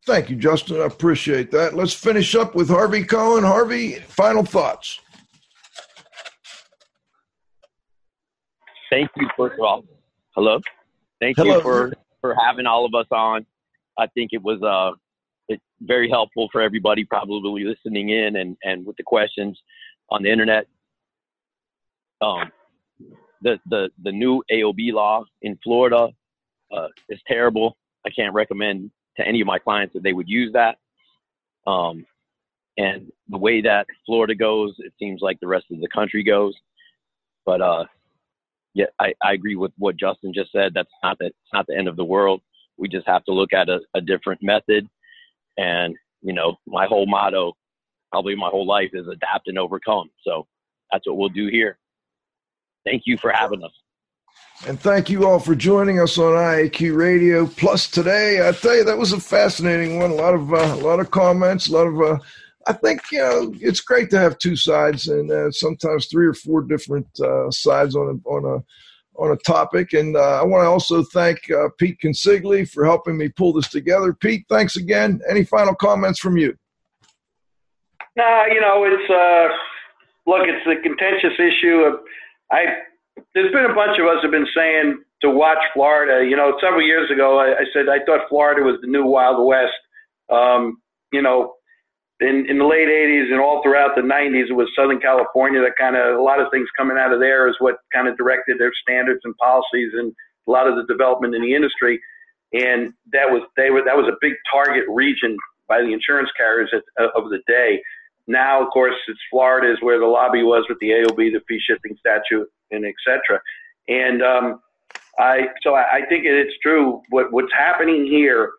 Thank 0.05 0.29
you, 0.29 0.37
Justin. 0.37 0.79
I 0.79 0.85
appreciate 0.85 1.51
that. 1.51 1.73
Let's 1.73 1.91
finish 1.91 2.33
up 2.35 2.55
with 2.55 2.69
Harvey 2.69 3.03
Cohen. 3.03 3.43
Harvey, 3.43 3.95
final 3.95 4.45
thoughts. 4.45 5.01
Thank 8.89 9.09
you, 9.17 9.27
first 9.35 9.55
of 9.55 9.59
all. 9.59 9.83
Hello. 10.33 10.61
Thank 11.19 11.35
Hello. 11.35 11.55
you 11.55 11.61
for 11.61 11.93
for 12.21 12.35
having 12.35 12.65
all 12.65 12.85
of 12.85 12.93
us 12.93 13.07
on. 13.11 13.45
I 13.97 14.07
think 14.07 14.31
it 14.33 14.41
was 14.41 14.61
uh 14.61 14.95
it's 15.49 15.63
very 15.81 16.09
helpful 16.09 16.49
for 16.51 16.61
everybody 16.61 17.05
probably 17.05 17.63
listening 17.63 18.09
in 18.09 18.37
and 18.37 18.57
and 18.63 18.85
with 18.85 18.97
the 18.97 19.03
questions 19.03 19.59
on 20.09 20.23
the 20.23 20.31
internet. 20.31 20.67
Um, 22.21 22.51
the 23.41 23.59
the 23.69 23.89
the 24.03 24.11
new 24.11 24.43
AOB 24.51 24.93
law 24.93 25.23
in 25.41 25.57
Florida 25.63 26.09
uh, 26.71 26.87
is 27.09 27.19
terrible. 27.27 27.77
I 28.05 28.09
can't 28.09 28.33
recommend 28.33 28.91
to 29.17 29.27
any 29.27 29.41
of 29.41 29.47
my 29.47 29.59
clients 29.59 29.93
that 29.93 30.03
they 30.03 30.13
would 30.13 30.29
use 30.29 30.53
that. 30.53 30.77
Um, 31.65 32.05
and 32.77 33.11
the 33.29 33.37
way 33.37 33.61
that 33.61 33.87
Florida 34.05 34.35
goes, 34.35 34.75
it 34.79 34.93
seems 34.99 35.21
like 35.21 35.39
the 35.39 35.47
rest 35.47 35.65
of 35.71 35.81
the 35.81 35.87
country 35.87 36.23
goes. 36.23 36.53
But 37.45 37.61
uh, 37.61 37.85
yeah, 38.77 38.85
I, 38.99 39.15
I 39.23 39.33
agree 39.33 39.55
with 39.55 39.71
what 39.79 39.97
Justin 39.97 40.31
just 40.35 40.51
said. 40.51 40.73
That's 40.75 40.91
not 41.01 41.17
the, 41.17 41.25
it's 41.25 41.35
not 41.51 41.65
the 41.65 41.75
end 41.75 41.87
of 41.87 41.95
the 41.95 42.05
world. 42.05 42.41
We 42.77 42.87
just 42.87 43.07
have 43.07 43.25
to 43.25 43.33
look 43.33 43.51
at 43.51 43.69
a, 43.69 43.79
a 43.95 44.01
different 44.01 44.43
method. 44.43 44.87
And 45.57 45.95
you 46.21 46.31
know, 46.31 46.57
my 46.67 46.85
whole 46.85 47.07
motto, 47.07 47.53
probably 48.11 48.35
my 48.35 48.49
whole 48.49 48.67
life, 48.67 48.91
is 48.93 49.07
adapt 49.07 49.47
and 49.47 49.57
overcome. 49.57 50.11
So 50.21 50.45
that's 50.91 51.07
what 51.07 51.17
we'll 51.17 51.29
do 51.29 51.47
here. 51.47 51.79
Thank 52.85 53.03
you 53.07 53.17
for 53.17 53.31
having 53.31 53.63
us. 53.63 53.71
And 54.67 54.79
thank 54.79 55.09
you 55.09 55.25
all 55.25 55.39
for 55.39 55.55
joining 55.55 55.99
us 55.99 56.19
on 56.19 56.33
IAQ 56.33 56.95
Radio 56.95 57.47
Plus 57.47 57.89
today. 57.89 58.47
I 58.47 58.51
tell 58.51 58.75
you, 58.75 58.83
that 58.83 58.97
was 58.99 59.11
a 59.11 59.19
fascinating 59.19 59.97
one. 59.97 60.11
A 60.11 60.15
lot 60.15 60.35
of 60.35 60.53
uh, 60.53 60.57
a 60.57 60.83
lot 60.83 60.99
of 60.99 61.09
comments, 61.09 61.67
a 61.67 61.73
lot 61.73 61.87
of. 61.87 61.99
Uh, 61.99 62.23
I 62.67 62.73
think 62.73 63.01
you 63.11 63.19
know 63.19 63.53
it's 63.59 63.81
great 63.81 64.09
to 64.09 64.19
have 64.19 64.37
two 64.37 64.55
sides 64.55 65.07
and 65.07 65.31
uh, 65.31 65.51
sometimes 65.51 66.07
three 66.07 66.27
or 66.27 66.33
four 66.33 66.61
different 66.61 67.07
uh, 67.19 67.49
sides 67.49 67.95
on 67.95 68.21
a 68.25 68.29
on 68.29 68.45
a 68.45 68.63
on 69.17 69.31
a 69.31 69.37
topic. 69.37 69.93
And 69.93 70.15
uh, 70.15 70.41
I 70.41 70.43
want 70.43 70.63
to 70.63 70.67
also 70.67 71.03
thank 71.03 71.49
uh, 71.51 71.69
Pete 71.77 71.97
Consigli 72.03 72.69
for 72.69 72.85
helping 72.85 73.17
me 73.17 73.29
pull 73.29 73.53
this 73.53 73.67
together. 73.67 74.13
Pete, 74.13 74.45
thanks 74.49 74.75
again. 74.75 75.21
Any 75.29 75.43
final 75.43 75.75
comments 75.75 76.19
from 76.19 76.37
you? 76.37 76.55
Nah, 78.15 78.45
you 78.45 78.61
know, 78.61 78.83
it's 78.83 79.09
uh, 79.09 79.55
look, 80.29 80.47
it's 80.47 80.65
a 80.67 80.81
contentious 80.81 81.39
issue. 81.39 81.81
Of, 81.81 81.99
I 82.51 82.65
there's 83.33 83.51
been 83.51 83.65
a 83.65 83.73
bunch 83.73 83.99
of 83.99 84.05
us 84.07 84.21
have 84.21 84.31
been 84.31 84.47
saying 84.55 85.03
to 85.21 85.29
watch 85.29 85.59
Florida. 85.73 86.27
You 86.27 86.35
know, 86.35 86.57
several 86.61 86.81
years 86.81 87.09
ago, 87.11 87.39
I, 87.39 87.61
I 87.61 87.65
said 87.73 87.89
I 87.89 88.03
thought 88.05 88.27
Florida 88.29 88.61
was 88.61 88.79
the 88.81 88.87
new 88.87 89.05
Wild 89.05 89.45
West. 89.47 89.73
Um, 90.29 90.81
you 91.13 91.21
know, 91.21 91.53
in 92.19 92.45
in 92.49 92.57
the 92.57 92.65
late 92.65 92.87
'80s 92.87 93.31
and 93.31 93.39
all 93.39 93.61
throughout 93.61 93.95
the 93.95 94.01
'90s, 94.01 94.49
it 94.49 94.53
was 94.53 94.69
Southern 94.75 94.99
California 94.99 95.61
that 95.61 95.73
kind 95.77 95.95
of 95.95 96.17
a 96.17 96.21
lot 96.21 96.39
of 96.39 96.47
things 96.51 96.67
coming 96.77 96.97
out 96.97 97.13
of 97.13 97.19
there 97.19 97.47
is 97.47 97.55
what 97.59 97.77
kind 97.93 98.07
of 98.07 98.17
directed 98.17 98.59
their 98.59 98.71
standards 98.81 99.21
and 99.23 99.35
policies 99.37 99.93
and 99.93 100.13
a 100.47 100.51
lot 100.51 100.67
of 100.67 100.75
the 100.75 100.85
development 100.91 101.35
in 101.35 101.41
the 101.41 101.53
industry. 101.53 101.99
And 102.53 102.93
that 103.11 103.29
was 103.29 103.43
they 103.55 103.69
were 103.69 103.83
that 103.83 103.97
was 103.97 104.07
a 104.07 104.17
big 104.21 104.33
target 104.49 104.85
region 104.89 105.37
by 105.67 105.81
the 105.81 105.93
insurance 105.93 106.29
carriers 106.37 106.71
at, 106.73 107.09
of 107.15 107.29
the 107.29 107.39
day. 107.47 107.81
Now, 108.27 108.61
of 108.61 108.71
course, 108.71 108.95
it's 109.07 109.19
Florida 109.29 109.71
is 109.71 109.77
where 109.81 109.99
the 109.99 110.05
lobby 110.05 110.43
was 110.43 110.65
with 110.67 110.77
the 110.79 110.89
AOB, 110.89 111.31
the 111.31 111.41
fee 111.47 111.59
shifting 111.59 111.95
statute, 111.97 112.47
and 112.71 112.85
et 112.85 112.95
cetera. 113.05 113.41
And 113.87 114.21
um, 114.21 114.59
I, 115.17 115.47
so 115.63 115.75
I, 115.75 115.97
I 115.97 116.05
think 116.07 116.25
it's 116.25 116.53
true. 116.61 117.01
What, 117.09 117.31
what's 117.31 117.53
happening 117.53 118.05
here 118.05 118.51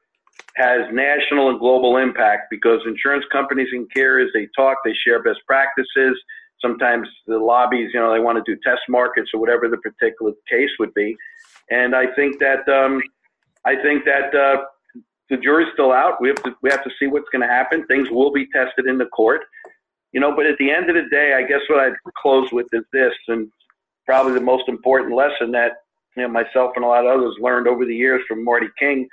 has 0.56 0.82
national 0.92 1.50
and 1.50 1.58
global 1.58 1.96
impact 1.96 2.48
because 2.50 2.80
insurance 2.86 3.24
companies 3.30 3.68
and 3.72 3.90
carriers, 3.92 4.30
they 4.34 4.48
talk, 4.56 4.78
they 4.84 4.94
share 4.94 5.22
best 5.22 5.40
practices. 5.46 6.18
Sometimes 6.60 7.08
the 7.26 7.38
lobbies, 7.38 7.90
you 7.94 8.00
know, 8.00 8.12
they 8.12 8.18
want 8.18 8.44
to 8.44 8.52
do 8.52 8.58
test 8.64 8.82
markets 8.88 9.30
or 9.32 9.40
whatever 9.40 9.68
the 9.68 9.76
particular 9.78 10.32
case 10.50 10.70
would 10.80 10.92
be. 10.94 11.16
And 11.70 11.94
I 11.94 12.06
think 12.14 12.40
that, 12.40 12.68
um, 12.68 13.00
I 13.64 13.76
think 13.76 14.04
that, 14.04 14.34
uh, 14.34 14.64
the 15.30 15.36
jury's 15.36 15.68
still 15.74 15.92
out. 15.92 16.20
We 16.20 16.28
have 16.28 16.42
to, 16.42 16.56
we 16.62 16.70
have 16.70 16.82
to 16.84 16.90
see 16.98 17.06
what's 17.06 17.28
going 17.30 17.42
to 17.42 17.48
happen. 17.48 17.86
Things 17.86 18.08
will 18.10 18.32
be 18.32 18.46
tested 18.50 18.86
in 18.86 18.98
the 18.98 19.06
court, 19.06 19.42
you 20.12 20.20
know, 20.20 20.34
but 20.34 20.46
at 20.46 20.56
the 20.58 20.70
end 20.70 20.88
of 20.88 20.96
the 20.96 21.08
day, 21.10 21.34
I 21.34 21.42
guess 21.42 21.60
what 21.68 21.80
I'd 21.80 21.92
close 22.16 22.50
with 22.50 22.66
is 22.72 22.84
this, 22.92 23.12
and 23.28 23.50
probably 24.06 24.32
the 24.32 24.40
most 24.40 24.68
important 24.68 25.14
lesson 25.14 25.52
that 25.52 25.72
you 26.16 26.22
know 26.22 26.28
myself 26.28 26.72
and 26.76 26.84
a 26.84 26.88
lot 26.88 27.06
of 27.06 27.12
others 27.12 27.36
learned 27.40 27.68
over 27.68 27.84
the 27.84 27.94
years 27.94 28.22
from 28.26 28.42
Marty 28.42 28.68
King, 28.78 29.06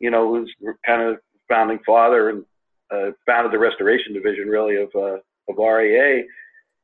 you 0.00 0.10
know, 0.10 0.28
who's 0.28 0.52
kind 0.86 1.02
of 1.02 1.18
founding 1.48 1.78
father 1.86 2.30
and 2.30 2.44
uh, 2.92 3.10
founded 3.26 3.52
the 3.52 3.58
restoration 3.58 4.12
division 4.12 4.48
really 4.48 4.76
of 4.76 4.90
uh, 4.94 5.18
of 5.48 5.56
RAA. 5.58 6.22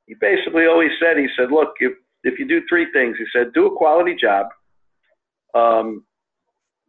He 0.07 0.15
basically 0.21 0.67
always 0.67 0.91
said, 1.01 1.17
he 1.17 1.29
said, 1.37 1.51
look, 1.51 1.75
if 1.81 1.93
if 2.25 2.39
you 2.39 2.47
do 2.47 2.63
three 2.69 2.87
things, 2.93 3.17
he 3.19 3.25
said, 3.33 3.53
do 3.55 3.67
a 3.67 3.77
quality 3.77 4.15
job, 4.15 4.49
um, 5.55 6.05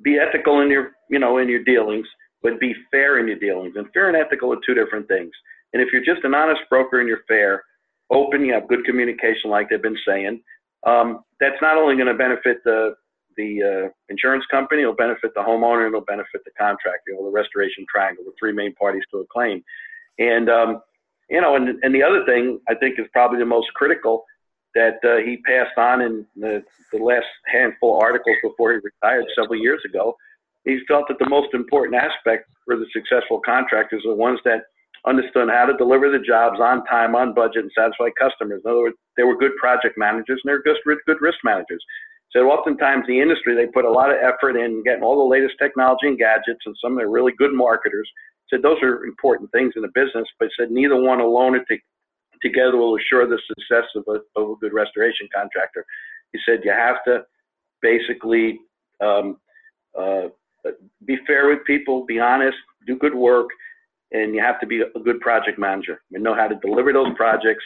be 0.02 0.18
ethical 0.18 0.62
in 0.62 0.70
your 0.70 0.92
you 1.10 1.20
know 1.20 1.38
in 1.38 1.50
your 1.50 1.64
dealings, 1.64 2.08
but 2.42 2.60
be 2.60 2.74
fair 2.92 3.20
in 3.20 3.28
your 3.28 3.40
dealings. 3.40 3.76
And 3.76 3.88
fair 3.94 4.08
and 4.08 4.18
ethical 4.18 4.54
are 4.54 4.60
two 4.66 4.74
different 4.74 5.08
things. 5.08 5.32
And 5.74 5.82
if 5.82 5.90
you're 5.94 6.04
just 6.04 6.26
an 6.26 6.34
honest 6.34 6.62
broker 6.70 7.00
and 7.00 7.08
you're 7.08 7.24
fair, 7.28 7.64
open, 8.12 8.44
you 8.44 8.54
have 8.54 8.68
good 8.68 8.84
communication, 8.86 9.50
like 9.50 9.70
they've 9.70 9.82
been 9.82 9.98
saying, 10.06 10.42
um, 10.86 11.24
that's 11.40 11.62
not 11.62 11.78
only 11.78 11.96
going 11.96 12.08
to 12.08 12.14
benefit 12.14 12.58
the 12.66 12.96
the 13.38 13.64
uh, 13.64 13.90
insurance 14.10 14.46
company, 14.52 14.82
it'll 14.82 14.96
benefit 14.96 15.32
the 15.36 15.42
homeowner, 15.42 15.86
and 15.86 15.96
it'll 15.96 16.06
benefit 16.06 16.42
the 16.46 16.52
contractor, 16.58 17.14
or 17.18 17.30
the 17.30 17.32
restoration 17.32 17.86
triangle, 17.90 18.24
the 18.26 18.34
three 18.40 18.54
main 18.54 18.74
parties 18.76 19.04
to 19.12 19.20
a 19.20 19.26
claim. 19.32 19.64
And 20.20 20.50
um, 20.50 20.82
you 21.30 21.42
know, 21.42 21.56
and 21.56 21.80
and 21.84 21.96
the 21.96 22.04
other 22.04 22.26
thing 22.26 22.60
I 22.70 22.76
think 22.76 23.00
is 23.00 23.06
probably 23.14 23.40
the 23.40 23.46
most 23.46 23.74
critical 23.74 24.26
that 24.76 25.00
uh, 25.04 25.18
he 25.26 25.38
passed 25.38 25.78
on 25.78 26.02
in 26.02 26.26
the, 26.36 26.64
the 26.94 26.98
last 26.98 27.28
handful 27.46 27.96
of 27.96 28.02
articles 28.02 28.38
before 28.42 28.72
he 28.72 28.80
retired 28.84 29.26
several 29.36 29.60
years 29.60 29.82
ago. 29.86 30.16
He 30.64 30.80
felt 30.88 31.08
that 31.10 31.20
the 31.20 31.30
most 31.30 31.54
important 31.54 31.96
aspect 31.96 32.50
for 32.66 32.78
the 32.78 32.86
successful 32.94 33.42
contractors 33.44 34.04
are 34.06 34.12
the 34.12 34.16
ones 34.16 34.40
that 34.46 34.64
understood 35.06 35.50
how 35.50 35.66
to 35.66 35.76
deliver 35.76 36.12
the 36.12 36.24
jobs 36.24 36.60
on 36.60 36.86
time, 36.86 37.16
on 37.16 37.34
budget, 37.34 37.64
and 37.64 37.72
satisfy 37.76 38.10
customers. 38.20 38.62
In 38.64 38.72
other 38.72 38.82
words, 38.82 38.98
they 39.18 39.24
were 39.24 39.38
good 39.38 39.56
project 39.58 39.98
managers 39.98 40.40
and 40.44 40.50
they're 40.50 40.64
just 40.64 40.86
good 40.86 41.18
risk 41.20 41.40
managers. 41.44 41.84
So 42.32 42.50
oftentimes 42.50 43.06
the 43.08 43.20
industry, 43.20 43.56
they 43.56 43.68
put 43.68 43.86
a 43.86 43.92
lot 43.92 44.10
of 44.10 44.18
effort 44.18 44.56
in 44.56 44.84
getting 44.84 45.04
all 45.04 45.18
the 45.18 45.30
latest 45.30 45.56
technology 45.62 46.08
and 46.08 46.18
gadgets, 46.18 46.62
and 46.66 46.76
some 46.82 46.94
of 46.94 47.00
the 47.00 47.08
really 47.08 47.34
good 47.38 47.54
marketers. 47.54 48.10
Said 48.50 48.62
those 48.62 48.82
are 48.82 49.06
important 49.06 49.52
things 49.52 49.74
in 49.76 49.82
the 49.82 49.92
business, 49.94 50.28
but 50.40 50.50
said 50.58 50.72
neither 50.72 51.02
one 51.02 51.20
alone 51.20 51.56
or 51.56 51.66
together 52.42 52.78
will 52.78 52.98
assure 52.98 53.28
the 53.28 53.40
success 53.48 53.86
of 53.96 54.04
a, 54.08 54.40
of 54.40 54.52
a 54.52 54.56
good 54.60 54.74
restoration 54.74 55.28
contractor. 55.34 55.86
He 56.34 56.40
said 56.46 56.62
you 56.64 56.72
have 56.72 57.04
to 57.06 57.24
basically 57.82 58.60
um, 59.02 59.38
uh, 59.98 60.28
be 61.06 61.18
fair 61.28 61.50
with 61.50 61.66
people, 61.66 62.06
be 62.06 62.20
honest, 62.20 62.58
do 62.88 62.98
good 62.98 63.16
work, 63.16 63.50
and 64.12 64.36
you 64.36 64.42
have 64.42 64.60
to 64.60 64.68
be 64.68 64.82
a 64.82 65.00
good 65.00 65.20
project 65.22 65.58
manager 65.58 66.02
and 66.12 66.24
know 66.24 66.36
how 66.36 66.48
to 66.48 66.56
deliver 66.56 66.94
those 66.94 67.14
projects 67.16 67.64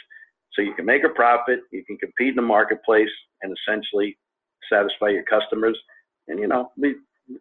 so 0.52 0.62
you 0.62 0.74
can 0.74 0.86
make 0.86 1.04
a 1.04 1.08
profit, 1.08 1.60
you 1.70 1.84
can 1.84 1.98
compete 1.98 2.30
in 2.30 2.36
the 2.36 2.42
marketplace, 2.42 3.10
and 3.42 3.54
essentially 3.54 4.16
satisfy 4.72 5.08
your 5.08 5.24
customers. 5.24 5.78
And 6.28 6.38
you 6.38 6.48
know, 6.48 6.72
we 6.76 6.96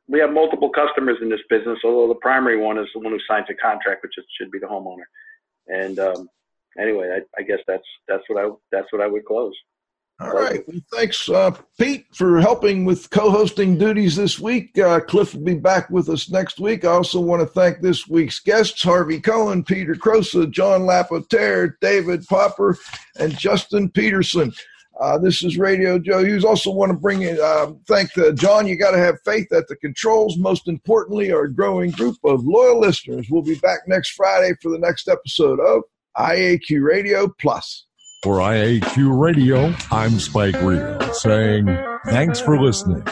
we 0.08 0.20
have 0.20 0.32
multiple 0.32 0.70
customers 0.70 1.18
in 1.22 1.30
this 1.30 1.42
business, 1.50 1.80
although 1.84 2.08
the 2.08 2.20
primary 2.20 2.58
one 2.58 2.78
is 2.78 2.88
the 2.94 3.00
one 3.00 3.12
who 3.12 3.20
signs 3.28 3.48
a 3.50 3.54
contract, 3.56 4.04
which 4.04 4.14
should 4.38 4.52
be 4.52 4.60
the 4.60 4.68
homeowner. 4.68 5.06
And 5.68 6.00
um, 6.00 6.30
anyway, 6.80 7.20
I, 7.20 7.42
I, 7.42 7.44
guess 7.44 7.60
that's 7.68 7.88
that's 8.08 8.24
what 8.28 8.44
I 8.44 8.50
that's 8.72 8.92
what 8.92 9.02
I 9.02 9.08
would 9.08 9.26
close. 9.26 9.54
All 10.22 10.32
right. 10.32 10.66
Well, 10.66 10.80
thanks, 10.94 11.28
uh, 11.28 11.52
Pete, 11.78 12.06
for 12.14 12.40
helping 12.40 12.86
with 12.86 13.10
co-hosting 13.10 13.78
duties 13.78 14.16
this 14.16 14.40
week. 14.40 14.78
Uh, 14.80 15.02
Cliff 15.02 15.34
will 15.34 15.44
be 15.44 15.56
back 15.56 15.90
with 15.90 16.08
us 16.08 16.30
next 16.30 16.58
week. 16.58 16.86
I 16.86 16.92
also 16.92 17.20
want 17.20 17.42
to 17.42 17.48
thank 17.48 17.82
this 17.82 18.08
week's 18.08 18.40
guests: 18.40 18.82
Harvey 18.82 19.20
Cohen, 19.20 19.64
Peter 19.64 19.94
Crosa, 19.94 20.50
John 20.50 20.86
Lapotaire, 20.86 21.78
David 21.82 22.26
Popper, 22.28 22.78
and 23.20 23.38
Justin 23.38 23.90
Peterson. 23.90 24.54
Uh, 25.00 25.18
this 25.18 25.44
is 25.44 25.58
Radio 25.58 26.00
Joe 26.00 26.24
Hughes. 26.24 26.46
Also, 26.46 26.72
want 26.72 26.92
to 26.92 26.98
bring 26.98 27.24
in, 27.24 27.38
uh, 27.42 27.72
thank 27.88 28.14
the, 28.14 28.34
John. 28.34 28.68
You 28.68 28.78
got 28.78 28.92
to 28.92 28.98
have 28.98 29.18
faith 29.26 29.48
that 29.52 29.68
the 29.68 29.76
controls, 29.76 30.38
most 30.38 30.68
importantly, 30.68 31.32
are 31.32 31.44
a 31.44 31.54
growing 31.54 31.92
group 31.92 32.16
of 32.24 32.46
loyal 32.46 32.80
listeners. 32.80 33.28
We'll 33.30 33.44
be 33.44 33.56
back 33.56 33.80
next 33.88 34.12
Friday 34.12 34.54
for 34.62 34.72
the 34.72 34.80
next 34.80 35.10
episode 35.10 35.60
of 35.60 35.84
IAQ 36.18 36.82
Radio 36.82 37.28
Plus. 37.40 37.86
For 38.24 38.38
IAQ 38.38 39.20
Radio, 39.20 39.74
I'm 39.92 40.20
Spike 40.20 40.60
Real 40.62 41.14
saying 41.14 41.68
thanks 42.06 42.40
for 42.40 42.60
listening. 42.60 43.04